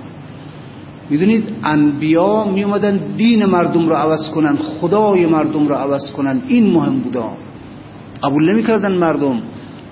می‌دونید 1.10 1.44
انبیا 1.64 2.44
می 2.44 2.64
اومدن 2.64 3.00
دین 3.18 3.46
مردم 3.46 3.90
رو 3.90 3.96
عوض 3.96 4.30
کنن 4.36 4.56
خدای 4.56 5.26
مردم 5.26 5.68
رو 5.68 5.76
عوض 5.76 6.12
کنن. 6.18 6.42
این 6.48 6.74
مهم 6.74 7.00
بودا. 7.00 7.30
قبول 8.24 8.52
نمی‌کردن 8.52 8.92
مردم. 8.98 9.40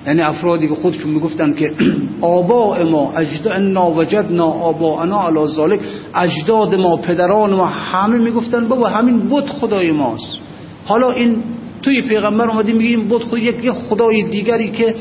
یعنی 0.07 0.21
افرادی 0.21 0.67
که 0.67 0.75
خودشون 0.75 1.11
می‌گفتن 1.11 1.53
که 1.53 1.73
آباء 2.21 2.83
ما 2.83 3.11
اجدادنا 3.11 3.91
وجدنا 3.91 4.45
آباءنا 4.45 5.27
علی 5.27 5.45
ذالک 5.45 5.79
اجداد 6.15 6.75
ما 6.75 6.97
پدران 6.97 7.53
ما 7.55 7.65
همه 7.65 8.17
می‌گفتن 8.17 8.67
بابا 8.67 8.87
همین 8.87 9.19
بود 9.19 9.49
خدای 9.49 9.91
ماست. 9.91 10.37
حالا 10.85 11.11
این 11.11 11.43
توی 11.85 12.01
پیغمبر 12.01 12.51
اومدی 12.51 12.73
میگه 12.73 12.89
این 12.89 13.07
بود 13.07 13.23
خود 13.23 13.39
یک 13.39 13.71
خدای 13.71 14.27
دیگری 14.29 14.71
که 14.71 14.95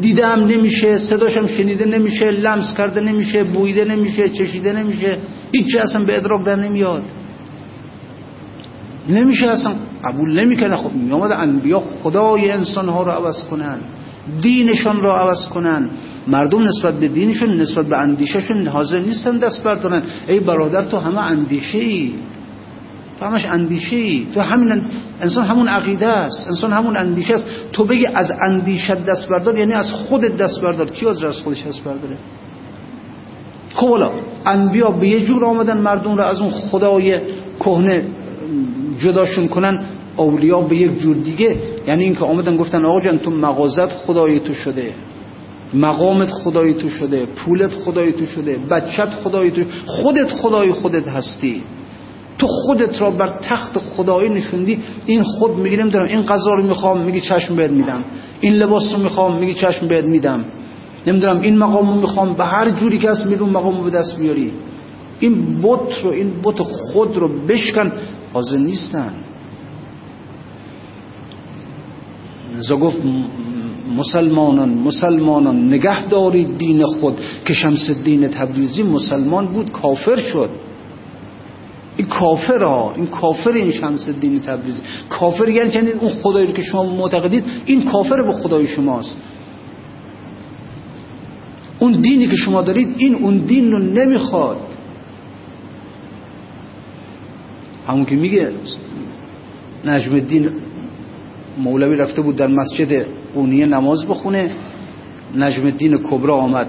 دیدم 0.00 0.46
نمیشه 0.46 0.98
صداشم 0.98 1.46
شنیده 1.46 1.84
نمیشه 1.84 2.30
لمس 2.30 2.74
کرده 2.76 3.00
نمیشه 3.00 3.44
بویده 3.44 3.84
نمیشه 3.84 4.28
چشیده 4.28 4.72
نمیشه 4.72 5.18
هیچ 5.52 5.76
اصلا 5.76 6.04
به 6.04 6.16
ادراک 6.16 6.44
در 6.44 6.56
نمیاد. 6.56 7.02
نمیشه 9.08 9.46
اصلا 9.46 9.72
قبول 10.04 10.40
نمی‌کنه. 10.40 10.76
خب 10.76 10.92
میامد 10.92 11.32
انبیا 11.32 11.80
خدای 11.80 12.50
انسان 12.50 12.88
ها 12.88 13.02
رو 13.02 13.12
عوض 13.12 13.48
کنن 13.50 13.78
دینشان 14.40 15.00
رو 15.00 15.10
عوض 15.10 15.48
کنن. 15.48 15.88
مردم 16.26 16.62
نسبت 16.62 16.94
به 16.94 17.08
دینشون 17.08 17.60
نسبت 17.60 17.86
به 17.86 17.98
اندیشهشون 17.98 18.66
حاضر 18.66 18.98
نیستن 18.98 19.38
دست 19.38 19.64
بردارن. 19.64 20.02
ای 20.28 20.40
برادر 20.40 20.82
تو 20.82 20.96
همه 20.96 21.26
اندیشه 21.26 21.78
ای 21.78 22.12
تو 23.20 23.26
همش 23.26 23.46
اندیشه 23.46 24.24
تو 24.34 24.40
همین 24.40 24.82
انسان 25.20 25.44
همون 25.44 25.68
عقیده 25.68 26.06
است 26.06 26.48
انسان 26.48 26.72
همون 26.72 26.96
اندیشه 26.96 27.34
است 27.34 27.46
تو 27.72 27.84
بگی 27.84 28.06
از 28.06 28.32
اندیشه 28.42 28.94
دست 28.94 29.28
بردار 29.28 29.58
یعنی 29.58 29.72
از 29.72 29.92
خودت 29.92 30.36
دست 30.36 30.62
بردار. 30.62 30.90
کی 30.90 31.06
از 31.06 31.22
خودش 31.44 31.66
دست 31.66 31.84
برداره؟ 31.84 32.16
خب 33.74 33.88
حالا 33.88 34.10
انبیا 34.46 34.90
به 34.90 35.08
یه 35.08 35.20
جور 35.20 35.44
آمدن 35.44 35.80
مردم 35.80 36.16
رو 36.16 36.22
از 36.22 36.40
اون 36.40 36.50
خدای 36.50 37.20
کهنه 37.60 38.04
جداشون 38.98 39.48
کنن 39.48 39.84
اولیا 40.16 40.60
به 40.60 40.76
یک 40.76 40.98
جور 40.98 41.16
دیگه. 41.16 41.56
یعنی 41.86 42.04
اینکه 42.04 42.24
آمدن 42.24 42.56
گفتن 42.56 42.84
آقا 42.84 43.00
جان 43.00 43.18
تو 43.18 43.30
مغازت 43.30 43.88
خدای 43.88 44.40
تو 44.40 44.54
شده. 44.54 44.94
مقامت 45.74 46.30
خدای 46.30 46.74
تو 46.74 46.88
شده. 46.88 47.26
پولت 47.26 47.74
خدای 47.74 48.12
تو 48.12 48.26
شده. 48.26 48.58
بچت 48.70 49.10
خدای 49.10 49.50
تو 49.50 49.64
خودت 49.86 50.30
خدای 50.30 50.72
خودت 50.72 51.08
هستی. 51.08 51.62
تو 52.40 52.46
خودت 52.46 53.02
را 53.02 53.10
بر 53.10 53.38
تخت 53.42 53.78
خدایی 53.78 54.28
نشوندی 54.28 54.78
این 55.06 55.22
خود 55.22 55.56
میگی 55.56 55.76
نمی‌دونم 55.76 56.04
این 56.04 56.22
غذا 56.22 56.50
رو 56.50 56.66
می‌خوام 56.66 57.00
میگی 57.00 57.20
چشم 57.20 57.56
بهت 57.56 57.70
میدم. 57.70 58.04
این 58.40 58.52
لباس 58.52 58.94
رو 58.94 59.02
می‌خوام 59.02 59.38
میگی 59.38 59.54
چشم 59.54 59.88
بهت 59.88 60.04
میدم. 60.04 60.44
نمی‌دونم 61.06 61.40
این 61.40 61.58
مقام 61.58 61.94
رو 61.94 62.00
می‌خوام 62.00 62.34
به 62.34 62.44
هر 62.44 62.70
جوری 62.70 62.98
که 62.98 63.10
هست 63.10 63.26
میرون 63.26 63.50
مقام 63.50 63.84
به 63.84 63.90
دست 63.90 64.18
بیاری. 64.18 64.52
این 65.20 65.62
بت 65.62 66.04
رو 66.04 66.10
این 66.10 66.32
بت 66.44 66.62
خود 66.62 67.16
رو 67.16 67.28
بشکن. 67.28 67.92
حاضر 68.32 68.56
نیستن. 68.56 69.12
نزا 72.58 72.76
گفت 72.76 72.98
مسلمانان 73.96 74.68
مسلمانان 74.68 75.66
نگه 75.66 76.08
دارید 76.08 76.58
دین 76.58 76.84
خود. 76.84 77.14
که 77.44 77.54
شمس 77.54 77.90
دین 78.04 78.28
تبریزی 78.28 78.82
مسلمان 78.82 79.46
بود 79.46 79.72
کافر 79.72 80.16
شد. 80.16 80.50
این 82.00 82.08
کافر 82.08 82.62
ها 82.62 82.94
این 82.96 83.06
کافر 83.06 83.50
این 83.50 83.70
شمس 83.70 84.08
دین 84.08 84.40
تبریزی 84.40 84.82
کافر 85.10 85.48
یعنی 85.48 85.90
اون 85.90 86.10
خدایی 86.10 86.52
که 86.52 86.62
شما 86.62 86.82
معتقدید 86.82 87.44
این 87.66 87.90
کافر 87.90 88.22
به 88.22 88.32
خدای 88.32 88.66
شماست. 88.66 89.16
اون 91.78 92.00
دینی 92.00 92.30
که 92.30 92.36
شما 92.36 92.62
دارید 92.62 92.94
این 92.98 93.14
اون 93.14 93.36
دین 93.36 93.70
رو 93.70 93.78
نمی‌خواد. 93.78 94.58
همون 97.88 98.04
که 98.04 98.16
میگه 98.16 98.50
نجم 99.84 100.12
الدین 100.12 100.48
مولوی 101.58 101.96
رفته 101.96 102.22
بود 102.22 102.36
در 102.36 102.46
مسجد 102.46 103.06
قونیه 103.34 103.66
نماز 103.66 104.08
بخونه. 104.08 104.50
نجم 105.36 105.64
الدین 105.64 105.98
کبرا 105.98 106.36
آمد. 106.36 106.66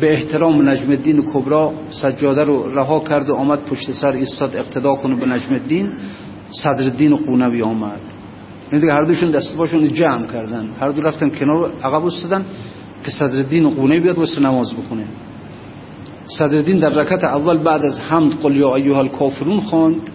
به 0.00 0.14
احترام 0.14 0.68
نجم 0.68 0.90
الدین 0.90 1.22
کبرا 1.32 1.72
سجاده 1.90 2.44
رو 2.44 2.78
رها 2.78 3.00
کرد 3.00 3.30
و 3.30 3.34
آمد 3.34 3.58
پشت 3.64 3.92
سر 3.92 4.12
ایستاد 4.12 4.56
اقتدا 4.56 4.94
کنه 4.94 5.14
به 5.14 5.26
نجم 5.26 5.52
الدین 5.52 5.92
صدر 6.50 6.84
الدین 6.84 7.16
قونوی 7.16 7.62
آمد. 7.62 8.00
یعنی 8.72 8.80
دیگه 8.80 8.92
هر 8.92 9.02
دوشون 9.02 9.30
دست 9.30 9.56
باشون 9.56 9.92
جمع 9.92 10.26
کردن. 10.26 10.68
هر 10.80 10.90
دو 10.90 11.02
رفتن 11.02 11.30
کنار 11.30 11.72
عقب 11.82 12.04
استادن 12.04 12.44
که 13.04 13.10
صدر 13.10 13.36
الدین 13.36 13.70
قونوی 13.70 14.00
بیاد 14.00 14.18
واسه 14.18 14.40
نماز 14.40 14.74
بخونه. 14.74 15.04
صدر 16.26 16.56
الدین 16.56 16.78
در 16.78 16.90
رکعت 16.90 17.24
اول 17.24 17.58
بعد 17.58 17.84
از 17.84 18.00
حمد 18.00 18.32
قل 18.32 18.56
یا 18.56 18.74
ایها 18.74 18.98
الکافرون 18.98 19.60
خواند. 19.60 20.10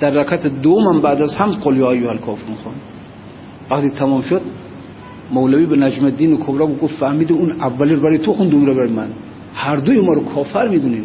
در 0.00 0.10
رکعت 0.10 0.46
دوم 0.46 1.00
بعد 1.00 1.22
از 1.22 1.36
حمد 1.36 1.54
قل 1.54 1.76
یا 1.76 1.90
ایها 1.90 2.10
الکافرون 2.10 2.56
خواند. 2.62 2.80
وقتی 3.70 3.90
تمام 3.90 4.22
شد 4.22 4.42
مولوی 5.32 5.66
به 5.66 5.76
نجم 5.76 6.04
الدین 6.04 6.36
کبرا 6.36 6.66
گفت 6.66 6.94
فهمید 6.94 7.32
اون 7.32 7.60
اولی 7.60 7.94
رو 7.94 8.02
برای 8.02 8.18
تو 8.18 8.32
خوند 8.32 8.54
اون 8.54 8.66
رو 8.66 8.74
برای 8.74 8.90
من. 8.90 9.08
هر 9.54 9.76
دوی 9.76 10.00
ما 10.00 10.12
رو 10.12 10.24
کافر 10.24 10.68
می‌دونین 10.68 11.02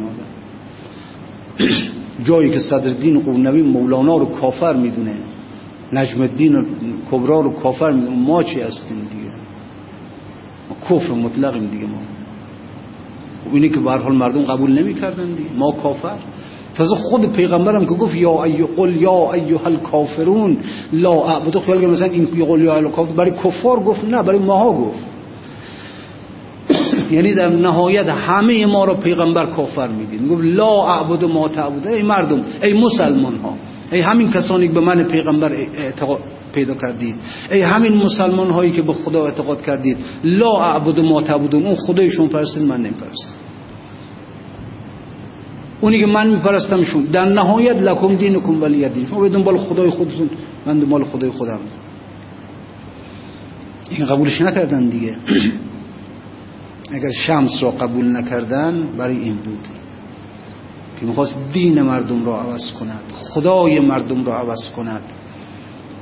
جایی 2.27 2.49
که 2.49 2.59
صدر 2.59 3.19
قونوی 3.19 3.61
مولانا 3.61 4.17
رو 4.17 4.25
کافر 4.25 4.73
می‌دونه 4.73 5.13
نجم 5.93 6.21
الدین 6.21 6.65
کبرا 7.11 7.41
رو 7.41 7.51
کافر 7.51 7.91
می‌دونه 7.91 8.17
ما 8.17 8.43
چی 8.43 8.59
هستیم 8.59 8.97
دیگه؟ 8.97 9.31
ما 10.69 10.75
کفر 10.89 11.13
مطلقیم 11.13 11.65
دیگه 11.67 11.85
ما. 11.85 11.97
اینی 13.53 13.69
که 13.69 13.79
به 13.79 13.91
حال 13.91 14.15
مردم 14.15 14.45
قبول 14.45 14.79
نمی‌کردن 14.79 15.33
دیگه. 15.33 15.53
ما 15.53 15.71
کافر. 15.71 16.17
تازه 16.77 16.95
خود 16.95 17.31
پیغمبرم 17.31 17.85
که 17.85 17.95
گفت 17.95 18.15
یا 18.15 18.43
ایو 18.43 18.65
قل 18.77 18.95
یا 18.95 19.33
ایها 19.33 19.65
الکافرون 19.65 20.57
لا 20.93 21.11
اعبد. 21.11 21.59
خیال 21.59 21.85
مثلا 21.85 22.07
این 22.07 22.25
قل 22.25 22.61
یا 22.61 22.75
الکافر 22.75 23.13
برای 23.13 23.31
کفار 23.31 23.79
گفت 23.79 24.03
نه 24.03 24.23
برای 24.23 24.39
ماها 24.39 24.73
گفت. 24.73 25.05
یعنی 27.11 27.33
در 27.33 27.49
نهایت 27.49 28.07
همه 28.07 28.65
ما 28.65 28.85
رو 28.85 28.95
پیغمبر 28.95 29.45
کافر 29.45 29.87
میدین 29.87 30.27
گفت 30.27 30.41
لا 30.43 30.83
اعبد 30.83 31.23
ما 31.23 31.47
تعبد 31.47 31.87
ای 31.87 32.03
مردم 32.03 32.43
ای 32.63 32.73
مسلمان 32.73 33.35
ها 33.35 33.53
ای 33.91 34.01
همین 34.01 34.31
کسانی 34.31 34.67
که 34.67 34.73
به 34.73 34.79
من 34.79 35.03
پیغمبر 35.03 35.53
اعتقاد 35.77 36.19
پیدا 36.53 36.73
کردید. 36.73 37.15
ای 37.51 37.61
همین 37.61 37.93
مسلمان 37.93 38.51
هایی 38.51 38.71
که 38.71 38.81
به 38.81 38.93
خدا 38.93 39.25
اعتقاد 39.25 39.61
کردید. 39.61 39.97
لا 40.23 40.51
اعبد 40.51 40.99
ما 40.99 41.21
تعبدون. 41.21 41.65
اون 41.65 41.75
خدایشون 41.75 42.27
پرستید 42.27 42.63
من 42.63 42.77
نمیپرستم. 42.77 43.29
اونی 45.85 45.99
که 45.99 46.05
من 46.05 46.27
میپرستمشون 46.27 47.03
در 47.03 47.25
نهایت 47.25 47.75
لکم 47.75 48.15
دینکم 48.15 48.61
ولی 48.61 48.89
دین. 48.89 49.05
شما 49.05 49.19
به 49.19 49.29
دنبال 49.29 49.57
خدای 49.57 49.89
خودتون 49.89 50.29
من 50.65 50.79
دنبال 50.79 51.03
خدای 51.03 51.29
خودم. 51.29 51.59
این 53.89 54.05
قبولش 54.05 54.41
نکردن 54.41 54.89
دیگه. 54.89 55.15
اگر 56.95 57.11
شمس 57.11 57.63
را 57.63 57.71
قبول 57.71 58.17
نکردن 58.17 58.87
برای 58.97 59.17
این 59.17 59.35
بود 59.35 59.67
که 60.99 61.05
می‌خواست 61.05 61.35
دین 61.53 61.81
مردم 61.81 62.25
را 62.25 62.41
عوض 62.41 62.71
کند 62.79 63.01
خدای 63.19 63.79
مردم 63.79 64.25
را 64.25 64.37
عوض 64.37 64.69
کند. 64.75 65.01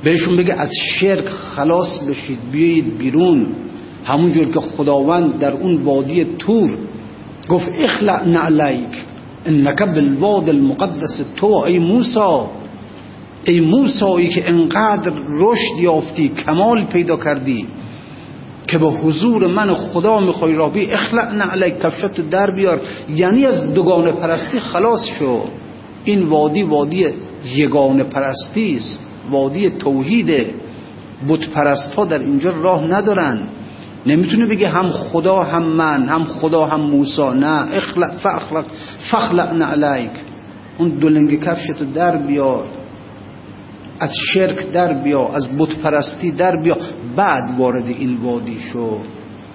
بهشون 0.04 0.36
بگه 0.36 0.54
از 0.54 0.70
شرک 0.90 1.24
خلاص 1.24 1.98
بشید 2.08 2.38
بیایید 2.52 2.98
بیرون. 2.98 3.46
همونجور 4.04 4.52
که 4.52 4.60
خداوند 4.60 5.38
در 5.38 5.52
اون 5.52 5.82
وادی 5.82 6.24
تور 6.24 6.70
گفت 7.48 7.68
اخلع 7.80 8.28
نعلیک. 8.28 9.13
انک 9.46 9.82
بالواد 9.82 10.48
المقدس 10.48 11.32
تو 11.36 11.46
ای 11.66 11.78
موسی 11.78 12.20
ای 13.46 13.60
موسایی 13.60 14.28
که 14.28 14.48
انقدر 14.48 15.12
رشد 15.28 15.80
یافتی 15.80 16.28
کمال 16.28 16.86
پیدا 16.86 17.16
کردی 17.16 17.66
که 18.66 18.78
به 18.78 18.90
حضور 18.90 19.46
من 19.46 19.74
خدا 19.74 20.20
می‌خوای 20.20 20.54
را 20.54 20.68
بی 20.68 20.92
اخلع 20.92 21.32
نعلیک 21.32 21.80
کفشت 21.80 22.30
در 22.30 22.50
بیار. 22.50 22.80
یعنی 23.14 23.46
از 23.46 23.74
دوگانه 23.74 24.12
پرستی 24.12 24.60
خلاص 24.60 25.06
شو. 25.18 25.40
این 26.04 26.22
وادی 26.22 26.62
وادی 26.62 27.06
یگانه 27.56 28.04
پرستی 28.04 28.76
است. 28.76 29.00
وادی 29.30 29.70
توحید 29.70 30.46
بت 31.28 31.48
پرست 31.54 31.94
ها 31.94 32.04
در 32.04 32.18
اینجا 32.18 32.50
راه 32.50 32.84
ندارن. 32.86 33.38
نمی‌تونه 34.06 34.46
بگه 34.46 34.68
هم 34.68 34.88
خدا 34.88 35.42
هم 35.42 35.62
من 35.62 36.08
هم 36.08 36.24
خدا 36.24 36.66
هم 36.66 36.80
موسی. 36.80 37.22
نه. 37.22 37.74
اخلق 37.76 38.12
فاخلق 38.12 38.64
فخلق 39.10 39.52
نعلیک 39.52 40.10
اون 40.78 40.88
دولنگ 40.88 41.44
کفشتو 41.44 41.84
در 41.94 42.16
بیار. 42.16 42.64
از 44.00 44.10
شرک 44.32 44.72
در 44.72 44.92
بیا 44.92 45.28
از 45.28 45.58
بت 45.58 45.78
پرستی 45.78 46.30
در 46.30 46.56
بیا 46.62 46.76
بعد 47.16 47.58
وارد 47.58 47.86
این 47.88 48.16
وادی 48.16 48.58
شو 48.72 48.98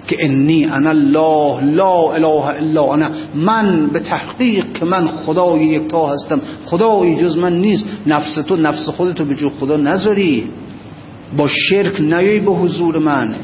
که 0.08 0.16
انی 0.20 0.64
انا 0.64 0.90
الله 0.90 1.64
لا 1.64 2.12
اله 2.12 2.44
الا 2.46 2.92
انا. 2.92 3.08
من 3.34 3.86
به 3.92 4.00
تحقیق 4.00 4.72
که 4.72 4.84
من 4.84 5.06
خدای 5.06 5.66
یکتا 5.66 6.12
هستم. 6.12 6.40
خدایی 6.64 7.16
جز 7.16 7.38
من 7.38 7.56
نیست. 7.56 7.88
نفس 8.06 8.34
تو 8.34 8.56
نفس 8.56 8.88
خودتو 8.88 9.24
به 9.24 9.34
جو 9.34 9.48
خدا 9.48 9.76
نذاری. 9.76 10.44
با 11.36 11.46
شرک 11.48 12.00
نیایی 12.00 12.40
به 12.40 12.52
حضور 12.52 12.98
من. 12.98 13.34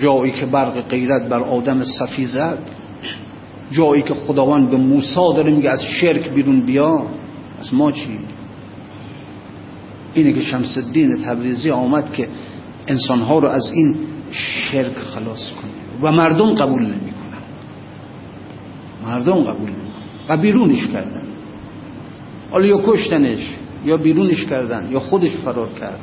جایی 0.00 0.32
که 0.32 0.46
برق 0.46 0.88
غیرت 0.88 1.28
بر 1.28 1.40
آدم 1.40 1.84
صفی 1.84 2.24
زد 2.24 2.58
جایی 3.70 4.02
که 4.02 4.14
خداوند 4.14 4.70
به 4.70 4.76
موسی 4.76 5.14
داره 5.14 5.52
میگه 5.52 5.70
از 5.70 5.84
شرک 5.84 6.30
بیرون 6.30 6.66
بیا 6.66 7.06
از 7.60 7.74
ما 7.74 7.92
چی؟ 7.92 8.18
اینه 10.14 10.32
که 10.32 10.40
شمس 10.40 10.78
الدین 10.78 11.22
تبریزی 11.22 11.70
آمد 11.70 12.12
که 12.12 12.28
انسانها 12.88 13.38
رو 13.38 13.48
از 13.48 13.72
این 13.74 13.96
شرک 14.30 14.98
خلاص 14.98 15.52
کنه 15.52 15.70
و 16.02 16.12
مردم 16.12 16.54
قبول 16.54 16.82
نمی‌کنن. 16.82 17.42
مردم 19.06 19.34
قبول 19.34 19.70
نمی‌کنن. 19.70 19.84
و 20.28 20.36
بیرونش 20.36 20.86
کردن. 20.86 21.22
حالا 22.50 22.66
یا 22.66 22.80
کشتنش 22.86 23.54
یا 23.84 23.96
بیرونش 23.96 24.44
کردن 24.44 24.88
یا 24.92 25.00
خودش 25.00 25.36
فرار 25.36 25.68
کرد. 25.80 26.00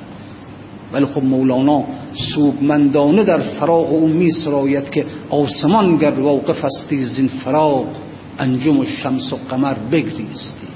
ولی 0.93 1.05
خب 1.05 1.23
مولانا 1.23 1.83
سوگمندانه 2.35 3.23
در 3.23 3.39
فراغ 3.39 3.93
او 3.93 4.07
می 4.07 4.31
سراید 4.31 4.89
که 4.89 5.05
آسمان 5.29 5.97
گر 5.97 6.19
واقف 6.19 6.65
استی 6.65 7.05
زین 7.05 7.27
فراغ 7.27 7.85
انجم 8.39 8.79
و 8.79 8.85
شمس 8.85 9.33
و 9.33 9.37
قمر 9.49 9.73
بگریستی. 9.73 10.67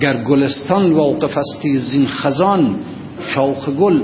گر 0.00 0.22
گلستان 0.22 0.92
واقف 0.92 1.38
استی 1.38 1.78
زین 1.78 2.06
خزان 2.06 2.76
شاخ 3.20 3.68
گل 3.68 4.00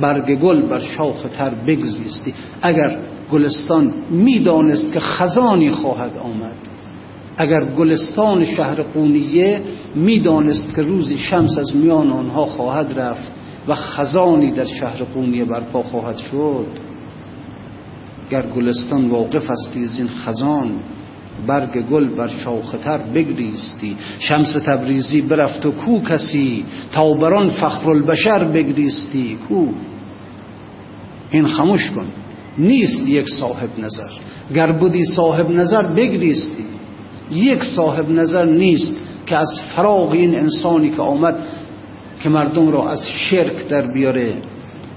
برگ 0.00 0.38
گل 0.38 0.62
بر 0.62 0.78
شاخ 0.78 1.22
تر 1.38 1.50
بگریستی 1.50 2.34
اگر 2.62 2.98
گلستان 3.32 3.94
می‌دانست 4.10 4.92
که 4.92 5.00
خزانی 5.00 5.70
خواهد 5.70 6.18
آمد 6.18 6.56
اگر 7.36 7.64
گلستان 7.64 8.44
شهر 8.44 8.82
قونیه 8.82 9.60
می‌دانست 9.94 10.74
که 10.76 10.82
روزی 10.82 11.18
شمس 11.18 11.58
از 11.58 11.76
میان 11.76 12.10
آنها 12.10 12.44
خواهد 12.44 12.98
رفت 12.98 13.32
و 13.68 13.74
خزانی 13.74 14.50
در 14.50 14.64
شهر 14.64 15.04
قونیه 15.04 15.44
برپا 15.44 15.82
خواهد 15.82 16.16
شد. 16.16 16.66
گر 18.30 18.42
گلستان 18.42 19.08
واقف 19.08 19.50
استی 19.50 19.80
این 19.98 20.08
خزان 20.08 20.72
برگ 21.46 21.86
گل 21.86 22.08
بر 22.08 22.26
شاختر 22.26 22.98
بگریستی. 22.98 23.96
شمس 24.18 24.52
تبریزی 24.52 25.22
برفت 25.22 25.66
و 25.66 25.70
کو 25.70 26.00
کسی 26.00 26.64
تا 26.92 27.14
بران 27.14 27.48
فخر 27.48 27.90
البشر 27.90 28.44
بگریستی. 28.44 29.38
کو؟ 29.48 29.66
این 31.30 31.46
خموش 31.46 31.90
کن. 31.90 32.06
نیست 32.58 33.08
یک 33.08 33.28
صاحب 33.28 33.78
نظر. 33.78 34.10
گر 34.54 34.72
بودی 34.72 35.04
صاحب 35.04 35.50
نظر 35.50 35.82
بگریستی. 35.82 36.64
یک 37.30 37.64
صاحب 37.64 38.10
نظر 38.10 38.44
نیست 38.44 38.96
که 39.26 39.36
از 39.36 39.60
فراغ 39.76 40.10
این 40.10 40.36
انسانی 40.36 40.90
که 40.90 41.02
آمد 41.02 41.36
که 42.24 42.30
مردم 42.30 42.68
را 42.70 42.90
از 42.90 43.08
شرک 43.10 43.68
در 43.68 43.92
بیاره 43.92 44.36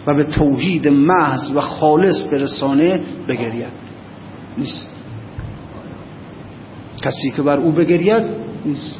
و 0.07 0.13
به 0.15 0.23
توحید 0.23 0.88
محض 0.88 1.51
و 1.55 1.61
خالص 1.61 2.34
برسانه 2.34 3.01
بگرید. 3.28 3.67
نیست. 4.57 4.89
کسی 7.01 7.32
که 7.32 7.41
بر 7.41 7.57
او 7.57 7.71
بگرید 7.71 8.23
نیست. 8.65 8.99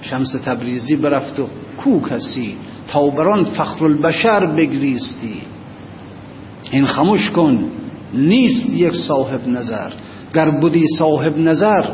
شمس 0.00 0.32
تبریزی 0.32 0.96
برفت 0.96 1.40
و 1.40 1.46
کو 1.76 2.00
کسی؟ 2.00 2.56
تا 2.88 3.10
بران 3.10 3.44
فخر 3.44 3.84
البشر 3.84 4.46
بگریستی. 4.46 5.42
این 6.70 6.86
خموش 6.86 7.30
کن 7.30 7.70
نیست 8.14 8.70
یک 8.70 8.94
صاحب 8.94 9.48
نظر. 9.48 9.92
گر 10.34 10.50
بودی 10.50 10.84
صاحب 10.98 11.38
نظر 11.38 11.84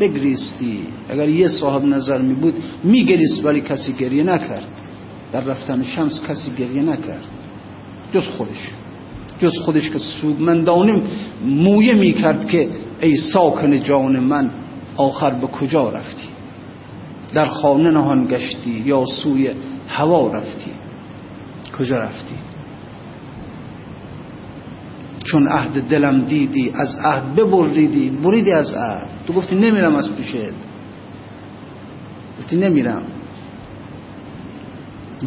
بگریستی. 0.00 0.78
اگر 1.08 1.28
یه 1.28 1.48
صاحب 1.48 1.84
نظر 1.84 2.22
می 2.22 2.34
بود 2.34 2.54
می 2.84 3.04
گریست 3.04 3.44
ولی 3.44 3.60
کسی 3.60 3.92
گریه 3.92 4.22
نکرد. 4.22 4.66
در 5.32 5.40
رفتن 5.40 5.82
شمس 5.82 6.22
کسی 6.28 6.50
گریه 6.58 6.82
نکرد. 6.82 7.24
جز 8.14 8.26
خودش. 8.26 8.70
جز 9.40 9.58
خودش 9.58 9.90
که 9.90 9.98
سوگمندانه 9.98 11.02
مویه 11.44 11.94
می 11.94 12.12
کرد 12.12 12.48
که 12.48 12.68
ای 13.00 13.16
ساکن 13.16 13.80
جان 13.80 14.20
من 14.20 14.50
آخر 14.96 15.30
به 15.30 15.46
کجا 15.46 15.88
رفتی؟ 15.88 16.28
در 17.34 17.46
خانه 17.46 17.90
نهان 17.90 18.26
گشتی 18.26 18.82
یا 18.86 19.04
سوی 19.04 19.50
هوا 19.88 20.32
رفتی؟ 20.32 20.70
کجا 21.78 21.96
رفتی؟ 21.96 22.34
چون 25.24 25.48
عهد 25.48 25.88
دلم 25.88 26.20
دیدی 26.20 26.72
از 26.74 26.98
عهد 27.04 27.34
ببریدی. 27.36 28.10
بریدی 28.10 28.52
از 28.52 28.74
عهد. 28.74 29.15
تو 29.26 29.32
گفتی 29.32 29.56
نمیرم 29.56 29.96
از 29.96 30.16
پیشت 30.16 30.52
گفتی 32.38 32.56
نمیرم. 32.56 33.02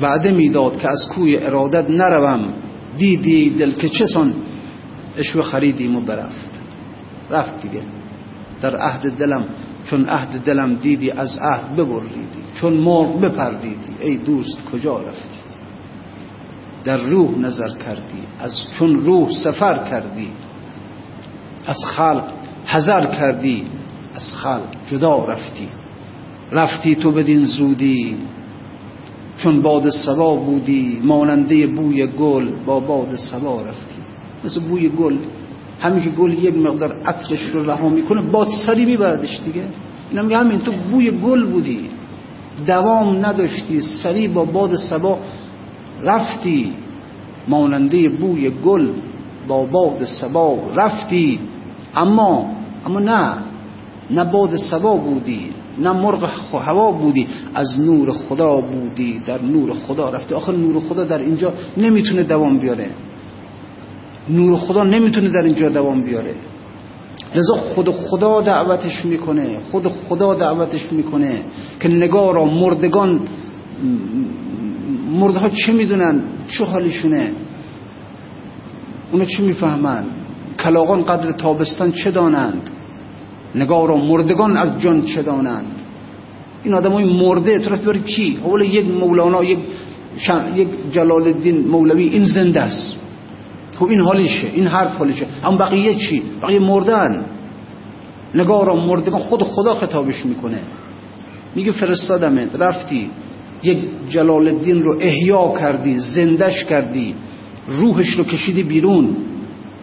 وعده 0.01 0.31
می‌داد 0.31 0.79
که 0.79 0.89
از 0.89 1.09
کوی 1.15 1.37
ارادت 1.37 1.89
نروم. 1.89 2.53
دیدی 2.97 3.49
دل 3.49 3.71
که 3.71 3.89
چه 3.89 4.05
سن 4.05 4.33
اشو 5.17 5.41
خریدیم 5.41 5.95
و 5.95 6.05
برفت. 6.05 6.59
رفت 7.29 7.61
دیگه. 7.61 7.81
در 8.61 8.75
عهد 8.75 9.17
دلم 9.17 9.45
چون 9.85 10.09
عهد 10.09 10.43
دلم 10.43 10.75
دیدی 10.75 11.11
از 11.11 11.39
عهد 11.41 11.75
ببریدی 11.75 12.41
چون 12.61 12.73
مرغ 12.73 13.21
بپریدی 13.21 13.93
ای 13.99 14.17
دوست 14.17 14.65
کجا 14.71 14.97
رفتی؟ 14.97 15.39
در 16.83 16.97
روح 16.97 17.39
نظر 17.39 17.69
کردی. 17.85 18.23
از 18.39 18.51
چون 18.79 19.05
روح 19.05 19.29
سفر 19.43 19.89
کردی. 19.89 20.29
از 21.67 21.77
خلق 21.85 22.23
حذر 22.65 23.05
کردی. 23.05 23.67
از 24.15 24.33
خلق 24.33 24.67
جدا 24.91 25.25
رفتی. 25.25 25.67
رفتی 26.51 26.95
تو 26.95 27.11
بدین 27.11 27.45
زودی. 27.45 28.17
چون 29.37 29.61
باد 29.61 29.89
سبا 29.89 30.35
بودی 30.35 30.99
ماننده 31.03 31.67
بوی 31.67 32.07
گل 32.07 32.49
با 32.65 32.79
باد 32.79 33.15
سبا 33.15 33.61
رفتی. 33.61 34.01
مثل 34.43 34.69
بوی 34.69 34.89
گل. 34.89 35.17
همین 35.81 36.03
که 36.03 36.09
گل 36.09 36.33
یک 36.33 36.55
مقدار 36.57 36.95
عطرش 37.05 37.41
رو 37.41 37.71
رها 37.71 37.89
می‌کنه 37.89 38.21
باد 38.21 38.47
سری 38.65 38.85
میبردش 38.85 39.39
دیگه. 39.45 39.63
اینا 40.09 40.21
میگه 40.21 40.37
همین 40.37 40.59
تو 40.59 40.71
بوی 40.91 41.11
گل 41.11 41.45
بودی. 41.45 41.89
دوام 42.67 43.25
نداشتی 43.25 43.81
سری 43.81 44.27
با 44.27 44.45
باد 44.45 44.75
سبا 44.75 45.19
رفتی. 46.01 46.73
ماننده 47.47 48.09
بوی 48.09 48.49
گل 48.49 48.87
با 49.47 49.65
باد 49.65 50.03
سبا 50.03 50.59
رفتی. 50.75 51.39
اما 51.95 52.55
اما 52.85 52.99
نه. 52.99 53.33
نه 54.11 54.23
باد 54.23 54.55
سبا 54.55 54.95
بودی 54.95 55.49
نه 55.79 55.91
مرغ 55.91 56.29
هوا 56.53 56.91
بودی 56.91 57.27
از 57.55 57.79
نور 57.79 58.11
خدا 58.11 58.61
بودی 58.61 59.19
در 59.25 59.41
نور 59.41 59.73
خدا 59.73 60.09
رفتی. 60.09 60.33
آخر 60.33 60.55
نور 60.55 60.79
خدا 60.79 61.03
در 61.03 61.17
اینجا 61.17 61.53
نمی‌تونه 61.77 62.23
دوام 62.23 62.61
بیاره. 62.61 62.89
نور 64.29 64.55
خدا 64.55 64.83
نمی‌تونه 64.83 65.31
در 65.31 65.43
اینجا 65.43 65.69
دوام 65.69 66.03
بیاره. 66.03 66.35
لذا 67.35 67.53
خود 67.53 67.89
خدا 67.89 68.41
دعوتش 68.41 69.05
می‌کنه 69.05 69.57
خود 69.71 69.87
خدا 69.87 70.35
دعوتش 70.35 70.91
می‌کنه 70.91 71.41
که 71.79 71.87
نگارا 71.87 72.45
مردگان 72.45 73.21
مرده 75.11 75.39
ها 75.39 75.49
چه 75.49 75.71
می‌دونن؟ 75.71 76.21
چه 76.47 76.63
حالشونه 76.65 77.31
اونا 79.11 79.25
چه 79.25 79.43
می‌فهمن؟ 79.43 80.03
کلاغان 80.59 81.03
قدر 81.03 81.31
تابستان 81.31 81.91
چه 81.91 82.11
دانند؟ 82.11 82.69
نگارا 83.55 83.95
مردگان 83.97 84.57
از 84.57 84.81
جان 84.81 85.03
دانند 85.25 85.81
این 86.63 86.73
آدم 86.73 86.91
های 86.91 87.05
مرده 87.05 87.59
تو 87.59 87.69
رفت 87.69 88.05
کی؟ 88.05 88.37
اولا 88.43 88.65
یک 88.65 88.85
مولانا 88.85 89.43
یک 89.43 89.59
یک 90.55 90.67
جلال 90.91 91.23
الدین 91.23 91.67
مولوی 91.67 92.03
این 92.03 92.23
زنده 92.23 92.61
است. 92.61 92.97
خب 93.75 93.85
این 93.85 94.01
حالیشه 94.01 94.47
این 94.53 94.67
حرف 94.67 94.97
حالیشه. 94.97 95.25
اما 95.43 95.57
بقیه 95.57 95.95
چی؟ 95.95 96.23
بقیه 96.41 96.59
مردن. 96.59 97.25
نگارا 98.35 98.75
مردگان 98.75 99.19
خود 99.19 99.43
خدا 99.43 99.73
خطابش 99.73 100.25
می‌کنه. 100.25 100.59
میگه 101.55 101.71
فرستادمت 101.71 102.55
رفتی. 102.55 103.09
یک 103.63 103.77
جلال 104.09 104.47
الدین 104.47 104.83
رو 104.83 104.97
احیا 105.01 105.53
کردی 105.59 105.99
زندش 105.99 106.65
کردی. 106.65 107.15
روحش 107.67 108.09
رو 108.09 108.23
کشیدی 108.23 108.63
بیرون. 108.63 109.15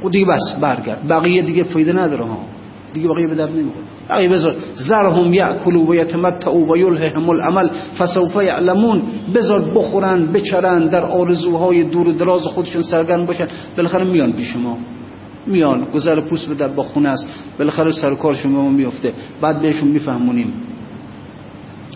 خود 0.02 0.12
دیگه 0.12 0.26
بس 0.26 0.58
برگرد. 0.62 1.08
بقیه 1.08 1.42
دیگه 1.42 1.62
فایده 1.62 1.92
نداره 1.92 2.24
ها. 2.24 2.38
دیگه 2.94 3.08
بقیه 3.08 3.26
به 3.26 3.34
درد 3.34 3.50
نمی‌خوره. 3.50 3.84
بقیه 4.08 4.28
بذار 4.28 4.54
زرهم 4.74 5.34
یاکلوا 5.34 5.82
و 5.82 5.94
یتمتعوا 5.94 6.72
و 6.72 6.76
یلههم 6.76 7.30
العمل 7.30 7.68
فسوف 7.98 8.36
یعلمون. 8.36 9.02
بذار 9.34 9.60
بخورن 9.60 10.26
بچرن 10.26 10.86
در 10.86 11.04
آرزوهای 11.04 11.84
دور 11.84 12.12
دراز 12.12 12.42
خودشون 12.42 12.82
سرگرم 12.82 13.26
باشن. 13.26 13.48
بالاخره 13.76 14.04
میان 14.04 14.32
پیش 14.32 14.56
ما. 14.56 14.78
میان 15.46 15.90
گذر 15.90 16.20
پوست 16.20 16.48
به 16.48 16.54
در 16.54 16.68
با 16.68 16.82
خونه 16.82 17.08
است. 17.08 17.28
بالاخره 17.58 17.92
سر 17.92 18.14
کارشون 18.14 18.52
به 18.52 18.58
ما 18.58 18.70
میفته. 18.70 19.12
بعد 19.40 19.62
بهشون 19.62 19.88
میفهمونیم 19.88 20.54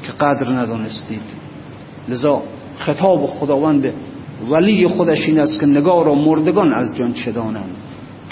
که 0.07 0.13
قدر 0.13 0.53
ندانستید. 0.53 1.23
لذا 2.09 2.43
خطاب 2.79 3.27
خداوند 3.27 3.93
ولی 4.51 4.89
خودش 4.89 5.29
این 5.29 5.41
است 5.41 5.61
که 5.61 5.67
نگار 5.67 6.09
و 6.09 6.15
مردگان 6.15 6.73
از 6.73 6.97
جان 6.97 7.13
چدانند 7.13 7.77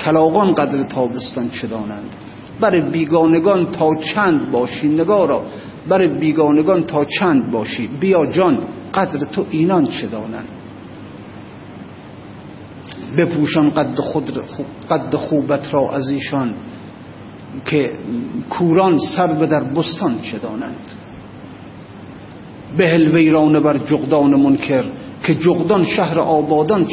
کلاغان 0.05 0.55
قدر 0.55 0.83
تابستان 0.83 1.51
چدانند 1.51 2.15
بر 2.61 2.81
بیگانگان 2.81 3.71
تا 3.71 3.95
چند 3.95 4.51
باشی؟ 4.51 4.89
نگارا 4.89 5.43
بر 5.89 6.07
بیگانگان 6.07 6.83
تا 6.83 7.05
چند 7.05 7.51
باشی؟ 7.51 7.89
بیا 8.01 8.27
جان 8.27 8.59
قدر 8.95 9.25
تو 9.25 9.47
اینان 9.51 9.87
چدانند 9.87 10.49
بپوشان 13.17 13.71
قد, 13.71 13.95
خود 13.95 14.31
قد 14.91 15.17
خوبت 15.17 15.75
را 15.75 15.93
از 15.93 16.11
ایشان 16.11 16.55
که 17.65 17.93
کوران 18.51 18.99
سر 18.99 19.27
به 19.27 19.47
در 19.47 19.65
بستان 19.65 20.21
چدانند 20.21 20.93
بهل 22.77 23.17
ویران 23.17 23.63
بر 23.63 23.77
جغدان 23.77 24.35
منکر 24.35 24.85
که 25.23 25.35
جغدان 25.35 25.85
شهر 25.85 26.21
آبادان 26.21 26.87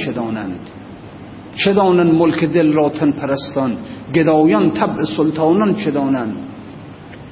چدانند 1.55 2.07
چدانند 2.07 2.13
ملک 2.13 2.43
دل 2.43 2.73
را 2.73 2.89
تن 2.89 3.11
پرستان؟ 3.11 3.77
گدایان 4.15 4.71
طبع 4.71 5.03
سلطانان 5.03 5.75
چدانند 5.75 6.35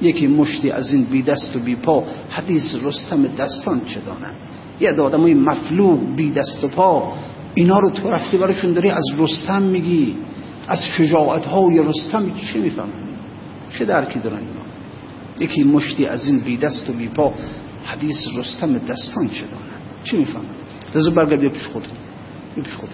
یکی 0.00 0.26
مشتی 0.26 0.70
از 0.70 0.92
این 0.92 1.04
بی 1.04 1.22
دست 1.22 1.56
و 1.56 1.58
بی 1.58 1.76
پا 1.76 2.04
حدیث 2.30 2.74
رستم 2.84 3.26
دستان 3.26 3.80
چدانند 3.84 4.34
یه 4.80 4.92
آدمای 4.92 5.34
مفلوق 5.34 5.98
بی 6.16 6.30
دست 6.30 6.64
و 6.64 6.68
پا 6.68 7.12
اینا 7.54 7.78
رو 7.78 7.90
تو 7.90 8.10
رفتی 8.10 8.36
براشون 8.36 8.72
داری 8.72 8.90
از 8.90 9.04
رستم 9.18 9.62
میگی؟ 9.62 10.16
از 10.68 10.82
شجاعت 10.84 11.46
های 11.46 11.78
رستم 11.78 12.30
چه 12.52 12.60
میفهم 12.60 12.88
چه 13.78 13.84
درکی 13.84 14.18
دارن 14.18 14.38
اینا؟ 14.38 14.64
یکی 15.40 15.62
مشتی 15.64 16.06
از 16.06 16.28
این 16.28 16.40
بی 16.40 16.56
دست 16.56 16.90
و 16.90 16.92
بی 16.92 17.08
پا 17.08 17.34
حدیث 17.84 18.28
رستم 18.36 18.78
دستان 18.78 19.28
چه 19.28 19.44
دارن 19.46 19.64
چی 20.04 20.16
میفهم 20.16 20.44
لذا 20.94 21.10
برگرد 21.10 21.52
پیش 21.52 21.66
خود 21.66 21.88
پیش 22.54 22.74
خود 22.74 22.90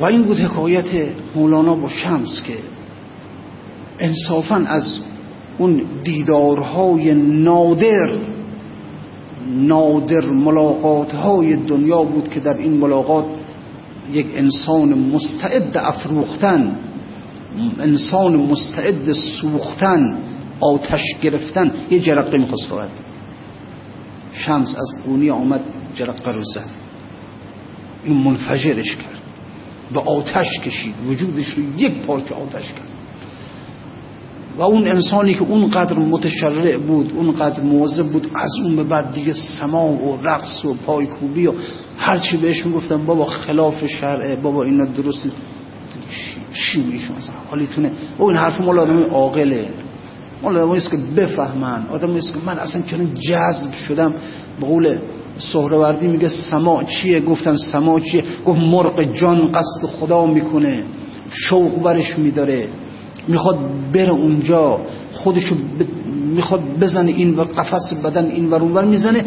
و 0.00 0.04
این 0.04 0.22
بود 0.22 0.36
حکایت 0.36 1.08
مولانا 1.34 1.74
با 1.74 1.88
شمس 1.88 2.42
که 2.46 2.58
انصافا 3.98 4.56
از 4.56 4.98
اون 5.58 5.82
دیدارهای 6.02 7.14
نادر 7.14 8.10
نادر 9.46 10.20
ملاقات 10.20 11.12
های 11.12 11.56
دنیا 11.56 12.02
بود 12.02 12.28
که 12.28 12.40
در 12.40 12.56
این 12.56 12.72
ملاقات 12.72 13.24
یک 14.12 14.26
انسان 14.34 14.98
مستعد 14.98 15.76
افروختن 15.76 16.78
انسان 17.78 18.36
مستعد 18.36 19.12
سوختن 19.12 20.18
آتش 20.60 21.02
گرفتن. 21.22 21.72
یه 21.90 22.00
جرقه 22.00 22.38
می‌خواست 22.38 22.68
خواهد 22.68 22.90
شمس 24.32 24.76
از 24.78 25.04
قونی 25.06 25.30
آمد 25.30 25.60
جرقه 25.94 26.32
رو 26.32 26.40
زد. 26.54 26.70
این 28.04 28.16
منفجرش 28.24 28.96
کرد. 28.96 29.17
به 29.92 30.00
آتش 30.00 30.60
کشید. 30.60 30.94
وجودش 31.08 31.48
رو 31.48 31.62
یک 31.78 32.06
پارچه 32.06 32.34
آتش 32.34 32.72
کرد. 32.72 32.88
و 34.58 34.62
اون 34.62 34.88
انسانی 34.88 35.34
که 35.34 35.42
اونقدر 35.42 35.98
متشرع 35.98 36.76
بود 36.76 37.12
اونقدر 37.16 37.62
موظف 37.62 38.12
بود 38.12 38.30
از 38.36 38.50
اون 38.64 38.76
به 38.76 38.82
بعد 38.82 39.12
دیگه 39.12 39.32
سما 39.32 39.88
و 39.88 40.18
رقص 40.22 40.64
و 40.64 40.74
پایکوبی 40.74 41.46
و 41.46 41.52
هرچی 41.98 42.36
بهش 42.36 42.66
می‌گفتن 42.66 43.06
بابا 43.06 43.24
خلاف 43.24 43.86
شرعه 43.86 44.36
بابا 44.36 44.64
اینا 44.64 44.84
درست 44.84 45.26
چی 46.52 46.82
میشون 46.82 47.16
مثلا 47.16 47.34
حالیتونه 47.50 47.90
او 48.18 48.28
این 48.28 48.36
حرف 48.36 48.60
مال 48.60 48.78
آدم 48.78 49.02
عاقله. 49.02 49.68
مال 50.42 50.58
آدم 50.58 50.80
که 50.80 50.96
بفهمن. 51.16 51.86
آدم 51.92 52.14
که 52.14 52.38
من 52.46 52.58
اصلا 52.58 52.82
چون 52.82 53.14
جذب 53.14 53.72
شدم 53.88 54.14
به 54.60 54.66
قول 54.66 54.98
سهروردی 55.38 56.08
میگه 56.08 56.28
سما 56.28 56.84
چیه؟ 56.84 57.20
گفتن 57.20 57.56
سما 57.56 58.00
چیه؟ 58.00 58.24
گفت 58.46 58.58
مرق 58.58 59.12
جان 59.12 59.52
قصد 59.52 59.86
خدا 60.00 60.26
می‌کنه 60.26 60.82
شوق 61.30 61.82
برش 61.82 62.18
میداره. 62.18 62.68
می‌خواد 63.28 63.58
بره 63.94 64.10
اونجا 64.10 64.80
خودشو 65.12 65.54
ب... 65.54 65.58
می‌خواد 66.34 66.60
بزنه 66.80 67.10
این 67.10 67.34
و 67.34 67.42
قفس 67.42 67.94
بدن 68.04 68.26
این 68.26 68.46
و 68.46 68.54
اونور 68.54 68.84
می‌زنه. 68.84 69.24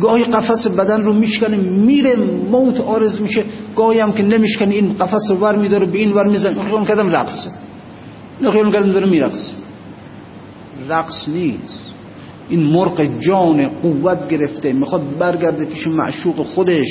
گاهی 0.00 0.24
قفس 0.24 0.68
بدن 0.68 1.02
رو 1.02 1.12
میشکنه 1.12 1.56
میره 1.56 2.16
موت 2.50 2.80
آرز 2.80 3.20
میشه. 3.20 3.44
گاهی 3.76 4.00
هم 4.00 4.12
که 4.12 4.22
نمیشکنه 4.22 4.74
این 4.74 4.92
قفس 4.92 5.30
رو 5.30 5.36
ور 5.36 5.56
میداره 5.56 5.86
به 5.86 5.98
این 5.98 6.12
ور 6.12 6.28
می‌زنه. 6.28 6.64
خیال 6.64 6.86
کردم 6.86 7.08
رقصه. 7.08 7.50
خیال 8.52 8.72
کردم 8.72 8.90
داره 8.90 9.10
میرقصه. 9.10 9.52
رقص 10.88 11.28
نیست. 11.28 11.95
این 12.48 12.62
مرق 12.62 13.18
جان 13.18 13.68
قوت 13.68 14.28
گرفته 14.28 14.72
می‌خواد 14.72 15.18
برگرده 15.18 15.64
پیش 15.64 15.86
معشوق 15.86 16.42
خودش. 16.42 16.88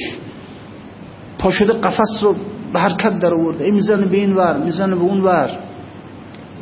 پا 1.39 1.51
شده 1.51 1.73
قفس 1.73 2.23
رو 2.23 2.35
به 2.73 2.79
حرکت 2.79 3.19
در 3.19 3.33
آورده. 3.33 3.63
ای 3.63 3.71
می‌زنه 3.71 4.05
به 4.05 4.17
این 4.17 4.33
ور 4.33 4.57
می‌زنه 4.57 4.95
به 4.95 5.01
اون 5.01 5.21
ور. 5.21 5.59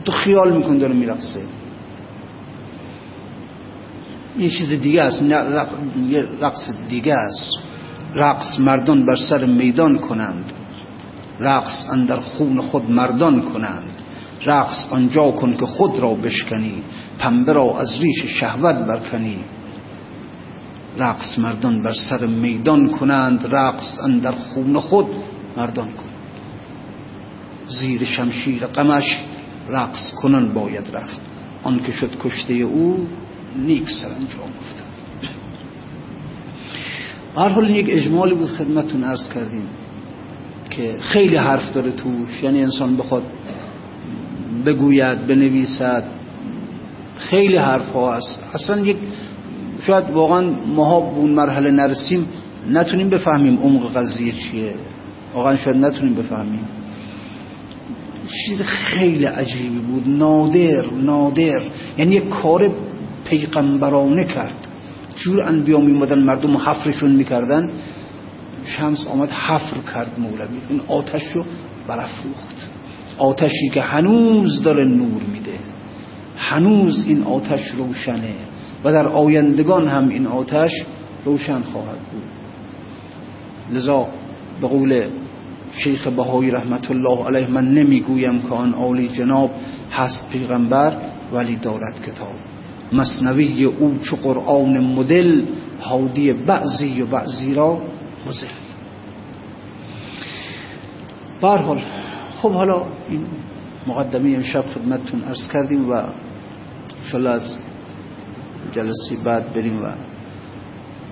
تو 0.05 0.11
خیال 0.11 0.57
میکن 0.57 0.77
داره 0.77 0.93
میرقصه. 0.93 1.39
یه 4.37 4.49
چیز 4.49 4.69
دیگه 4.69 5.01
است 5.01 5.21
یه 6.09 6.25
رقص 6.41 6.71
دیگه 6.89 7.13
است. 7.13 7.51
رقص 8.15 8.59
مردان 8.59 9.05
بر 9.05 9.15
سر 9.15 9.45
میدان 9.45 9.99
کنند. 9.99 10.51
رقص 11.39 11.89
اندر 11.91 12.15
خون 12.15 12.61
خود 12.61 12.91
مردان 12.91 13.41
کنند. 13.41 13.92
رقص 14.45 14.87
آنجا 14.91 15.31
کن 15.31 15.57
که 15.57 15.65
خود 15.65 15.99
را 15.99 16.13
بشکنی 16.13 16.83
پنبه 17.19 17.53
را 17.53 17.79
از 17.79 18.01
ریش 18.01 18.25
شهوت 18.25 18.75
برکنی. 18.75 19.37
رقص 20.97 21.39
مردان 21.39 21.83
بر 21.83 21.93
سر 21.93 22.25
میدان 22.25 22.89
کنند 22.89 23.55
رقص 23.55 23.99
اندر 24.03 24.31
خون 24.31 24.79
خود 24.79 25.07
مردان 25.57 25.91
کن. 25.91 26.09
زیر 27.67 28.03
شمشیر 28.03 28.65
قمش 28.65 29.17
رقص 29.69 30.11
کنن 30.11 30.53
باید 30.53 30.89
رفت. 30.93 31.21
آن 31.63 31.79
که 31.79 31.91
شد 31.91 32.17
کشته 32.19 32.53
او 32.53 33.07
نیک 33.55 33.89
سرانجام 33.89 34.53
افتاد. 34.59 34.93
هر 37.37 37.49
حال 37.49 37.69
یک 37.69 37.85
اجمالی 37.89 38.35
بود 38.35 38.49
خدمتتون 38.49 39.03
عرض 39.03 39.29
کردیم 39.33 39.67
که 40.69 40.97
خیلی 41.01 41.35
حرف 41.35 41.73
داره 41.73 41.91
توش. 41.91 42.43
یعنی 42.43 42.63
انسان 42.63 42.97
بخواد 42.97 43.23
بگوید 44.65 45.27
بنویسد. 45.27 46.03
خیلی 47.17 47.57
حرف 47.57 47.89
ها 47.89 48.15
هست. 48.15 48.43
اصلا 48.53 48.85
یک 48.85 48.97
شاید 49.81 50.09
واقعا 50.09 50.41
ماها 50.67 50.99
به 50.99 51.17
اون 51.17 51.31
مرحله 51.31 51.71
نرسیم 51.71 52.27
نتونیم 52.69 53.09
بفهمیم 53.09 53.57
عمق 53.57 53.97
قضیه 53.97 54.31
چیه. 54.31 54.73
واقعا 55.33 55.55
شاید 55.55 55.77
نتونیم 55.77 56.15
بفهمیم. 56.15 56.65
چیز 58.45 58.61
خیلی 58.61 59.25
عجیبی 59.25 59.79
بود. 59.79 60.03
نادر 60.07 60.85
نادر. 60.91 61.61
یعنی 61.97 62.15
یک 62.15 62.29
کار 62.29 62.71
پیغمبرانه 63.25 64.23
کرد. 64.23 64.67
جور 65.15 65.43
انبیا 65.43 65.79
میمدن 65.79 66.19
مردم 66.19 66.57
حفرشون 66.57 67.11
می‌کردن؟ 67.11 67.69
شمس 68.65 69.07
آمد 69.07 69.29
حفر 69.29 69.77
کرد 69.93 70.19
مولوی. 70.19 70.57
این 70.69 70.81
آتش 70.87 71.23
رو 71.23 71.43
برافروخت. 71.87 72.69
آتشی 73.17 73.69
که 73.69 73.81
هنوز 73.81 74.61
داره 74.63 74.85
نور 74.85 75.21
میده. 75.33 75.59
هنوز 76.37 77.05
این 77.07 77.23
آتش 77.23 77.71
روشنه 77.77 78.33
و 78.83 78.91
در 78.91 79.07
آیندگان 79.07 79.87
هم 79.87 80.09
این 80.09 80.27
آتش 80.27 80.71
روشن 81.25 81.61
خواهد 81.61 81.99
بود. 82.11 82.23
لذا 83.71 84.07
به 84.61 84.67
قول 84.67 85.05
شیخ 85.71 86.07
بهایی 86.07 86.51
رحمت 86.51 86.91
الله 86.91 87.25
علیه 87.25 87.47
من 87.47 87.73
نمی‌گویم 87.73 88.41
که 88.41 88.49
آن 88.49 88.73
عالی 88.73 89.07
جناب 89.07 89.51
هست 89.91 90.31
پیغمبر 90.31 90.97
ولی 91.33 91.55
دارد 91.55 92.01
کتاب. 92.05 92.35
مصنوی 92.93 93.65
او 93.65 93.97
چو 93.97 94.15
قرآن 94.15 94.79
مدل 94.79 95.45
هادی 95.81 96.33
بعضی 96.33 97.01
و 97.01 97.05
بعضی 97.05 97.53
را 97.53 97.81
مزل. 98.27 98.47
حال 101.41 101.81
خب 102.43 102.51
حالا 102.51 102.83
این 103.09 103.25
مقدمه 103.87 104.29
امشب 104.35 104.61
خدمتتون 104.61 105.23
ارز 105.23 105.47
کردیم 105.53 105.89
و 105.89 106.03
انشالله 107.03 107.29
از 107.29 107.55
جلسه 108.71 109.15
بعد 109.25 109.53
بریم 109.53 109.73
و 109.73 109.91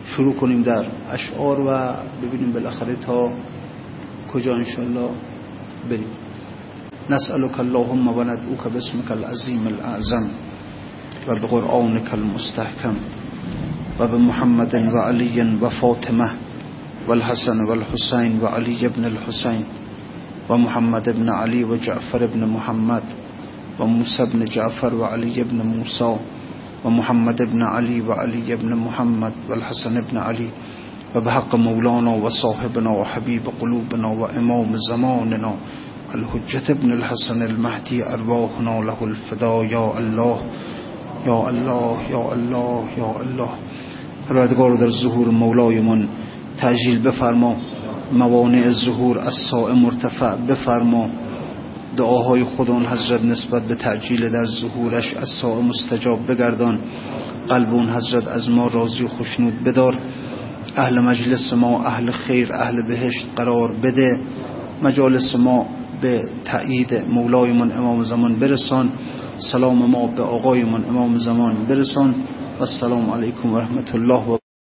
شروع 0.05 0.35
کنیم 0.35 0.61
در 0.61 0.85
اشعار 1.11 1.59
و 1.59 1.93
ببینیم 2.23 2.53
بالاخره 2.53 2.95
تا 2.95 3.31
کجا 4.33 4.55
انشالله 4.55 5.09
بریم. 5.89 6.07
نسألك 7.09 7.59
اللهم 7.59 8.07
و 8.07 8.23
ندعوك 8.23 8.67
باسمك 8.67 9.11
و 11.27 11.31
المستحکم 12.13 12.95
و 13.99 14.07
بمحمد 14.07 14.75
و 14.93 14.97
علی 14.97 15.41
و 15.41 15.69
فاطمه 15.69 16.31
والحسن 17.07 17.63
والحسين 17.63 18.39
وعلي 18.39 18.87
بن 18.87 19.05
الحسين 19.05 19.80
ومحمد 20.51 21.09
بن 21.09 21.29
علي 21.29 21.63
وجعفر 21.63 22.25
بن 22.33 22.45
محمد 22.47 23.03
وموسى 23.79 24.25
بن 24.33 24.45
جعفر 24.45 24.95
وعلي 24.95 25.43
بن 25.43 25.61
موسى 25.61 26.15
ومحمد 26.85 27.41
بن 27.41 27.61
علي 27.63 28.01
وعلي 28.01 28.55
بن 28.55 28.75
محمد 28.75 29.33
والحسن 29.49 30.01
بن 30.11 30.17
علي 30.17 30.49
وبحق 31.15 31.55
مولانا 31.55 32.11
وصاحبنا 32.11 32.89
وحبيب 32.89 33.41
قلوبنا 33.61 34.07
وإمام 34.07 34.75
زماننا 34.89 35.53
الحجة 36.15 36.73
بن 36.73 36.91
الحسن 36.91 37.41
المهدي 37.41 38.03
أرواحنا 38.05 38.79
له 38.87 38.97
الفداء 39.03 39.63
يا 39.63 39.85
الله 39.99 40.37
يا 41.27 41.49
الله 41.49 41.97
يا 42.11 42.33
الله 42.33 42.83
يا 42.97 43.11
الله. 43.21 43.49
پروردگار 44.29 44.75
در 44.75 44.89
ظهور 44.89 45.27
مولایمون 45.31 46.07
تجلیل 46.61 46.99
بفرما. 46.99 47.55
موانع 48.13 48.69
ظهور 48.69 49.19
از 49.19 49.33
سائم 49.51 49.77
مرتفع 49.77 50.35
بفرما. 50.35 51.09
دعاهای 51.97 52.43
خودان 52.43 52.85
حضرت 52.85 53.23
نسبت 53.23 53.63
به 53.63 53.75
تعجیل 53.75 54.29
در 54.29 54.45
ظهورش 54.45 55.13
از 55.13 55.29
سائم 55.29 55.65
مستجاب 55.65 56.31
بگردان. 56.31 56.79
قلبون 57.49 57.89
حضرت 57.89 58.27
از 58.27 58.49
ما 58.49 58.67
راضی 58.67 59.03
و 59.03 59.07
خوشنود 59.07 59.63
بدار. 59.63 59.97
اهل 60.75 60.99
مجلس 60.99 61.53
ما 61.53 61.83
اهل 61.85 62.11
خیر 62.11 62.53
اهل 62.53 62.81
بهشت 62.81 63.27
قرار 63.35 63.71
بده. 63.71 64.19
مجالس 64.83 65.35
ما 65.35 65.65
به 66.01 66.23
تایید 66.45 66.93
مولایمون 67.09 67.71
امام 67.71 68.03
زمان 68.03 68.39
برسان. 68.39 68.89
سلام 69.37 69.89
ما 69.89 70.07
به 70.07 70.23
آقایمون 70.23 70.85
امام 70.85 71.17
زمان 71.17 71.65
برسان. 71.65 72.15
و 72.61 72.63
السلام 72.63 73.09
علیکم 73.11 73.53
و 73.53 73.59
رحمت 73.59 73.95
الله 73.95 74.23
و 74.29 74.40